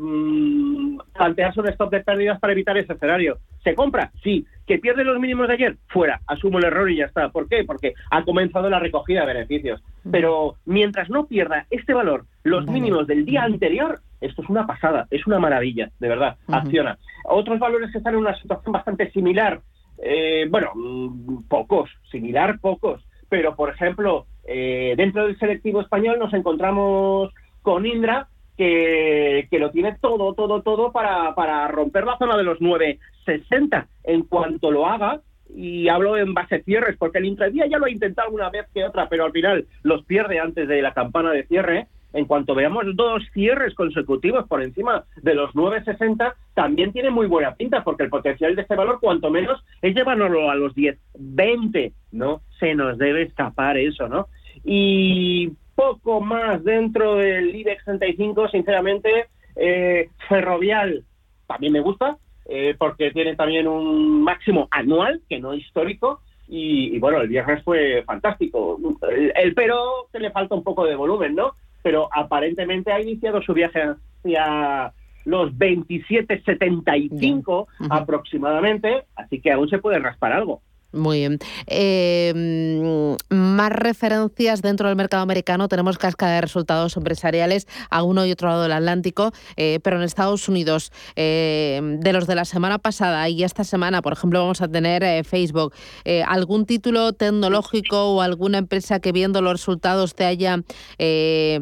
plantearse 1.14 1.60
un 1.60 1.68
stop 1.70 1.92
de 1.92 2.02
pérdidas 2.02 2.40
para 2.40 2.54
evitar 2.54 2.78
ese 2.78 2.94
escenario. 2.94 3.38
¿Se 3.64 3.76
compra? 3.76 4.12
Sí. 4.24 4.46
¿Que 4.68 4.78
pierde 4.78 5.04
los 5.04 5.20
mínimos 5.20 5.48
de 5.48 5.54
ayer? 5.54 5.78
Fuera. 5.88 6.22
Asumo 6.28 6.60
el 6.60 6.66
error 6.66 6.90
y 6.90 6.98
ya 6.98 7.06
está. 7.06 7.30
¿Por 7.30 7.48
qué? 7.48 7.64
Porque 7.66 7.94
ha 8.12 8.24
comenzado 8.24 8.70
la 8.70 8.80
recogida 8.80 9.22
de 9.22 9.34
beneficios. 9.34 9.84
Pero 10.10 10.56
mientras 10.66 11.10
no 11.10 11.26
pierda 11.26 11.66
este 11.70 11.94
valor, 11.94 12.26
los 12.44 12.66
mínimos 12.68 13.08
del 13.08 13.26
día 13.26 13.44
anterior, 13.44 14.00
esto 14.24 14.42
es 14.42 14.50
una 14.50 14.66
pasada, 14.66 15.08
es 15.12 15.26
una 15.28 15.40
maravilla, 15.40 15.90
de 16.00 16.08
verdad. 16.08 16.38
Acciona. 16.48 16.98
Otros 17.26 17.60
valores 17.60 17.92
que 17.92 17.98
están 17.98 18.14
en 18.14 18.22
una 18.22 18.40
situación 18.40 18.72
bastante 18.72 19.12
similar, 19.12 19.62
eh, 20.02 20.48
bueno, 20.50 20.72
mm, 20.76 21.44
pocos, 21.48 21.90
similar 22.12 22.60
pocos. 22.60 23.06
Pero, 23.30 23.56
por 23.56 23.70
ejemplo, 23.70 24.28
eh, 24.46 24.94
dentro 24.98 25.26
del 25.26 25.38
selectivo 25.40 25.82
español 25.82 26.20
nos 26.20 26.34
encontramos 26.34 27.34
con 27.62 27.86
Indra, 27.86 28.28
que, 28.58 29.48
que, 29.50 29.60
lo 29.60 29.72
tiene 29.72 29.98
todo, 30.00 30.34
todo, 30.34 30.62
todo 30.62 30.92
para, 30.92 31.34
para 31.34 31.68
romper 31.68 32.06
la 32.06 32.18
zona 32.18 32.38
de 32.38 32.44
los 32.44 32.60
9.60 32.60 33.88
en 34.04 34.24
cuanto 34.24 34.72
lo 34.72 34.86
haga. 34.86 35.22
Y 35.56 35.88
hablo 35.88 36.18
en 36.18 36.34
base 36.34 36.64
cierres, 36.64 36.98
porque 36.98 37.20
el 37.20 37.26
intradía 37.26 37.68
ya 37.68 37.78
lo 37.78 37.86
ha 37.86 37.92
intentado 37.92 38.32
una 38.32 38.50
vez 38.50 38.66
que 38.74 38.84
otra, 38.86 39.08
pero 39.08 39.26
al 39.26 39.32
final 39.32 39.68
los 39.84 40.04
pierde 40.06 40.40
antes 40.40 40.68
de 40.68 40.82
la 40.82 40.94
campana 40.94 41.32
de 41.32 41.46
cierre. 41.46 41.88
En 42.14 42.26
cuanto 42.26 42.54
veamos 42.54 42.86
dos 42.96 43.24
cierres 43.34 43.74
consecutivos 43.74 44.48
por 44.48 44.62
encima 44.62 45.04
de 45.22 45.34
los 45.34 45.52
9.60, 45.54 46.34
también 46.54 46.94
tiene 46.94 47.10
muy 47.10 47.26
buena 47.26 47.56
pinta, 47.56 47.84
porque 47.84 48.04
el 48.04 48.10
potencial 48.10 48.56
de 48.56 48.62
este 48.62 48.76
valor, 48.76 49.00
cuanto 49.02 49.32
menos, 49.32 49.64
es 49.82 49.96
llevarlo 49.96 50.50
a 50.50 50.56
los 50.56 50.76
10.20. 50.76 51.92
No 52.12 52.42
se 52.60 52.76
nos 52.76 52.98
debe 53.00 53.24
escapar 53.24 53.78
eso, 53.78 54.08
¿no? 54.08 54.28
Y 54.64 55.52
poco 55.76 56.22
más 56.22 56.64
dentro 56.64 57.16
del 57.16 57.56
IBEX 57.56 57.84
35, 57.86 58.50
sinceramente, 58.50 59.28
eh, 59.56 60.10
Ferrovial 60.30 61.04
también 61.48 61.74
me 61.74 61.82
gusta, 61.82 62.18
eh, 62.46 62.76
porque 62.78 63.12
tiene 63.12 63.36
también 63.36 63.68
un 63.68 64.24
máximo 64.24 64.68
anual, 64.72 65.22
que 65.28 65.40
no 65.40 65.54
histórico, 65.54 66.22
y, 66.48 66.96
y 66.96 67.00
bueno, 67.00 67.22
el 67.22 67.28
viernes 67.28 67.64
fue 67.64 68.04
fantástico. 68.06 68.80
El, 69.10 69.34
el, 69.36 69.54
pero 69.56 70.08
que 70.12 70.20
le 70.20 70.32
falta 70.32 70.56
un 70.56 70.64
poco 70.64 70.86
de 70.86 70.96
volumen, 70.96 71.36
¿no? 71.36 71.56
Pero 71.84 72.10
aparentemente 72.12 72.92
ha 72.92 73.00
iniciado 73.00 73.42
su 73.44 73.54
viaje 73.54 73.94
hacia 74.20 74.94
los 75.26 75.54
27.75 75.54 77.46
uh 77.48 77.68
-huh. 77.68 77.88
aproximadamente, 77.92 79.04
así 79.16 79.40
que 79.40 79.52
aún 79.52 79.70
se 79.70 79.78
puede 79.78 80.00
raspar 80.00 80.34
algo. 80.34 80.62
Muy 80.94 81.20
bien. 81.20 81.40
Eh, 81.66 83.18
más 83.30 83.72
referencias 83.72 84.62
dentro 84.62 84.88
del 84.88 84.96
mercado 84.96 85.24
americano. 85.24 85.68
Tenemos 85.68 85.98
cascada 85.98 86.36
de 86.36 86.42
resultados 86.42 86.96
empresariales 86.98 87.68
a 87.90 88.04
uno 88.04 88.28
y 88.28 88.32
otro 88.32 88.50
lado 88.50 88.62
del 88.62 88.74
Atlántico, 88.74 89.32
eh, 89.58 89.80
pero 89.84 89.98
en 89.98 90.04
Estados 90.04 90.48
Unidos, 90.48 90.92
eh, 91.16 91.82
de 92.00 92.14
los 92.14 92.28
de 92.28 92.36
la 92.36 92.46
semana 92.46 92.78
pasada 92.78 93.28
y 93.28 93.44
esta 93.44 93.64
semana, 93.64 94.04
por 94.04 94.14
ejemplo, 94.14 94.40
vamos 94.40 94.62
a 94.62 94.68
tener 94.68 95.04
eh, 95.04 95.24
Facebook. 95.24 95.74
Eh, 96.06 96.22
¿Algún 96.22 96.68
título 96.68 97.14
tecnológico 97.14 98.14
o 98.14 98.22
alguna 98.22 98.60
empresa 98.60 99.00
que 99.00 99.12
viendo 99.12 99.42
los 99.42 99.54
resultados 99.54 100.14
te 100.14 100.26
haya 100.26 100.60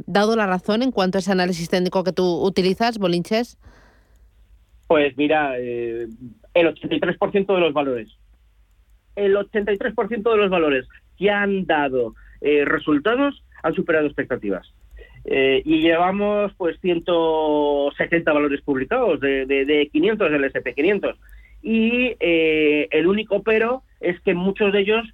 dado 0.05 0.35
la 0.35 0.45
razón 0.45 0.81
en 0.81 0.91
cuanto 0.91 1.17
a 1.17 1.19
ese 1.19 1.31
análisis 1.31 1.69
técnico 1.69 2.03
que 2.03 2.11
tú 2.11 2.43
utilizas, 2.43 2.97
Bolinches? 2.97 3.57
Pues 4.87 5.15
mira, 5.17 5.57
el 5.57 6.09
83% 6.53 7.53
de 7.53 7.59
los 7.59 7.73
valores 7.73 8.09
el 9.15 9.35
83% 9.35 10.31
de 10.31 10.37
los 10.37 10.49
valores 10.49 10.87
que 11.17 11.29
han 11.29 11.65
dado 11.65 12.15
eh, 12.41 12.65
resultados 12.65 13.43
han 13.63 13.73
superado 13.73 14.07
expectativas. 14.07 14.73
Eh, 15.23 15.61
y 15.65 15.81
llevamos 15.81 16.51
pues 16.57 16.79
170 16.81 18.33
valores 18.33 18.61
publicados 18.61 19.19
de, 19.19 19.45
de, 19.45 19.65
de 19.65 19.87
500 19.87 20.31
del 20.31 20.51
SP500. 20.51 21.15
Y 21.61 22.15
eh, 22.19 22.87
el 22.89 23.05
único 23.05 23.43
pero 23.43 23.83
es 23.99 24.19
que 24.21 24.33
muchos 24.33 24.73
de 24.73 24.79
ellos, 24.79 25.07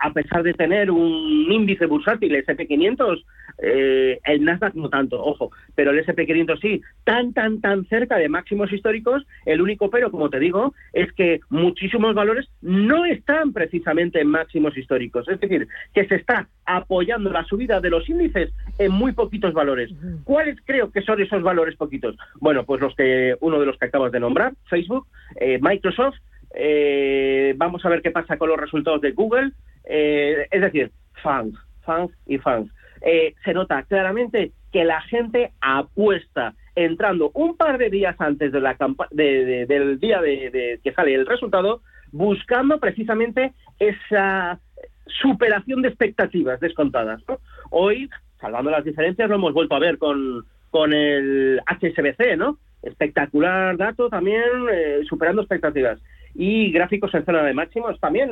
a 0.00 0.12
pesar 0.12 0.42
de 0.42 0.54
tener 0.54 0.90
un 0.90 1.46
índice 1.50 1.86
bursátil 1.86 2.34
SP500, 2.34 3.24
eh, 3.60 4.20
el 4.24 4.44
Nasdaq 4.44 4.74
no 4.74 4.88
tanto, 4.88 5.22
ojo, 5.22 5.50
pero 5.74 5.90
el 5.90 6.04
SP500 6.04 6.60
sí, 6.60 6.80
tan, 7.04 7.32
tan, 7.32 7.60
tan 7.60 7.84
cerca 7.86 8.16
de 8.16 8.28
máximos 8.28 8.72
históricos, 8.72 9.26
el 9.46 9.60
único 9.60 9.90
pero, 9.90 10.10
como 10.10 10.30
te 10.30 10.38
digo, 10.38 10.74
es 10.92 11.12
que 11.12 11.40
muchísimos 11.50 12.14
valores 12.14 12.48
no 12.62 13.04
están 13.04 13.52
precisamente 13.52 14.20
en 14.20 14.28
máximos 14.28 14.76
históricos, 14.76 15.28
es 15.28 15.40
decir, 15.40 15.66
que 15.92 16.06
se 16.06 16.16
está 16.16 16.48
apoyando 16.66 17.30
la 17.30 17.44
subida 17.44 17.80
de 17.80 17.90
los 17.90 18.08
índices 18.08 18.52
en 18.78 18.92
muy 18.92 19.12
poquitos 19.12 19.52
valores. 19.52 19.90
¿Cuáles 20.24 20.58
creo 20.64 20.92
que 20.92 21.02
son 21.02 21.20
esos 21.20 21.42
valores 21.42 21.76
poquitos? 21.76 22.16
Bueno, 22.40 22.64
pues 22.64 22.80
los 22.80 22.94
que, 22.94 23.34
uno 23.40 23.58
de 23.58 23.66
los 23.66 23.76
que 23.78 23.86
acabas 23.86 24.12
de 24.12 24.20
nombrar, 24.20 24.52
Facebook, 24.68 25.06
eh, 25.36 25.58
Microsoft, 25.60 26.16
eh, 26.54 27.54
vamos 27.56 27.84
a 27.84 27.88
ver 27.88 28.02
qué 28.02 28.10
pasa 28.10 28.36
con 28.36 28.48
los 28.48 28.58
resultados 28.58 29.00
de 29.00 29.12
Google, 29.12 29.50
es 29.90 30.60
decir, 30.60 30.90
fans, 31.22 31.54
fans 31.82 32.10
y 32.26 32.36
fans 32.36 32.70
eh, 33.02 33.34
se 33.44 33.54
nota 33.54 33.82
claramente 33.84 34.52
que 34.72 34.84
la 34.84 35.00
gente 35.02 35.52
apuesta 35.60 36.54
entrando 36.74 37.30
un 37.34 37.56
par 37.56 37.78
de 37.78 37.90
días 37.90 38.16
antes 38.18 38.52
de 38.52 38.60
la 38.60 38.76
de, 39.10 39.44
de, 39.44 39.66
del 39.66 39.98
día 39.98 40.20
de, 40.20 40.78
que 40.82 40.92
sale 40.92 41.14
el 41.14 41.26
resultado, 41.26 41.82
buscando 42.12 42.78
precisamente 42.78 43.52
esa 43.78 44.60
superación 45.06 45.82
de 45.82 45.88
expectativas 45.88 46.60
descontadas. 46.60 47.22
Hoy, 47.70 48.08
salvando 48.40 48.70
las 48.70 48.84
diferencias, 48.84 49.28
lo 49.28 49.36
hemos 49.36 49.54
vuelto 49.54 49.74
a 49.74 49.80
ver 49.80 49.98
con, 49.98 50.44
con 50.70 50.92
el 50.92 51.60
HSBC, 51.66 52.36
¿no? 52.36 52.58
Espectacular 52.82 53.76
dato 53.76 54.08
también, 54.08 54.42
eh, 54.72 55.00
superando 55.08 55.42
expectativas. 55.42 55.98
Y 56.34 56.70
gráficos 56.70 57.12
en 57.14 57.24
zona 57.24 57.42
de 57.42 57.54
máximos 57.54 57.98
también 57.98 58.30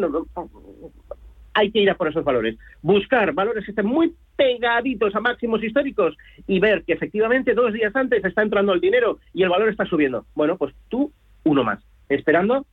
hay 1.57 1.71
que 1.71 1.81
ir 1.81 1.91
a 1.91 1.97
por 1.97 2.09
esos 2.09 2.23
valores. 2.23 2.57
Buscar 2.83 3.33
valores 3.33 3.65
que 3.65 3.71
estén 3.71 3.87
muy 3.87 4.15
pegaditos 4.37 5.15
a 5.15 5.21
máximos 5.21 5.65
históricos 5.65 6.15
y 6.47 6.61
ver 6.61 6.85
que 6.85 6.93
efectivamente 6.93 7.55
dos 7.55 7.73
días 7.73 7.97
antes 7.97 8.23
está 8.23 8.43
entrando 8.43 8.75
el 8.75 8.81
dinero 8.81 9.19
y 9.33 9.43
el 9.43 9.49
valor 9.49 9.71
está 9.71 9.87
subiendo. 9.87 10.27
Bueno, 10.35 10.59
pues 10.59 10.75
tú 10.89 11.11
uno 11.45 11.65
más, 11.65 11.83
esperando, 12.11 12.67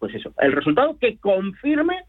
pues 0.00 0.14
eso, 0.16 0.32
el 0.38 0.52
resultado 0.52 0.98
que 0.98 1.16
confirme 1.18 2.02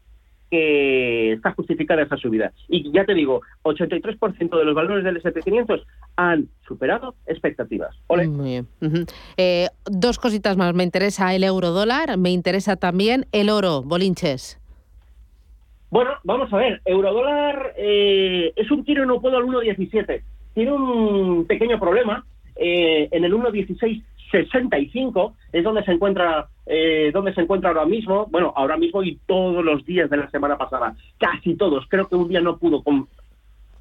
que 0.50 1.32
está 1.32 1.52
justificada 1.52 2.02
esa 2.02 2.16
subida. 2.16 2.52
Y 2.68 2.90
ya 2.92 3.04
te 3.04 3.14
digo, 3.14 3.42
83% 3.62 4.58
de 4.58 4.64
los 4.64 4.74
valores 4.74 5.04
del 5.04 5.20
SP500 5.22 5.84
han 6.16 6.48
superado 6.66 7.14
expectativas. 7.26 7.96
¿Ole? 8.08 8.28
Muy 8.28 8.50
bien. 8.50 8.66
Eh, 9.36 9.68
dos 9.84 10.18
cositas 10.18 10.56
más. 10.56 10.74
Me 10.74 10.84
interesa 10.84 11.34
el 11.34 11.44
euro 11.44 11.70
dólar, 11.70 12.16
me 12.16 12.30
interesa 12.30 12.76
también 12.76 13.26
el 13.32 13.50
oro, 13.50 13.82
Bolinches. 13.82 14.60
Bueno, 15.90 16.12
vamos 16.24 16.52
a 16.52 16.56
ver, 16.56 16.82
eurodólar 16.84 17.74
eh, 17.76 18.52
es 18.56 18.70
un 18.70 18.84
tiro 18.84 19.06
no 19.06 19.20
puedo 19.20 19.38
al 19.38 19.44
1.17. 19.44 20.22
Tiene 20.54 20.72
un 20.72 21.46
pequeño 21.46 21.78
problema. 21.78 22.24
Eh, 22.56 23.08
en 23.10 23.24
el 23.24 23.32
1.1665 23.34 25.34
es 25.52 25.62
donde 25.62 25.84
se 25.84 25.92
encuentra 25.92 26.48
eh, 26.66 27.10
donde 27.12 27.32
se 27.32 27.42
encuentra 27.42 27.70
ahora 27.70 27.84
mismo, 27.84 28.26
bueno, 28.26 28.52
ahora 28.56 28.76
mismo 28.76 29.00
y 29.02 29.18
todos 29.26 29.64
los 29.64 29.86
días 29.86 30.10
de 30.10 30.16
la 30.16 30.28
semana 30.30 30.58
pasada, 30.58 30.96
casi 31.16 31.54
todos, 31.54 31.86
creo 31.88 32.08
que 32.08 32.16
un 32.16 32.28
día 32.28 32.40
no 32.40 32.58
pudo, 32.58 32.82
con... 32.82 33.06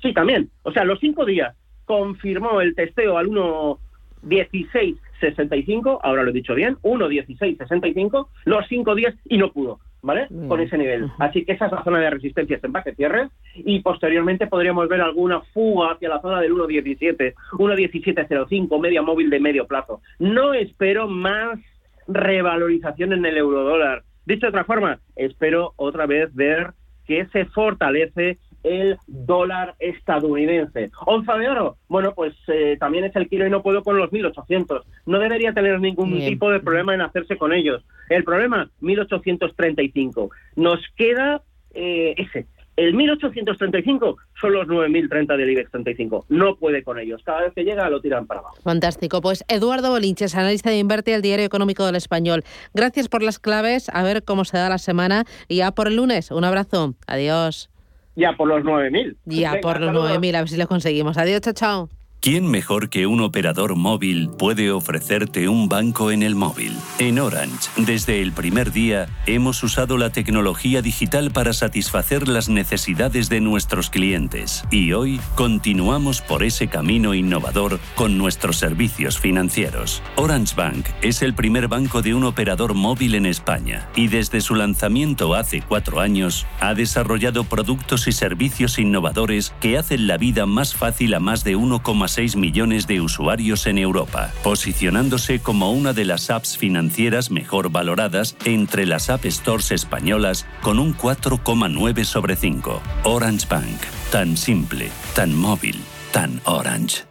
sí, 0.01 0.13
también, 0.13 0.51
o 0.61 0.71
sea, 0.71 0.85
los 0.85 0.99
cinco 0.99 1.25
días 1.25 1.55
confirmó 1.85 2.61
el 2.61 2.75
testeo 2.75 3.17
al 3.17 3.25
1.1665, 3.27 5.99
ahora 6.03 6.21
lo 6.21 6.29
he 6.29 6.33
dicho 6.33 6.53
bien, 6.53 6.77
1.1665, 6.83 8.27
los 8.45 8.67
cinco 8.67 8.93
días 8.93 9.15
y 9.25 9.39
no 9.39 9.51
pudo. 9.51 9.79
¿Vale? 10.05 10.27
Mm. 10.29 10.47
Con 10.47 10.61
ese 10.61 10.77
nivel. 10.77 11.11
Así 11.17 11.43
que 11.43 11.53
esa 11.53 11.65
es 11.65 11.71
la 11.71 11.83
zona 11.83 11.99
de 11.99 12.11
resistencia 12.11 12.59
en 12.61 12.71
base 12.71 12.95
cierre 12.95 13.29
y 13.55 13.79
posteriormente 13.81 14.47
podríamos 14.47 14.87
ver 14.87 15.01
alguna 15.01 15.41
fuga 15.53 15.93
hacia 15.93 16.09
la 16.09 16.21
zona 16.21 16.39
del 16.39 16.53
1.17, 16.53 17.33
1.1705, 17.53 18.79
media 18.79 19.01
móvil 19.01 19.29
de 19.29 19.39
medio 19.39 19.65
plazo. 19.65 20.01
No 20.19 20.53
espero 20.53 21.07
más 21.07 21.59
revalorización 22.07 23.13
en 23.13 23.25
el 23.25 23.37
eurodólar. 23.37 24.03
Dicho 24.25 24.45
de 24.45 24.49
otra 24.49 24.63
forma, 24.63 24.99
espero 25.15 25.73
otra 25.75 26.05
vez 26.05 26.33
ver 26.35 26.73
que 27.07 27.25
se 27.27 27.45
fortalece 27.45 28.37
el 28.65 28.97
dólar 29.05 29.75
estadounidense. 29.79 30.89
Onza 31.05 31.35
de 31.37 31.47
oro, 31.47 31.77
bueno, 31.87 32.13
pues 32.15 32.33
eh, 32.47 32.77
también 32.79 33.05
es 33.05 33.15
el 33.15 33.29
kilo 33.29 33.45
y 33.45 33.49
no 33.49 33.61
puedo 33.61 33.83
con 33.83 33.97
los 33.97 34.11
1800. 34.11 34.83
No 35.05 35.19
debería 35.19 35.53
tener 35.53 35.79
ningún 35.79 36.11
Bien. 36.13 36.29
tipo 36.29 36.49
de 36.49 36.59
problema 36.59 36.93
en 36.93 37.01
hacerse 37.01 37.37
con 37.37 37.53
ellos. 37.53 37.83
El 38.09 38.23
problema, 38.23 38.69
1835. 38.81 40.31
Nos 40.55 40.79
queda 40.95 41.41
eh, 41.73 42.15
ese. 42.17 42.47
El 42.75 42.93
1835 42.93 44.17
son 44.41 44.51
los 44.53 44.67
9030 44.67 45.37
del 45.37 45.49
IBEX 45.51 45.71
35. 45.71 46.25
No 46.27 46.57
puede 46.57 46.83
con 46.83 46.99
ellos. 46.99 47.21
Cada 47.23 47.41
vez 47.41 47.53
que 47.53 47.63
llega 47.63 47.89
lo 47.89 48.01
tiran 48.01 48.25
para 48.25 48.41
abajo. 48.41 48.57
Fantástico. 48.63 49.21
Pues 49.21 49.45
Eduardo 49.47 49.91
Bolinches, 49.91 50.35
analista 50.35 50.71
de 50.71 50.79
Inverte 50.79 51.11
del 51.11 51.21
Diario 51.21 51.45
Económico 51.45 51.85
del 51.85 51.95
Español. 51.95 52.43
Gracias 52.73 53.07
por 53.07 53.23
las 53.23 53.39
claves. 53.39 53.89
A 53.93 54.03
ver 54.03 54.23
cómo 54.23 54.43
se 54.43 54.57
da 54.57 54.67
la 54.67 54.77
semana. 54.77 55.23
Y 55.47 55.57
ya 55.57 55.71
por 55.71 55.87
el 55.87 55.95
lunes. 55.95 56.31
Un 56.31 56.43
abrazo. 56.43 56.95
Adiós. 57.07 57.69
Ya 58.15 58.33
por 58.33 58.47
los 58.47 58.63
9.000. 58.63 59.17
Ya 59.25 59.51
Venga, 59.51 59.61
por 59.61 59.79
los 59.79 59.87
saludos. 59.89 60.17
9.000. 60.17 60.35
A 60.35 60.39
ver 60.39 60.49
si 60.49 60.57
lo 60.57 60.67
conseguimos. 60.67 61.17
Adiós, 61.17 61.41
chao, 61.41 61.53
chao. 61.53 61.89
¿Quién 62.25 62.47
mejor 62.47 62.89
que 62.89 63.05
un 63.05 63.21
operador 63.21 63.75
móvil 63.75 64.31
puede 64.31 64.71
ofrecerte 64.71 65.47
un 65.47 65.69
banco 65.69 66.09
en 66.09 66.23
el 66.23 66.33
móvil? 66.33 66.75
En 66.97 67.19
Orange, 67.19 67.69
desde 67.77 68.19
el 68.23 68.31
primer 68.31 68.71
día, 68.71 69.05
hemos 69.27 69.61
usado 69.61 69.95
la 69.99 70.09
tecnología 70.09 70.81
digital 70.81 71.29
para 71.29 71.53
satisfacer 71.53 72.27
las 72.27 72.49
necesidades 72.49 73.29
de 73.29 73.41
nuestros 73.41 73.91
clientes 73.91 74.63
y 74.71 74.93
hoy 74.93 75.21
continuamos 75.35 76.21
por 76.21 76.41
ese 76.41 76.67
camino 76.67 77.13
innovador 77.13 77.79
con 77.93 78.17
nuestros 78.17 78.57
servicios 78.57 79.19
financieros. 79.19 80.01
Orange 80.15 80.55
Bank 80.55 80.87
es 81.03 81.21
el 81.21 81.35
primer 81.35 81.67
banco 81.67 82.01
de 82.01 82.15
un 82.15 82.23
operador 82.23 82.73
móvil 82.73 83.13
en 83.13 83.27
España 83.27 83.87
y 83.95 84.07
desde 84.07 84.41
su 84.41 84.55
lanzamiento 84.55 85.35
hace 85.35 85.61
cuatro 85.61 85.99
años 85.99 86.47
ha 86.59 86.73
desarrollado 86.73 87.43
productos 87.43 88.07
y 88.07 88.13
servicios 88.13 88.79
innovadores 88.79 89.53
que 89.61 89.77
hacen 89.77 90.07
la 90.07 90.17
vida 90.17 90.47
más 90.47 90.73
fácil 90.73 91.13
a 91.13 91.19
más 91.19 91.43
de 91.43 91.55
1,6 91.55 92.14
millones 92.35 92.87
de 92.87 93.01
usuarios 93.01 93.67
en 93.67 93.77
Europa, 93.77 94.31
posicionándose 94.43 95.39
como 95.39 95.71
una 95.71 95.93
de 95.93 96.05
las 96.05 96.29
apps 96.29 96.57
financieras 96.57 97.29
mejor 97.29 97.69
valoradas 97.69 98.35
entre 98.45 98.85
las 98.85 99.09
App 99.09 99.25
Stores 99.25 99.71
españolas 99.71 100.45
con 100.61 100.79
un 100.79 100.95
4,9 100.95 102.03
sobre 102.05 102.35
5. 102.35 102.81
Orange 103.03 103.45
Bank, 103.49 103.79
tan 104.11 104.37
simple, 104.37 104.89
tan 105.13 105.35
móvil, 105.35 105.79
tan 106.11 106.41
orange. 106.45 107.03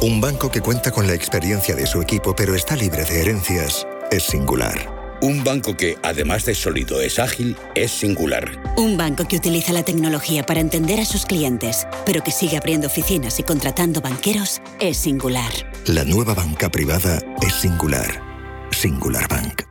Un 0.00 0.20
banco 0.20 0.50
que 0.50 0.60
cuenta 0.60 0.90
con 0.90 1.06
la 1.06 1.14
experiencia 1.14 1.76
de 1.76 1.86
su 1.86 2.00
equipo 2.00 2.34
pero 2.34 2.54
está 2.54 2.74
libre 2.74 3.04
de 3.04 3.20
herencias 3.20 3.86
es 4.10 4.24
singular. 4.24 4.91
Un 5.22 5.44
banco 5.44 5.76
que, 5.76 5.96
además 6.02 6.44
de 6.46 6.54
sólido, 6.56 7.00
es 7.00 7.20
ágil, 7.20 7.56
es 7.76 7.92
singular. 7.92 8.60
Un 8.76 8.96
banco 8.96 9.28
que 9.28 9.36
utiliza 9.36 9.72
la 9.72 9.84
tecnología 9.84 10.44
para 10.44 10.58
entender 10.58 10.98
a 10.98 11.04
sus 11.04 11.26
clientes, 11.26 11.86
pero 12.04 12.24
que 12.24 12.32
sigue 12.32 12.56
abriendo 12.56 12.88
oficinas 12.88 13.38
y 13.38 13.44
contratando 13.44 14.00
banqueros, 14.00 14.60
es 14.80 14.96
singular. 14.96 15.52
La 15.86 16.02
nueva 16.04 16.34
banca 16.34 16.68
privada 16.70 17.20
es 17.40 17.54
singular. 17.54 18.20
Singular 18.72 19.28
Bank. 19.28 19.62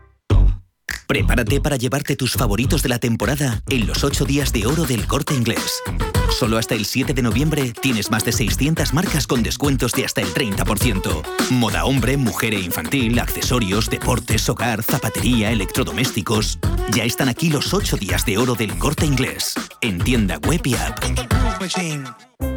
Prepárate 1.05 1.59
para 1.59 1.75
llevarte 1.75 2.15
tus 2.15 2.31
favoritos 2.31 2.81
de 2.81 2.87
la 2.87 2.99
temporada 2.99 3.61
en 3.67 3.87
los 3.87 4.05
8 4.05 4.23
días 4.23 4.53
de 4.53 4.65
oro 4.65 4.85
del 4.85 5.05
corte 5.05 5.33
inglés. 5.33 5.83
Solo 6.31 6.57
hasta 6.57 6.75
el 6.75 6.85
7 6.85 7.13
de 7.13 7.21
noviembre 7.21 7.73
tienes 7.81 8.09
más 8.09 8.25
de 8.25 8.31
600 8.31 8.93
marcas 8.93 9.27
con 9.27 9.43
descuentos 9.43 9.91
de 9.91 10.05
hasta 10.05 10.21
el 10.21 10.33
30%. 10.33 11.23
Moda 11.51 11.85
hombre, 11.85 12.17
mujer 12.17 12.53
e 12.53 12.59
infantil, 12.59 13.19
accesorios, 13.19 13.89
deportes, 13.89 14.49
hogar, 14.49 14.81
zapatería, 14.81 15.51
electrodomésticos. 15.51 16.57
Ya 16.93 17.03
están 17.03 17.29
aquí 17.29 17.49
los 17.49 17.73
8 17.73 17.97
días 17.97 18.25
de 18.25 18.37
oro 18.37 18.55
del 18.55 18.77
corte 18.77 19.05
inglés. 19.05 19.53
En 19.81 19.99
tienda 19.99 20.37
web 20.37 20.61
y 20.65 20.75
app. 20.75 20.99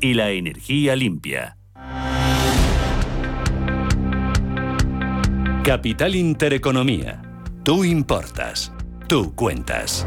y 0.00 0.14
la 0.14 0.30
energía 0.30 0.96
limpia. 0.96 1.56
Capital 5.62 6.14
Intereconomía. 6.14 7.20
Tú 7.64 7.84
importas. 7.84 8.72
Tú 9.08 9.34
cuentas. 9.34 10.06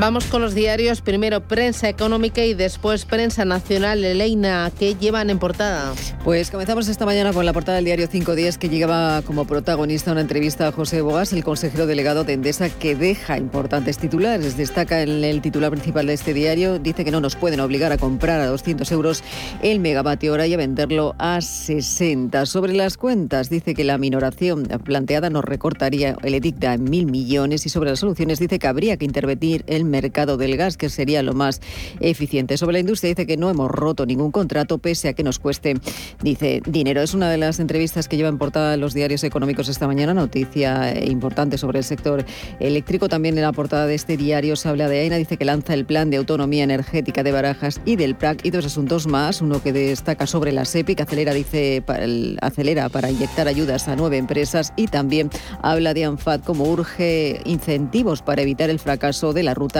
Vamos 0.00 0.26
con 0.26 0.40
los 0.40 0.54
diarios, 0.54 1.00
primero 1.00 1.40
prensa 1.40 1.88
económica 1.88 2.44
y 2.44 2.54
después 2.54 3.04
prensa 3.04 3.44
nacional. 3.44 4.04
Eleina, 4.04 4.70
¿qué 4.78 4.94
llevan 4.94 5.28
en 5.28 5.40
portada? 5.40 5.92
Pues 6.22 6.52
comenzamos 6.52 6.86
esta 6.86 7.04
mañana 7.04 7.32
con 7.32 7.44
la 7.44 7.52
portada 7.52 7.76
del 7.76 7.86
diario 7.86 8.06
5 8.08 8.36
días 8.36 8.58
que 8.58 8.68
llegaba 8.68 9.22
como 9.22 9.44
protagonista 9.44 10.12
una 10.12 10.20
entrevista 10.20 10.68
a 10.68 10.72
José 10.72 11.00
Bogas, 11.00 11.32
el 11.32 11.42
consejero 11.42 11.86
delegado 11.86 12.22
de 12.22 12.34
Endesa, 12.34 12.70
que 12.70 12.94
deja 12.94 13.38
importantes 13.38 13.98
titulares. 13.98 14.56
Destaca 14.56 15.02
en 15.02 15.24
el 15.24 15.40
titular 15.40 15.72
principal 15.72 16.06
de 16.06 16.12
este 16.12 16.32
diario, 16.32 16.78
dice 16.78 17.04
que 17.04 17.10
no 17.10 17.20
nos 17.20 17.34
pueden 17.34 17.58
obligar 17.58 17.90
a 17.90 17.98
comprar 17.98 18.40
a 18.40 18.46
200 18.46 18.92
euros 18.92 19.24
el 19.62 19.80
megavatio 19.80 20.32
hora 20.32 20.46
y 20.46 20.54
a 20.54 20.58
venderlo 20.58 21.16
a 21.18 21.40
60. 21.40 22.46
Sobre 22.46 22.72
las 22.72 22.96
cuentas, 22.98 23.50
dice 23.50 23.74
que 23.74 23.82
la 23.82 23.98
minoración 23.98 24.62
planteada 24.84 25.28
nos 25.28 25.44
recortaría 25.44 26.16
el 26.22 26.34
edicta 26.34 26.74
en 26.74 26.84
mil 26.84 27.06
millones 27.06 27.66
y 27.66 27.68
sobre 27.68 27.90
las 27.90 27.98
soluciones 27.98 28.38
dice 28.38 28.60
que 28.60 28.68
habría 28.68 28.96
que 28.96 29.04
intervenir 29.04 29.64
el 29.66 29.87
mercado 29.88 30.36
del 30.36 30.56
gas, 30.56 30.76
que 30.76 30.88
sería 30.88 31.22
lo 31.22 31.34
más 31.34 31.60
eficiente. 32.00 32.56
Sobre 32.56 32.74
la 32.74 32.80
industria 32.80 33.10
dice 33.10 33.26
que 33.26 33.36
no 33.36 33.50
hemos 33.50 33.70
roto 33.70 34.06
ningún 34.06 34.30
contrato, 34.30 34.78
pese 34.78 35.08
a 35.08 35.12
que 35.12 35.22
nos 35.22 35.38
cueste, 35.38 35.74
dice, 36.22 36.62
dinero. 36.66 37.02
Es 37.02 37.14
una 37.14 37.30
de 37.30 37.38
las 37.38 37.60
entrevistas 37.60 38.08
que 38.08 38.16
lleva 38.16 38.28
en 38.28 38.38
portada 38.38 38.76
los 38.76 38.94
diarios 38.94 39.24
económicos 39.24 39.68
esta 39.68 39.86
mañana, 39.86 40.14
noticia 40.14 41.04
importante 41.04 41.58
sobre 41.58 41.78
el 41.78 41.84
sector 41.84 42.24
eléctrico. 42.60 43.08
También 43.08 43.36
en 43.36 43.42
la 43.42 43.52
portada 43.52 43.86
de 43.86 43.94
este 43.94 44.16
diario 44.16 44.56
se 44.56 44.68
habla 44.68 44.88
de 44.88 45.00
AENA, 45.00 45.16
dice 45.16 45.36
que 45.36 45.44
lanza 45.44 45.74
el 45.74 45.84
plan 45.84 46.10
de 46.10 46.16
autonomía 46.16 46.64
energética 46.64 47.22
de 47.22 47.32
Barajas 47.32 47.80
y 47.84 47.96
del 47.96 48.14
PRAC 48.14 48.44
y 48.44 48.50
dos 48.50 48.66
asuntos 48.66 49.06
más. 49.06 49.40
Uno 49.42 49.62
que 49.62 49.72
destaca 49.72 50.26
sobre 50.26 50.52
la 50.52 50.64
SEPI, 50.64 50.96
acelera, 51.00 51.32
dice, 51.34 51.82
acelera 52.40 52.88
para 52.88 53.10
inyectar 53.10 53.48
ayudas 53.48 53.88
a 53.88 53.96
nueve 53.96 54.16
empresas 54.16 54.72
y 54.76 54.86
también 54.86 55.30
habla 55.62 55.94
de 55.94 56.04
ANFAD 56.04 56.40
como 56.40 56.64
urge 56.64 57.40
incentivos 57.44 58.22
para 58.22 58.42
evitar 58.42 58.70
el 58.70 58.78
fracaso 58.78 59.32
de 59.32 59.42
la 59.42 59.54
ruta 59.54 59.77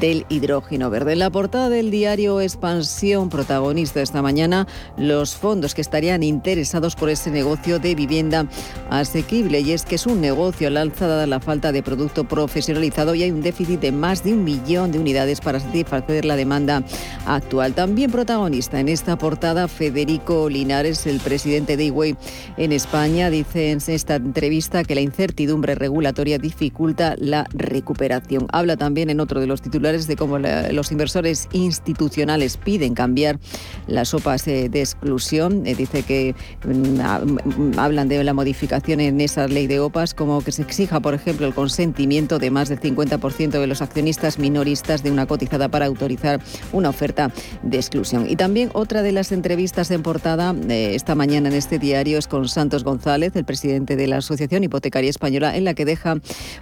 del 0.00 0.26
hidrógeno 0.28 0.90
verde. 0.90 1.12
En 1.12 1.18
la 1.20 1.30
portada 1.30 1.68
del 1.68 1.90
diario 1.90 2.40
Expansión, 2.40 3.28
protagonista 3.28 4.00
esta 4.00 4.22
mañana, 4.22 4.66
los 4.96 5.36
fondos 5.36 5.74
que 5.74 5.80
estarían 5.80 6.22
interesados 6.22 6.96
por 6.96 7.10
ese 7.10 7.30
negocio 7.30 7.78
de 7.78 7.94
vivienda 7.94 8.46
asequible. 8.90 9.60
Y 9.60 9.72
es 9.72 9.84
que 9.84 9.96
es 9.96 10.06
un 10.06 10.20
negocio 10.20 10.68
al 10.68 10.76
alza 10.76 11.06
dada 11.06 11.26
la 11.26 11.40
falta 11.40 11.72
de 11.72 11.82
producto 11.82 12.24
profesionalizado 12.24 13.14
y 13.14 13.22
hay 13.22 13.30
un 13.30 13.42
déficit 13.42 13.80
de 13.80 13.92
más 13.92 14.24
de 14.24 14.32
un 14.32 14.44
millón 14.44 14.92
de 14.92 14.98
unidades 14.98 15.40
para 15.40 15.60
satisfacer 15.60 16.24
la 16.24 16.36
demanda 16.36 16.82
actual. 17.26 17.74
También 17.74 18.10
protagonista 18.10 18.80
en 18.80 18.88
esta 18.88 19.16
portada, 19.18 19.68
Federico 19.68 20.48
Linares, 20.48 21.06
el 21.06 21.20
presidente 21.20 21.76
de 21.76 21.84
Iway 21.86 22.16
en 22.56 22.72
España, 22.72 23.30
dice 23.30 23.70
en 23.70 23.78
esta 23.86 24.16
entrevista 24.16 24.84
que 24.84 24.94
la 24.94 25.00
incertidumbre 25.00 25.74
regulatoria 25.74 26.38
dificulta 26.38 27.14
la 27.18 27.46
recuperación. 27.52 28.46
Habla 28.52 28.76
también 28.76 29.10
en 29.10 29.20
otro 29.24 29.40
de 29.40 29.46
los 29.46 29.60
titulares 29.60 30.06
de 30.06 30.16
cómo 30.16 30.38
los 30.38 30.92
inversores 30.92 31.48
institucionales 31.52 32.56
piden 32.56 32.94
cambiar 32.94 33.38
las 33.86 34.10
sopas 34.10 34.44
de 34.44 34.66
exclusión. 34.72 35.66
Eh, 35.66 35.74
dice 35.74 36.02
que 36.02 36.34
mm, 36.64 37.78
hablan 37.78 38.08
de 38.08 38.22
la 38.22 38.34
modificación 38.34 39.00
en 39.00 39.20
esa 39.20 39.48
ley 39.48 39.66
de 39.66 39.80
OPAs, 39.80 40.14
como 40.14 40.42
que 40.42 40.52
se 40.52 40.62
exija, 40.62 41.00
por 41.00 41.14
ejemplo, 41.14 41.46
el 41.46 41.54
consentimiento 41.54 42.38
de 42.38 42.50
más 42.50 42.68
del 42.68 42.80
50% 42.80 43.50
de 43.60 43.66
los 43.66 43.82
accionistas 43.82 44.38
minoristas 44.38 45.02
de 45.02 45.10
una 45.10 45.26
cotizada 45.26 45.68
para 45.68 45.86
autorizar 45.86 46.40
una 46.72 46.90
oferta 46.90 47.32
de 47.62 47.76
exclusión. 47.76 48.26
Y 48.28 48.36
también 48.36 48.70
otra 48.74 49.02
de 49.02 49.12
las 49.12 49.32
entrevistas 49.32 49.90
en 49.90 50.02
portada 50.02 50.54
eh, 50.68 50.94
esta 50.94 51.14
mañana 51.14 51.48
en 51.48 51.54
este 51.54 51.78
diario 51.78 52.18
es 52.18 52.28
con 52.28 52.48
Santos 52.48 52.84
González, 52.84 53.34
el 53.36 53.44
presidente 53.44 53.96
de 53.96 54.06
la 54.06 54.18
Asociación 54.18 54.64
Hipotecaria 54.64 55.10
Española, 55.10 55.56
en 55.56 55.64
la 55.64 55.74
que 55.74 55.84
deja 55.84 56.16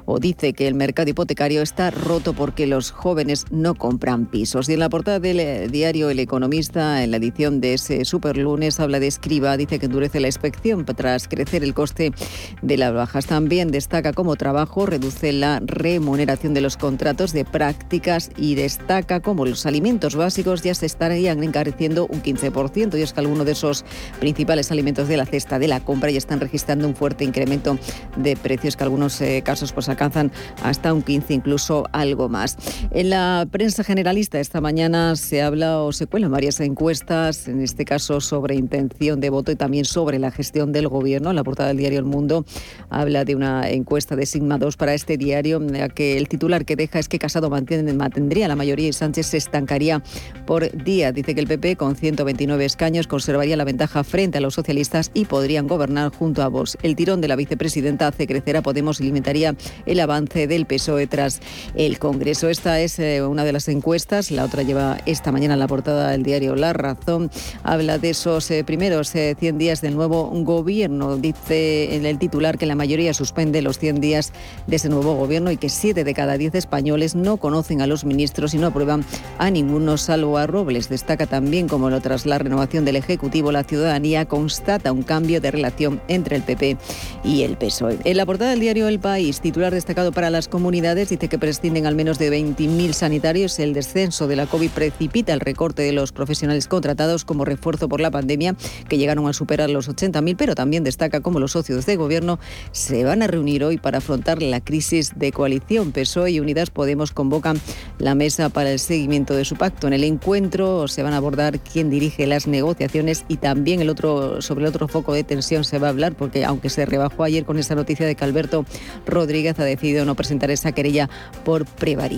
o 0.04 0.18
dice 0.18 0.52
que 0.52 0.68
el 0.68 0.74
mercado 0.74 1.10
hipotecario 1.10 1.62
está 1.62 1.90
roto 1.90 2.32
porque 2.32 2.51
porque 2.52 2.66
los 2.66 2.90
jóvenes 2.90 3.46
no 3.50 3.74
compran 3.74 4.26
pisos. 4.26 4.68
Y 4.68 4.74
en 4.74 4.80
la 4.80 4.90
portada 4.90 5.18
del 5.18 5.40
eh, 5.40 5.68
diario 5.68 6.10
El 6.10 6.18
Economista, 6.18 7.02
en 7.02 7.10
la 7.10 7.16
edición 7.16 7.62
de 7.62 7.72
ese 7.72 8.04
super 8.04 8.36
lunes, 8.36 8.78
habla 8.78 9.00
de 9.00 9.06
escriba, 9.06 9.56
dice 9.56 9.78
que 9.78 9.86
endurece 9.86 10.20
la 10.20 10.26
inspección 10.26 10.84
tras 10.84 11.28
crecer 11.28 11.64
el 11.64 11.72
coste 11.72 12.12
de 12.60 12.76
las 12.76 12.92
bajas. 12.92 13.24
También 13.24 13.70
destaca 13.70 14.12
como 14.12 14.36
trabajo, 14.36 14.84
reduce 14.84 15.32
la 15.32 15.60
remuneración 15.64 16.52
de 16.52 16.60
los 16.60 16.76
contratos 16.76 17.32
de 17.32 17.46
prácticas 17.46 18.30
y 18.36 18.54
destaca 18.54 19.20
como 19.20 19.46
los 19.46 19.64
alimentos 19.64 20.14
básicos 20.14 20.60
ya 20.62 20.74
se 20.74 20.84
estarían 20.84 21.42
encareciendo 21.42 22.06
un 22.06 22.22
15%. 22.22 22.98
Y 22.98 23.00
es 23.00 23.14
que 23.14 23.20
algunos 23.20 23.46
de 23.46 23.52
esos 23.52 23.86
principales 24.20 24.70
alimentos 24.70 25.08
de 25.08 25.16
la 25.16 25.24
cesta 25.24 25.58
de 25.58 25.68
la 25.68 25.80
compra 25.80 26.10
ya 26.10 26.18
están 26.18 26.38
registrando 26.38 26.86
un 26.86 26.94
fuerte 26.94 27.24
incremento 27.24 27.78
de 28.16 28.36
precios 28.36 28.76
que 28.76 28.84
algunos 28.84 29.18
eh, 29.22 29.40
casos 29.42 29.72
pues 29.72 29.88
alcanzan 29.88 30.30
hasta 30.62 30.92
un 30.92 31.00
15, 31.00 31.32
incluso 31.32 31.86
algo 31.92 32.28
más. 32.28 32.41
En 32.90 33.10
la 33.10 33.46
prensa 33.50 33.84
generalista 33.84 34.40
esta 34.40 34.60
mañana 34.60 35.16
se 35.16 35.42
habla 35.42 35.80
o 35.80 35.92
se 35.92 36.06
cuelan 36.06 36.32
varias 36.32 36.60
encuestas, 36.60 37.48
en 37.48 37.60
este 37.60 37.84
caso 37.84 38.20
sobre 38.20 38.54
intención 38.56 39.20
de 39.20 39.30
voto 39.30 39.52
y 39.52 39.56
también 39.56 39.84
sobre 39.84 40.18
la 40.18 40.30
gestión 40.30 40.72
del 40.72 40.88
gobierno. 40.88 41.30
En 41.30 41.36
la 41.36 41.44
portada 41.44 41.68
del 41.68 41.78
diario 41.78 41.98
El 41.98 42.04
Mundo 42.04 42.44
habla 42.90 43.24
de 43.24 43.36
una 43.36 43.68
encuesta 43.70 44.16
de 44.16 44.26
Sigma 44.26 44.58
2 44.58 44.76
para 44.76 44.94
este 44.94 45.16
diario, 45.16 45.60
que 45.94 46.18
el 46.18 46.28
titular 46.28 46.64
que 46.64 46.76
deja 46.76 46.98
es 46.98 47.08
que 47.08 47.18
Casado 47.18 47.50
mantendría 47.50 48.48
la 48.48 48.56
mayoría 48.56 48.88
y 48.88 48.92
Sánchez 48.92 49.26
se 49.26 49.36
estancaría 49.36 50.02
por 50.46 50.70
día. 50.84 51.12
Dice 51.12 51.34
que 51.34 51.40
el 51.40 51.46
PP 51.46 51.76
con 51.76 51.96
129 51.96 52.64
escaños 52.64 53.06
conservaría 53.06 53.56
la 53.56 53.64
ventaja 53.64 54.02
frente 54.04 54.38
a 54.38 54.40
los 54.40 54.54
socialistas 54.54 55.10
y 55.14 55.26
podrían 55.26 55.68
gobernar 55.68 56.12
junto 56.12 56.42
a 56.42 56.48
Vox. 56.48 56.76
El 56.82 56.96
tirón 56.96 57.20
de 57.20 57.28
la 57.28 57.36
vicepresidenta 57.36 58.08
hace 58.08 58.26
crecer 58.26 58.56
a 58.56 58.62
Podemos 58.62 59.00
y 59.00 59.04
limitaría 59.04 59.54
el 59.86 60.00
avance 60.00 60.46
del 60.46 60.66
PSOE 60.66 61.06
tras 61.06 61.40
el 61.74 61.98
Congreso. 61.98 62.31
Esta 62.32 62.80
es 62.80 62.98
eh, 62.98 63.22
una 63.22 63.44
de 63.44 63.52
las 63.52 63.68
encuestas, 63.68 64.30
la 64.30 64.44
otra 64.44 64.62
lleva 64.62 64.96
esta 65.04 65.30
mañana 65.32 65.52
en 65.52 65.60
la 65.60 65.68
portada 65.68 66.12
del 66.12 66.22
diario 66.22 66.56
La 66.56 66.72
Razón. 66.72 67.30
Habla 67.62 67.98
de 67.98 68.08
esos 68.10 68.50
eh, 68.50 68.64
primeros 68.64 69.10
100 69.10 69.36
eh, 69.38 69.52
días 69.52 69.82
del 69.82 69.94
nuevo 69.94 70.30
gobierno. 70.32 71.18
Dice 71.18 71.94
en 71.94 72.06
el 72.06 72.18
titular 72.18 72.56
que 72.56 72.64
la 72.64 72.74
mayoría 72.74 73.12
suspende 73.12 73.60
los 73.60 73.78
100 73.78 74.00
días 74.00 74.32
de 74.66 74.76
ese 74.76 74.88
nuevo 74.88 75.14
gobierno 75.14 75.50
y 75.50 75.58
que 75.58 75.68
7 75.68 76.04
de 76.04 76.14
cada 76.14 76.38
10 76.38 76.54
españoles 76.54 77.14
no 77.14 77.36
conocen 77.36 77.82
a 77.82 77.86
los 77.86 78.06
ministros 78.06 78.54
y 78.54 78.58
no 78.58 78.68
aprueban 78.68 79.04
a 79.36 79.50
ninguno 79.50 79.98
salvo 79.98 80.38
a 80.38 80.46
Robles. 80.46 80.88
Destaca 80.88 81.26
también 81.26 81.68
como 81.68 81.90
lo 81.90 82.00
tras 82.00 82.24
la 82.24 82.38
renovación 82.38 82.86
del 82.86 82.96
Ejecutivo, 82.96 83.52
la 83.52 83.64
ciudadanía 83.64 84.24
constata 84.24 84.90
un 84.90 85.02
cambio 85.02 85.42
de 85.42 85.50
relación 85.50 86.00
entre 86.08 86.36
el 86.36 86.42
PP 86.42 86.78
y 87.24 87.42
el 87.42 87.58
PSOE. 87.58 87.98
En 88.04 88.16
la 88.16 88.24
portada 88.24 88.50
del 88.50 88.60
diario 88.60 88.88
El 88.88 89.00
País, 89.00 89.42
titular 89.42 89.74
destacado 89.74 90.12
para 90.12 90.30
las 90.30 90.48
comunidades, 90.48 91.10
dice 91.10 91.28
que 91.28 91.38
prescinden 91.38 91.86
al 91.86 91.94
menos 91.94 92.18
de 92.18 92.21
20.000 92.30 92.92
sanitarios. 92.92 93.58
El 93.58 93.72
descenso 93.74 94.26
de 94.26 94.36
la 94.36 94.46
COVID 94.46 94.70
precipita 94.70 95.32
el 95.32 95.40
recorte 95.40 95.82
de 95.82 95.92
los 95.92 96.12
profesionales 96.12 96.68
contratados 96.68 97.24
como 97.24 97.44
refuerzo 97.44 97.88
por 97.88 98.00
la 98.00 98.10
pandemia, 98.10 98.54
que 98.88 98.98
llegaron 98.98 99.26
a 99.28 99.32
superar 99.32 99.70
los 99.70 99.88
80.000, 99.88 100.36
pero 100.36 100.54
también 100.54 100.84
destaca 100.84 101.20
cómo 101.20 101.40
los 101.40 101.52
socios 101.52 101.86
de 101.86 101.96
gobierno 101.96 102.38
se 102.72 103.04
van 103.04 103.22
a 103.22 103.26
reunir 103.26 103.64
hoy 103.64 103.78
para 103.78 103.98
afrontar 103.98 104.42
la 104.42 104.60
crisis 104.60 105.12
de 105.16 105.32
coalición. 105.32 105.92
PSOE 105.92 106.32
y 106.32 106.40
Unidas 106.40 106.70
Podemos 106.70 107.12
convocan 107.12 107.60
la 107.98 108.14
mesa 108.14 108.48
para 108.48 108.72
el 108.72 108.78
seguimiento 108.78 109.34
de 109.34 109.44
su 109.44 109.56
pacto. 109.56 109.86
En 109.86 109.92
el 109.92 110.04
encuentro 110.04 110.88
se 110.88 111.02
van 111.02 111.12
a 111.12 111.18
abordar 111.18 111.60
quién 111.60 111.90
dirige 111.90 112.26
las 112.26 112.46
negociaciones 112.46 113.24
y 113.28 113.36
también 113.36 113.80
el 113.80 113.90
otro, 113.90 114.42
sobre 114.42 114.64
el 114.64 114.68
otro 114.68 114.88
foco 114.88 115.12
de 115.12 115.24
tensión 115.24 115.64
se 115.64 115.78
va 115.78 115.88
a 115.88 115.90
hablar, 115.90 116.14
porque 116.14 116.44
aunque 116.44 116.70
se 116.70 116.86
rebajó 116.86 117.24
ayer 117.24 117.44
con 117.44 117.58
esa 117.58 117.74
noticia 117.74 118.06
de 118.06 118.14
que 118.14 118.24
Alberto 118.24 118.64
Rodríguez 119.06 119.58
ha 119.58 119.64
decidido 119.64 120.04
no 120.04 120.14
presentar 120.14 120.50
esa 120.50 120.72
querella 120.72 121.08
por 121.44 121.64
prevaricación. 121.64 122.11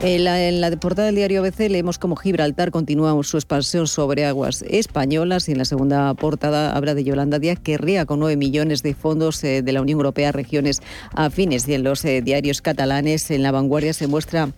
En 0.00 0.60
la, 0.60 0.70
portada 0.76 1.06
del 1.06 1.16
diario 1.16 1.40
ABC 1.40 1.70
leemos 1.70 1.98
cómo 1.98 2.16
Gibraltar 2.16 2.70
continúa 2.70 3.20
su 3.22 3.36
expansión 3.36 3.86
sobre 3.86 4.24
aguas 4.24 4.62
españolas 4.68 5.48
y 5.48 5.52
en 5.52 5.58
la 5.58 5.64
segunda 5.64 6.12
portada 6.14 6.76
habla 6.76 6.94
de 6.94 7.04
Yolanda 7.04 7.38
Díaz 7.38 7.58
que 7.62 7.78
ría 7.78 8.06
con 8.06 8.20
9 8.20 8.36
millones 8.36 8.82
de 8.82 8.94
fondos 8.94 9.42
eh, 9.44 9.62
de 9.62 9.72
la 9.72 9.80
Unión 9.80 9.98
Europea 9.98 10.30
a 10.30 10.32
regiones 10.32 10.82
afines. 11.14 11.68
Y 11.68 11.74
en 11.74 11.84
los 11.84 12.04
eh, 12.04 12.22
diarios 12.22 12.62
catalanes 12.62 13.30
en 13.30 13.42
la 13.42 13.52
vanguardia 13.52 13.92
se 13.92 14.06
muestra 14.06 14.50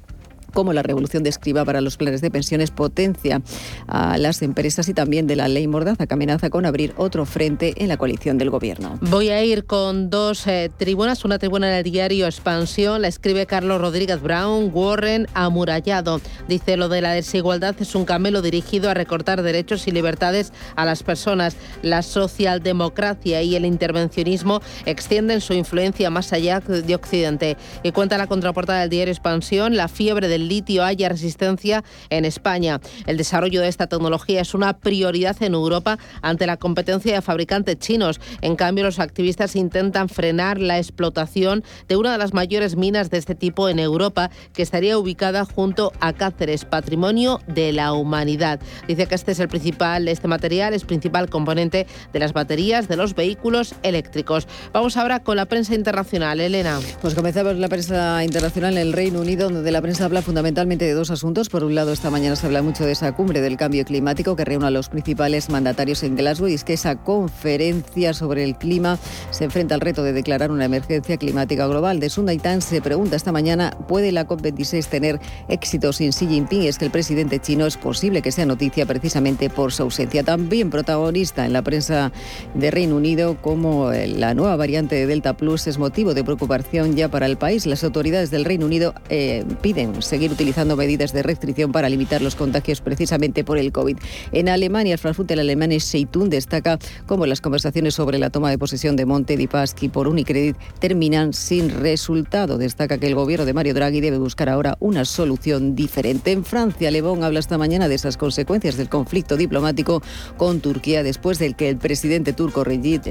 como 0.54 0.72
la 0.72 0.82
revolución 0.82 1.22
de 1.22 1.30
escriba 1.30 1.64
para 1.64 1.82
los 1.82 1.98
planes 1.98 2.22
de 2.22 2.30
pensiones 2.30 2.70
potencia 2.70 3.42
a 3.86 4.16
las 4.16 4.40
empresas 4.40 4.88
y 4.88 4.94
también 4.94 5.26
de 5.26 5.36
la 5.36 5.48
ley 5.48 5.66
Mordaza 5.66 6.06
que 6.06 6.14
amenaza 6.14 6.48
con 6.48 6.64
abrir 6.64 6.94
otro 6.96 7.26
frente 7.26 7.74
en 7.76 7.88
la 7.88 7.96
coalición 7.96 8.38
del 8.38 8.50
gobierno. 8.50 8.98
Voy 9.02 9.28
a 9.28 9.44
ir 9.44 9.66
con 9.66 10.08
dos 10.08 10.46
eh, 10.46 10.70
tribunas, 10.76 11.24
una 11.24 11.38
tribuna 11.38 11.68
del 11.68 11.84
diario 11.84 12.26
Expansión, 12.26 13.02
la 13.02 13.08
escribe 13.08 13.46
Carlos 13.46 13.80
Rodríguez 13.80 14.22
Brown, 14.22 14.70
Warren 14.72 15.26
amurallado. 15.34 16.20
Dice 16.48 16.76
lo 16.76 16.88
de 16.88 17.00
la 17.00 17.12
desigualdad 17.12 17.74
es 17.80 17.94
un 17.94 18.04
camelo 18.04 18.40
dirigido 18.40 18.90
a 18.90 18.94
recortar 18.94 19.42
derechos 19.42 19.86
y 19.88 19.90
libertades 19.90 20.52
a 20.76 20.84
las 20.84 21.02
personas. 21.02 21.56
La 21.82 22.02
socialdemocracia 22.02 23.42
y 23.42 23.56
el 23.56 23.64
intervencionismo 23.64 24.60
extienden 24.86 25.40
su 25.40 25.52
influencia 25.52 26.10
más 26.10 26.32
allá 26.32 26.60
de 26.60 26.94
Occidente. 26.94 27.56
Y 27.82 27.92
cuenta 27.92 28.18
la 28.18 28.26
contraportada 28.26 28.80
del 28.80 28.90
diario 28.90 29.12
Expansión, 29.12 29.76
la 29.76 29.88
fiebre 29.88 30.28
del 30.28 30.43
litio 30.48 30.84
haya 30.84 31.08
resistencia 31.08 31.84
en 32.10 32.24
España. 32.24 32.80
El 33.06 33.16
desarrollo 33.16 33.60
de 33.60 33.68
esta 33.68 33.86
tecnología 33.86 34.40
es 34.40 34.54
una 34.54 34.78
prioridad 34.78 35.42
en 35.42 35.54
Europa 35.54 35.98
ante 36.22 36.46
la 36.46 36.56
competencia 36.56 37.14
de 37.14 37.22
fabricantes 37.22 37.78
chinos. 37.78 38.20
En 38.40 38.56
cambio, 38.56 38.84
los 38.84 38.98
activistas 38.98 39.56
intentan 39.56 40.08
frenar 40.08 40.60
la 40.60 40.78
explotación 40.78 41.64
de 41.88 41.96
una 41.96 42.12
de 42.12 42.18
las 42.18 42.34
mayores 42.34 42.76
minas 42.76 43.10
de 43.10 43.18
este 43.18 43.34
tipo 43.34 43.68
en 43.68 43.78
Europa, 43.78 44.30
que 44.52 44.62
estaría 44.62 44.98
ubicada 44.98 45.44
junto 45.44 45.92
a 46.00 46.12
Cáceres, 46.12 46.64
patrimonio 46.64 47.40
de 47.46 47.72
la 47.72 47.92
humanidad. 47.92 48.60
Dice 48.86 49.06
que 49.06 49.14
este 49.14 49.32
es 49.32 49.40
el 49.40 49.48
principal, 49.48 50.08
este 50.08 50.28
material 50.28 50.74
es 50.74 50.84
principal 50.84 51.28
componente 51.28 51.86
de 52.12 52.18
las 52.18 52.32
baterías 52.32 52.88
de 52.88 52.96
los 52.96 53.14
vehículos 53.14 53.74
eléctricos. 53.82 54.46
Vamos 54.72 54.96
ahora 54.96 55.20
con 55.20 55.36
la 55.36 55.46
prensa 55.46 55.74
internacional. 55.74 56.40
Elena. 56.40 56.80
Pues 57.00 57.14
comenzamos 57.14 57.56
la 57.56 57.68
prensa 57.68 58.22
internacional 58.24 58.74
en 58.74 58.78
el 58.78 58.92
Reino 58.92 59.20
Unido, 59.20 59.48
donde 59.48 59.70
la 59.70 59.82
prensa 59.82 60.04
habla 60.04 60.22
de 60.34 60.92
dos 60.94 61.10
asuntos. 61.10 61.48
Por 61.48 61.62
un 61.62 61.76
lado, 61.76 61.92
esta 61.92 62.10
mañana 62.10 62.34
se 62.34 62.46
habla 62.46 62.60
mucho 62.60 62.84
de 62.84 62.92
esa 62.92 63.12
cumbre 63.12 63.40
del 63.40 63.56
cambio 63.56 63.84
climático 63.84 64.34
que 64.34 64.44
reúne 64.44 64.66
a 64.66 64.70
los 64.70 64.88
principales 64.88 65.48
mandatarios 65.48 66.02
en 66.02 66.16
Glasgow 66.16 66.48
y 66.48 66.54
es 66.54 66.64
que 66.64 66.72
esa 66.72 66.96
conferencia 66.96 68.12
sobre 68.14 68.42
el 68.42 68.56
clima 68.56 68.98
se 69.30 69.44
enfrenta 69.44 69.76
al 69.76 69.80
reto 69.80 70.02
de 70.02 70.12
declarar 70.12 70.50
una 70.50 70.64
emergencia 70.64 71.16
climática 71.18 71.68
global. 71.68 72.00
De 72.00 72.10
Sundaitan 72.10 72.62
se 72.62 72.82
pregunta 72.82 73.14
esta 73.14 73.30
mañana, 73.30 73.76
¿puede 73.86 74.10
la 74.10 74.26
COP26 74.26 74.86
tener 74.86 75.20
éxito 75.48 75.92
sin 75.92 76.10
Xi 76.10 76.26
Jinping? 76.26 76.64
Es 76.64 76.78
que 76.78 76.86
el 76.86 76.90
presidente 76.90 77.38
chino 77.38 77.66
es 77.66 77.76
posible 77.76 78.20
que 78.20 78.32
sea 78.32 78.44
noticia 78.44 78.86
precisamente 78.86 79.50
por 79.50 79.72
su 79.72 79.84
ausencia. 79.84 80.24
También 80.24 80.70
protagonista 80.70 81.46
en 81.46 81.52
la 81.52 81.62
prensa 81.62 82.10
de 82.54 82.70
Reino 82.72 82.96
Unido 82.96 83.36
como 83.40 83.92
la 83.92 84.34
nueva 84.34 84.56
variante 84.56 84.96
de 84.96 85.06
Delta 85.06 85.36
Plus 85.36 85.68
es 85.68 85.78
motivo 85.78 86.12
de 86.12 86.24
preocupación 86.24 86.96
ya 86.96 87.08
para 87.08 87.26
el 87.26 87.36
país. 87.36 87.66
Las 87.66 87.84
autoridades 87.84 88.32
del 88.32 88.44
Reino 88.44 88.66
Unido 88.66 88.94
eh, 89.08 89.44
piden 89.62 90.02
seguir 90.02 90.23
utilizando 90.32 90.76
medidas 90.76 91.12
de 91.12 91.22
restricción 91.22 91.72
para 91.72 91.88
limitar 91.88 92.22
los 92.22 92.34
contagios 92.34 92.80
precisamente 92.80 93.44
por 93.44 93.58
el 93.58 93.72
COVID. 93.72 93.98
En 94.32 94.48
Alemania, 94.48 94.94
el 94.94 94.98
Frankfurter 94.98 95.40
alemán 95.40 95.78
Seitun 95.80 96.30
destaca 96.30 96.78
cómo 97.06 97.26
las 97.26 97.40
conversaciones 97.40 97.94
sobre 97.94 98.18
la 98.18 98.30
toma 98.30 98.50
de 98.50 98.58
posesión 98.58 98.96
de 98.96 99.06
Monte 99.06 99.36
di 99.36 99.46
Paschi 99.46 99.88
por 99.88 100.08
Unicredit 100.08 100.56
terminan 100.78 101.32
sin 101.32 101.70
resultado. 101.70 102.58
Destaca 102.58 102.98
que 102.98 103.06
el 103.06 103.14
gobierno 103.14 103.46
de 103.46 103.52
Mario 103.52 103.74
Draghi 103.74 104.00
debe 104.00 104.18
buscar 104.18 104.48
ahora 104.48 104.76
una 104.80 105.04
solución 105.04 105.74
diferente. 105.74 106.32
En 106.32 106.44
Francia, 106.44 106.90
Le 106.90 106.98
habla 106.98 107.38
esta 107.38 107.58
mañana 107.58 107.88
de 107.88 107.94
esas 107.94 108.16
consecuencias 108.16 108.76
del 108.76 108.88
conflicto 108.88 109.36
diplomático 109.36 110.02
con 110.36 110.60
Turquía 110.60 111.02
después 111.02 111.38
del 111.38 111.54
que 111.54 111.68
el 111.68 111.76
presidente 111.76 112.32
turco 112.32 112.64
Recep 112.64 113.02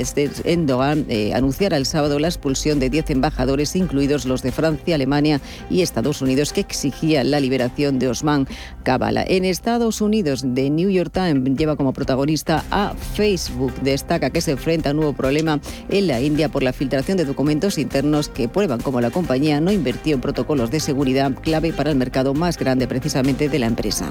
Erdogan 0.45 1.05
eh, 1.09 1.34
anunciara 1.34 1.78
el 1.78 1.86
sábado 1.86 2.20
la 2.20 2.28
expulsión 2.28 2.80
de 2.80 2.89
10 2.89 3.11
embajadores, 3.11 3.76
incluidos 3.76 4.26
los 4.26 4.41
de 4.41 4.51
Francia, 4.51 4.95
Alemania 4.95 5.41
y 5.70 5.82
Estados 5.82 6.22
Unidos, 6.22 6.53
que 6.53 6.61
exigían 6.61 7.02
la 7.03 7.39
liberación 7.39 7.99
de 7.99 8.07
Osman 8.07 8.47
Kavala. 8.83 9.23
En 9.27 9.45
Estados 9.45 10.01
Unidos, 10.01 10.45
The 10.53 10.69
New 10.69 10.89
York 10.89 11.11
Times 11.11 11.57
lleva 11.57 11.75
como 11.75 11.93
protagonista 11.93 12.63
a 12.71 12.93
Facebook. 13.15 13.73
Destaca 13.81 14.29
que 14.29 14.41
se 14.41 14.51
enfrenta 14.51 14.89
a 14.89 14.91
un 14.91 14.97
nuevo 14.97 15.13
problema 15.13 15.59
en 15.89 16.07
la 16.07 16.21
India 16.21 16.49
por 16.49 16.63
la 16.63 16.73
filtración 16.73 17.17
de 17.17 17.25
documentos 17.25 17.77
internos 17.77 18.29
que 18.29 18.47
prueban 18.47 18.79
cómo 18.81 19.01
la 19.01 19.11
compañía 19.11 19.59
no 19.59 19.71
invirtió 19.71 20.15
en 20.15 20.21
protocolos 20.21 20.71
de 20.71 20.79
seguridad 20.79 21.33
clave 21.33 21.73
para 21.73 21.91
el 21.91 21.97
mercado 21.97 22.33
más 22.33 22.57
grande 22.57 22.87
precisamente 22.87 23.49
de 23.49 23.59
la 23.59 23.67
empresa. 23.67 24.09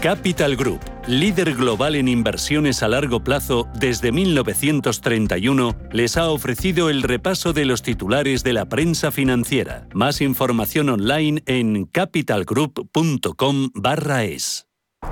Capital 0.00 0.54
Group, 0.54 0.78
líder 1.08 1.54
global 1.54 1.96
en 1.96 2.06
inversiones 2.06 2.84
a 2.84 2.88
largo 2.88 3.24
plazo 3.24 3.66
desde 3.80 4.12
1931, 4.12 5.74
les 5.90 6.16
ha 6.16 6.30
ofrecido 6.30 6.88
el 6.88 7.02
repaso 7.02 7.52
de 7.52 7.64
los 7.64 7.82
titulares 7.82 8.44
de 8.44 8.52
la 8.52 8.66
prensa 8.66 9.10
financiera. 9.10 9.88
Más 9.92 10.20
información 10.20 10.88
online 10.88 11.42
en 11.46 11.86
capitalgroup.com 12.28 13.70
es. 14.20 14.66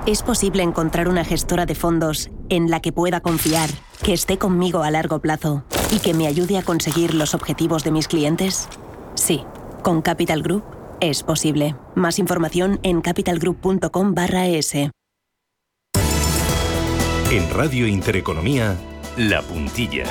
¿Es 0.05 0.21
posible 0.21 0.61
encontrar 0.61 1.07
una 1.07 1.25
gestora 1.25 1.65
de 1.65 1.73
fondos 1.73 2.29
en 2.49 2.69
la 2.69 2.79
que 2.79 2.91
pueda 2.91 3.21
confiar, 3.21 3.71
que 4.03 4.13
esté 4.13 4.37
conmigo 4.37 4.83
a 4.83 4.91
largo 4.91 5.19
plazo 5.19 5.63
y 5.91 5.97
que 5.97 6.13
me 6.13 6.27
ayude 6.27 6.59
a 6.59 6.61
conseguir 6.61 7.15
los 7.15 7.33
objetivos 7.33 7.83
de 7.83 7.91
mis 7.91 8.07
clientes? 8.07 8.69
Sí, 9.15 9.43
con 9.81 10.03
Capital 10.03 10.43
Group 10.43 10.63
es 10.99 11.23
posible. 11.23 11.75
Más 11.95 12.19
información 12.19 12.79
en 12.83 13.01
capitalgroup.com 13.01 14.13
barra 14.13 14.45
es. 14.47 14.75
En 14.75 14.91
Radio 17.51 17.87
Intereconomía, 17.87 18.75
La 19.17 19.41
Puntilla. 19.41 20.05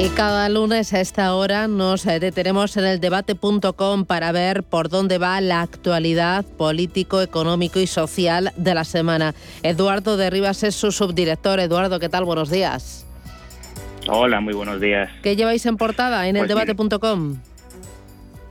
Y 0.00 0.08
cada 0.08 0.48
lunes 0.48 0.94
a 0.94 1.00
esta 1.02 1.34
hora 1.34 1.68
nos 1.68 2.04
detenemos 2.04 2.74
en 2.78 2.86
el 2.86 3.00
debate.com 3.00 4.06
para 4.06 4.32
ver 4.32 4.62
por 4.62 4.88
dónde 4.88 5.18
va 5.18 5.38
la 5.42 5.60
actualidad 5.60 6.42
político, 6.56 7.20
económico 7.20 7.80
y 7.80 7.86
social 7.86 8.50
de 8.56 8.72
la 8.72 8.84
semana. 8.84 9.34
Eduardo 9.62 10.16
de 10.16 10.30
Rivas 10.30 10.62
es 10.62 10.74
su 10.74 10.90
subdirector. 10.90 11.60
Eduardo, 11.60 12.00
¿qué 12.00 12.08
tal? 12.08 12.24
Buenos 12.24 12.48
días. 12.48 13.04
Hola, 14.08 14.40
muy 14.40 14.54
buenos 14.54 14.80
días. 14.80 15.10
¿Qué 15.22 15.36
lleváis 15.36 15.66
en 15.66 15.76
portada 15.76 16.26
en 16.28 16.36
el 16.36 16.46
Pues 16.46 16.48
debate.com? 16.48 17.36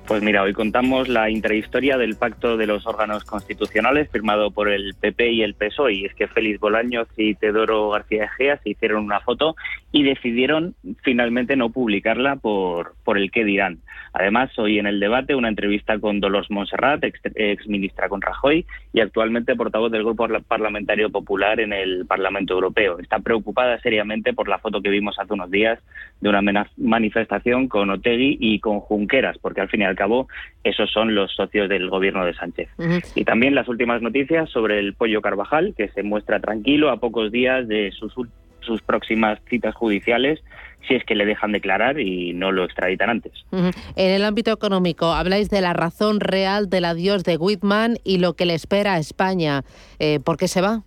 Pues 0.10 0.24
mira, 0.24 0.42
hoy 0.42 0.54
contamos 0.54 1.08
la 1.08 1.30
intrahistoria 1.30 1.96
del 1.96 2.16
pacto 2.16 2.58
de 2.58 2.66
los 2.66 2.88
órganos 2.88 3.24
constitucionales 3.26 4.10
firmado 4.10 4.50
por 4.50 4.68
el 4.68 4.96
PP 5.00 5.34
y 5.34 5.44
el 5.44 5.54
PSOE. 5.54 5.94
Y 5.94 6.06
es 6.06 6.16
que 6.16 6.28
Félix 6.28 6.60
Bolaños 6.60 7.08
y 7.16 7.36
Teodoro 7.36 7.92
García 7.92 8.26
Egea 8.26 8.58
se 8.58 8.72
hicieron 8.72 9.04
una 9.04 9.20
foto 9.20 9.56
y 9.92 10.02
decidieron 10.02 10.74
finalmente 11.04 11.56
no 11.56 11.70
publicarla 11.70 12.38
por, 12.38 12.96
por 13.10 13.18
el 13.18 13.32
qué 13.32 13.44
dirán. 13.44 13.80
Además, 14.14 14.52
hoy 14.60 14.78
en 14.78 14.86
el 14.86 15.00
debate 15.00 15.34
una 15.34 15.50
entrevista 15.50 15.98
con 15.98 16.20
Dolores 16.20 16.52
Montserrat, 16.52 17.04
ex, 17.04 17.20
ex 17.34 17.68
ministra 17.68 18.08
con 18.08 18.22
Rajoy 18.22 18.68
y 18.94 19.00
actualmente 19.00 19.56
portavoz 19.56 19.92
del 19.92 20.04
Grupo 20.04 20.28
Parlamentario 20.48 21.10
Popular 21.10 21.60
en 21.60 21.74
el 21.74 22.06
Parlamento 22.06 22.54
Europeo. 22.54 23.00
Está 23.00 23.18
preocupada 23.18 23.80
seriamente 23.80 24.32
por 24.34 24.48
la 24.48 24.60
foto 24.60 24.84
que 24.84 24.92
vimos 24.92 25.18
hace 25.18 25.34
unos 25.34 25.50
días 25.50 25.80
de 26.22 26.30
una 26.30 26.68
manifestación 26.78 27.68
con 27.68 27.90
Otegui 27.90 28.38
y 28.40 28.60
con 28.60 28.80
Junqueras, 28.80 29.40
porque 29.40 29.62
al 29.62 29.70
fin 29.70 29.82
y 29.82 29.86
al 29.86 29.96
cabo 29.96 30.28
esos 30.64 30.92
son 30.92 31.16
los 31.16 31.34
socios 31.34 31.68
del 31.68 31.90
gobierno 31.90 32.24
de 32.26 32.36
Sánchez. 32.36 32.70
Y 33.16 33.26
también 33.26 33.56
las 33.56 33.68
últimas 33.68 34.04
noticias 34.04 34.52
sobre 34.52 34.78
el 34.78 34.94
Pollo 34.94 35.24
Carvajal, 35.24 35.74
que 35.76 35.88
se 35.88 36.04
muestra 36.04 36.40
tranquilo 36.40 36.92
a 36.92 37.00
pocos 37.00 37.32
días 37.32 37.68
de 37.68 37.90
sus, 37.90 38.14
sus 38.60 38.84
próximas 38.84 39.40
citas 39.50 39.74
judiciales, 39.74 40.44
si 40.88 40.96
es 40.96 41.04
que 41.04 41.16
le 41.16 41.26
dejan 41.26 41.52
declarar 41.52 42.00
y 42.00 42.34
no 42.34 42.52
lo 42.52 42.64
extraditan 42.64 43.10
antes. 43.10 43.34
En 43.52 43.72
el 44.12 44.24
ámbito 44.24 44.52
económico, 44.52 45.12
habláis 45.12 45.50
de 45.50 45.62
la 45.62 45.74
razón 45.74 46.20
real 46.20 46.70
del 46.70 46.86
adiós 46.86 47.24
de 47.24 47.38
Whitman 47.38 47.98
y 48.04 48.18
lo 48.20 48.34
que 48.34 48.46
le 48.46 48.56
espera 48.56 48.96
a 48.96 49.00
España. 49.00 49.64
Eh, 50.00 50.20
¿Por 50.20 50.38
qué 50.38 50.48
se 50.48 50.62
va? 50.62 50.82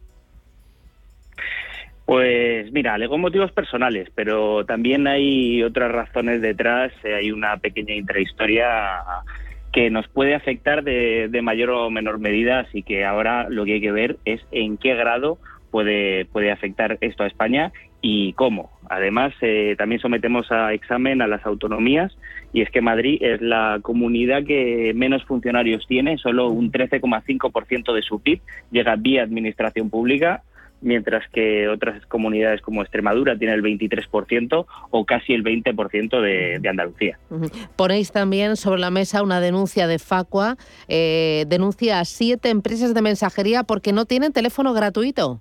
Pues 2.04 2.72
mira, 2.72 2.94
alegó 2.94 3.16
motivos 3.16 3.52
personales, 3.52 4.08
pero 4.14 4.66
también 4.66 5.06
hay 5.06 5.62
otras 5.62 5.92
razones 5.92 6.42
detrás. 6.42 6.92
eh, 7.04 7.14
Hay 7.14 7.30
una 7.30 7.56
pequeña 7.58 7.94
intrahistoria 7.94 9.02
que 9.72 9.88
nos 9.88 10.06
puede 10.08 10.34
afectar 10.34 10.82
de, 10.82 11.28
de 11.30 11.42
mayor 11.42 11.70
o 11.70 11.90
menor 11.90 12.18
medida, 12.18 12.60
así 12.60 12.82
que 12.82 13.04
ahora 13.04 13.46
lo 13.48 13.64
que 13.64 13.74
hay 13.74 13.80
que 13.80 13.92
ver 13.92 14.16
es 14.24 14.40
en 14.50 14.76
qué 14.76 14.94
grado 14.94 15.38
puede, 15.70 16.26
puede 16.26 16.50
afectar 16.52 16.98
esto 17.00 17.22
a 17.22 17.26
España 17.28 17.72
y 18.02 18.32
cómo. 18.34 18.70
Además, 18.90 19.32
eh, 19.40 19.74
también 19.78 20.00
sometemos 20.00 20.50
a 20.50 20.74
examen 20.74 21.22
a 21.22 21.26
las 21.26 21.46
autonomías 21.46 22.12
y 22.52 22.60
es 22.60 22.70
que 22.70 22.82
Madrid 22.82 23.18
es 23.22 23.40
la 23.40 23.78
comunidad 23.80 24.44
que 24.44 24.92
menos 24.94 25.24
funcionarios 25.24 25.86
tiene, 25.86 26.18
solo 26.18 26.48
un 26.48 26.70
13,5% 26.70 27.94
de 27.94 28.02
su 28.02 28.20
PIB 28.20 28.40
llega 28.70 28.96
vía 28.96 29.22
administración 29.22 29.88
pública 29.88 30.42
mientras 30.82 31.22
que 31.30 31.68
otras 31.68 32.04
comunidades 32.06 32.60
como 32.60 32.82
Extremadura 32.82 33.38
tienen 33.38 33.56
el 33.56 33.62
23% 33.62 34.66
o 34.90 35.04
casi 35.04 35.32
el 35.32 35.44
20% 35.44 36.20
de, 36.20 36.58
de 36.58 36.68
Andalucía. 36.68 37.18
Ponéis 37.76 38.10
también 38.10 38.56
sobre 38.56 38.80
la 38.80 38.90
mesa 38.90 39.22
una 39.22 39.40
denuncia 39.40 39.86
de 39.86 40.00
Facua, 40.00 40.56
eh, 40.88 41.44
denuncia 41.46 42.00
a 42.00 42.04
siete 42.04 42.50
empresas 42.50 42.94
de 42.94 43.02
mensajería 43.02 43.62
porque 43.62 43.92
no 43.92 44.04
tienen 44.04 44.32
teléfono 44.32 44.72
gratuito. 44.74 45.40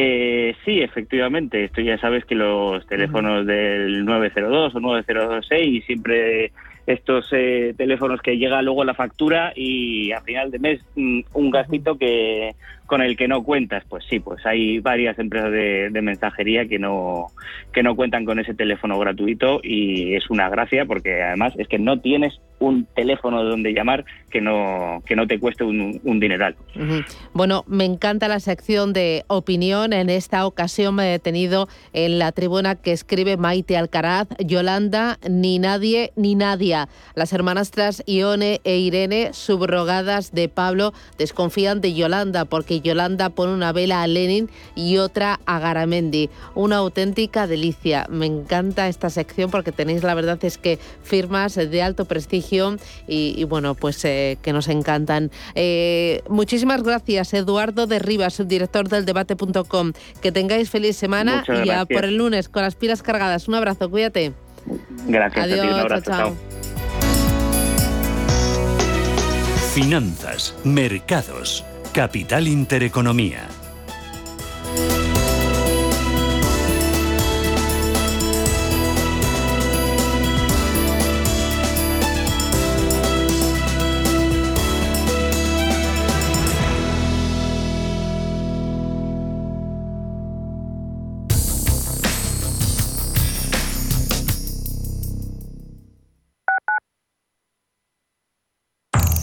Eh, 0.00 0.54
sí, 0.64 0.80
efectivamente. 0.80 1.64
Esto 1.64 1.80
ya 1.80 1.98
sabes 1.98 2.24
que 2.24 2.36
los 2.36 2.86
teléfonos 2.86 3.44
del 3.44 4.04
902 4.04 4.76
o 4.76 4.80
9026 4.80 5.84
siempre 5.86 6.52
estos 6.86 7.28
eh, 7.32 7.74
teléfonos 7.76 8.22
que 8.22 8.38
llega 8.38 8.62
luego 8.62 8.84
la 8.84 8.94
factura 8.94 9.52
y 9.56 10.12
a 10.12 10.20
final 10.20 10.52
de 10.52 10.60
mes 10.60 10.80
mm, 10.94 11.22
un 11.34 11.50
gastito 11.50 11.98
que 11.98 12.54
con 12.86 13.02
el 13.02 13.16
que 13.16 13.26
no 13.26 13.42
cuentas. 13.42 13.82
Pues 13.88 14.04
sí, 14.08 14.20
pues 14.20 14.46
hay 14.46 14.78
varias 14.78 15.18
empresas 15.18 15.50
de, 15.50 15.90
de 15.90 16.00
mensajería 16.00 16.68
que 16.68 16.78
no 16.78 17.26
que 17.72 17.82
no 17.82 17.96
cuentan 17.96 18.24
con 18.24 18.38
ese 18.38 18.54
teléfono 18.54 19.00
gratuito 19.00 19.58
y 19.64 20.14
es 20.14 20.30
una 20.30 20.48
gracia 20.48 20.84
porque 20.84 21.24
además 21.24 21.54
es 21.58 21.66
que 21.66 21.80
no 21.80 21.98
tienes 21.98 22.40
un 22.60 22.86
teléfono 22.86 23.42
donde 23.44 23.72
llamar 23.72 24.04
que 24.30 24.40
no 24.40 25.02
que 25.06 25.16
no 25.16 25.26
te 25.26 25.38
cueste 25.38 25.64
un, 25.64 26.00
un 26.04 26.20
dineral. 26.20 26.56
Bueno, 27.32 27.64
me 27.66 27.84
encanta 27.84 28.28
la 28.28 28.40
sección 28.40 28.92
de 28.92 29.24
opinión. 29.28 29.92
En 29.92 30.10
esta 30.10 30.46
ocasión 30.46 30.94
me 30.94 31.08
he 31.08 31.12
detenido 31.12 31.68
en 31.92 32.18
la 32.18 32.32
tribuna 32.32 32.74
que 32.74 32.92
escribe 32.92 33.36
Maite 33.36 33.76
Alcaraz, 33.76 34.28
Yolanda, 34.38 35.18
ni 35.28 35.58
nadie 35.58 36.12
ni 36.16 36.34
Nadia. 36.34 36.88
Las 37.14 37.32
hermanastras 37.32 38.02
Ione 38.06 38.60
e 38.64 38.78
Irene, 38.78 39.32
subrogadas 39.32 40.32
de 40.32 40.48
Pablo, 40.48 40.92
desconfían 41.16 41.80
de 41.80 41.94
Yolanda 41.94 42.44
porque 42.44 42.80
Yolanda 42.80 43.30
pone 43.30 43.54
una 43.54 43.72
vela 43.72 44.02
a 44.02 44.06
Lenin 44.06 44.50
y 44.74 44.98
otra 44.98 45.40
a 45.46 45.58
Garamendi. 45.58 46.28
Una 46.54 46.76
auténtica 46.76 47.46
delicia. 47.46 48.06
Me 48.10 48.26
encanta 48.26 48.88
esta 48.88 49.10
sección 49.10 49.50
porque 49.50 49.72
tenéis, 49.72 50.02
la 50.02 50.14
verdad 50.14 50.38
es 50.44 50.58
que 50.58 50.78
firmas 51.02 51.54
de 51.54 51.82
alto 51.82 52.04
prestigio 52.04 52.47
y, 52.52 53.34
y 53.36 53.44
bueno, 53.44 53.74
pues 53.74 54.04
eh, 54.04 54.38
que 54.42 54.52
nos 54.52 54.68
encantan. 54.68 55.30
Eh, 55.54 56.22
muchísimas 56.28 56.82
gracias, 56.82 57.34
Eduardo 57.34 57.86
de 57.86 57.98
Rivas, 57.98 58.34
subdirector 58.34 58.88
del 58.88 59.04
debate.com. 59.04 59.92
Que 60.20 60.32
tengáis 60.32 60.70
feliz 60.70 60.96
semana 60.96 61.38
Muchas 61.38 61.64
y 61.64 61.66
ya 61.68 61.74
gracias. 61.76 61.96
por 61.96 62.04
el 62.04 62.16
lunes 62.16 62.48
con 62.48 62.62
las 62.62 62.74
pilas 62.74 63.02
cargadas. 63.02 63.48
Un 63.48 63.54
abrazo, 63.54 63.90
cuídate. 63.90 64.32
Gracias 65.06 65.44
a 65.44 65.46
ti, 65.46 65.52
un 65.54 65.60
Adiós, 65.60 65.78
abrazo, 65.80 66.04
chao, 66.04 66.16
chao. 66.18 66.28
chao. 66.28 66.36
Finanzas, 69.74 70.54
mercados, 70.64 71.64
capital 71.92 72.48
intereconomía. 72.48 73.46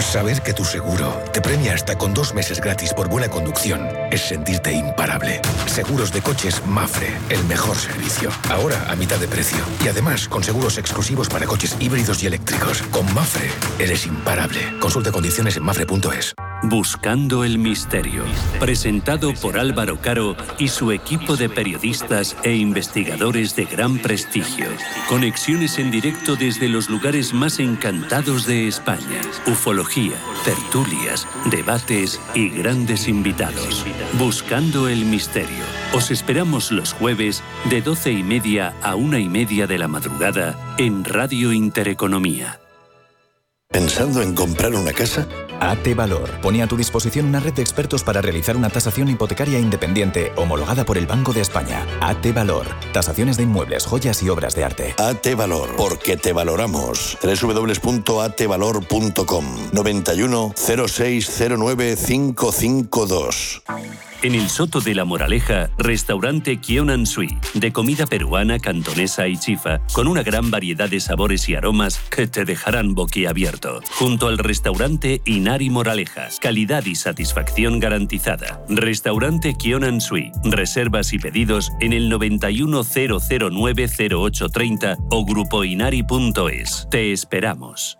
Saber 0.00 0.42
que 0.42 0.54
tu 0.54 0.64
seguro 0.64 1.22
te 1.32 1.40
premia 1.40 1.74
hasta 1.74 1.98
con 1.98 2.14
dos 2.14 2.32
meses 2.32 2.60
gratis 2.60 2.94
por 2.94 3.08
buena 3.08 3.28
conducción 3.28 3.86
es 4.10 4.22
sentirte 4.22 4.72
imparable. 4.72 5.40
Seguros 5.66 6.12
de 6.12 6.22
coches 6.22 6.64
Mafre, 6.66 7.14
el 7.28 7.44
mejor 7.44 7.76
servicio. 7.76 8.30
Ahora 8.48 8.86
a 8.88 8.96
mitad 8.96 9.18
de 9.18 9.28
precio. 9.28 9.58
Y 9.84 9.88
además 9.88 10.28
con 10.28 10.42
seguros 10.42 10.78
exclusivos 10.78 11.28
para 11.28 11.46
coches 11.46 11.76
híbridos 11.78 12.22
y 12.22 12.26
eléctricos. 12.26 12.82
Con 12.90 13.12
Mafre 13.12 13.50
eres 13.78 14.06
imparable. 14.06 14.60
Consulta 14.80 15.12
condiciones 15.12 15.56
en 15.56 15.64
mafre.es. 15.64 16.34
Buscando 16.62 17.44
el 17.44 17.56
misterio. 17.56 18.24
Presentado 18.58 19.32
por 19.34 19.58
Álvaro 19.58 20.00
Caro 20.00 20.36
y 20.58 20.68
su 20.68 20.90
equipo 20.90 21.36
de 21.36 21.48
periodistas 21.48 22.36
e 22.42 22.56
investigadores 22.56 23.54
de 23.54 23.64
gran 23.64 23.98
prestigio. 23.98 24.66
Conexiones 25.08 25.78
en 25.78 25.92
directo 25.92 26.34
desde 26.34 26.68
los 26.68 26.90
lugares 26.90 27.32
más 27.32 27.60
encantados 27.60 28.44
de 28.44 28.66
España. 28.66 29.20
Ufología, 29.46 30.16
tertulias, 30.44 31.28
debates 31.48 32.20
y 32.34 32.48
grandes 32.48 33.06
invitados. 33.06 33.86
Buscando 34.18 34.88
el 34.88 35.04
misterio. 35.04 35.64
Os 35.92 36.10
esperamos 36.10 36.72
los 36.72 36.92
jueves 36.92 37.42
de 37.70 37.82
12 37.82 38.10
y 38.10 38.22
media 38.24 38.74
a 38.82 38.96
una 38.96 39.20
y 39.20 39.28
media 39.28 39.68
de 39.68 39.78
la 39.78 39.86
madrugada 39.86 40.74
en 40.76 41.04
Radio 41.04 41.52
Intereconomía. 41.52 42.58
¿Pensando 43.70 44.22
en 44.22 44.34
comprar 44.34 44.74
una 44.74 44.92
casa? 44.92 45.28
AT 45.60 45.94
Valor 45.94 46.40
pone 46.40 46.62
a 46.62 46.66
tu 46.66 46.76
disposición 46.76 47.26
una 47.26 47.40
red 47.40 47.54
de 47.54 47.62
expertos 47.62 48.02
para 48.02 48.22
realizar 48.22 48.56
una 48.56 48.70
tasación 48.70 49.08
hipotecaria 49.08 49.58
independiente 49.58 50.32
homologada 50.36 50.84
por 50.84 50.98
el 50.98 51.06
Banco 51.06 51.32
de 51.32 51.40
España. 51.40 51.86
AT 52.00 52.34
Valor. 52.34 52.66
Tasaciones 52.92 53.36
de 53.36 53.44
inmuebles, 53.44 53.86
joyas 53.86 54.22
y 54.22 54.28
obras 54.28 54.54
de 54.54 54.64
arte. 54.64 54.94
AT 54.98 55.34
Valor, 55.36 55.74
porque 55.76 56.16
te 56.16 56.32
valoramos. 56.32 57.18
www.atvalor.com 57.22 59.44
91 59.72 60.54
0609 60.56 61.96
552. 61.96 63.62
En 64.20 64.34
el 64.34 64.50
Soto 64.50 64.80
de 64.80 64.96
la 64.96 65.04
Moraleja, 65.04 65.70
restaurante 65.78 66.56
Kionan 66.56 67.06
Sui, 67.06 67.38
de 67.54 67.72
comida 67.72 68.04
peruana, 68.04 68.58
cantonesa 68.58 69.28
y 69.28 69.36
chifa, 69.36 69.78
con 69.92 70.08
una 70.08 70.24
gran 70.24 70.50
variedad 70.50 70.90
de 70.90 70.98
sabores 70.98 71.48
y 71.48 71.54
aromas 71.54 72.00
que 72.10 72.26
te 72.26 72.44
dejarán 72.44 72.96
boquiabierto. 72.96 73.80
Junto 73.96 74.26
al 74.26 74.38
restaurante 74.38 75.22
Inari 75.48 75.70
Moraleja, 75.70 76.28
calidad 76.42 76.84
y 76.84 76.94
satisfacción 76.94 77.80
garantizada. 77.80 78.62
Restaurante 78.68 79.54
Kionan 79.54 80.02
Sui, 80.02 80.30
reservas 80.44 81.14
y 81.14 81.18
pedidos 81.18 81.72
en 81.80 81.94
el 81.94 82.12
910090830 82.12 85.06
o 85.08 85.24
grupoinari.es. 85.24 86.86
Te 86.90 87.12
esperamos. 87.12 87.96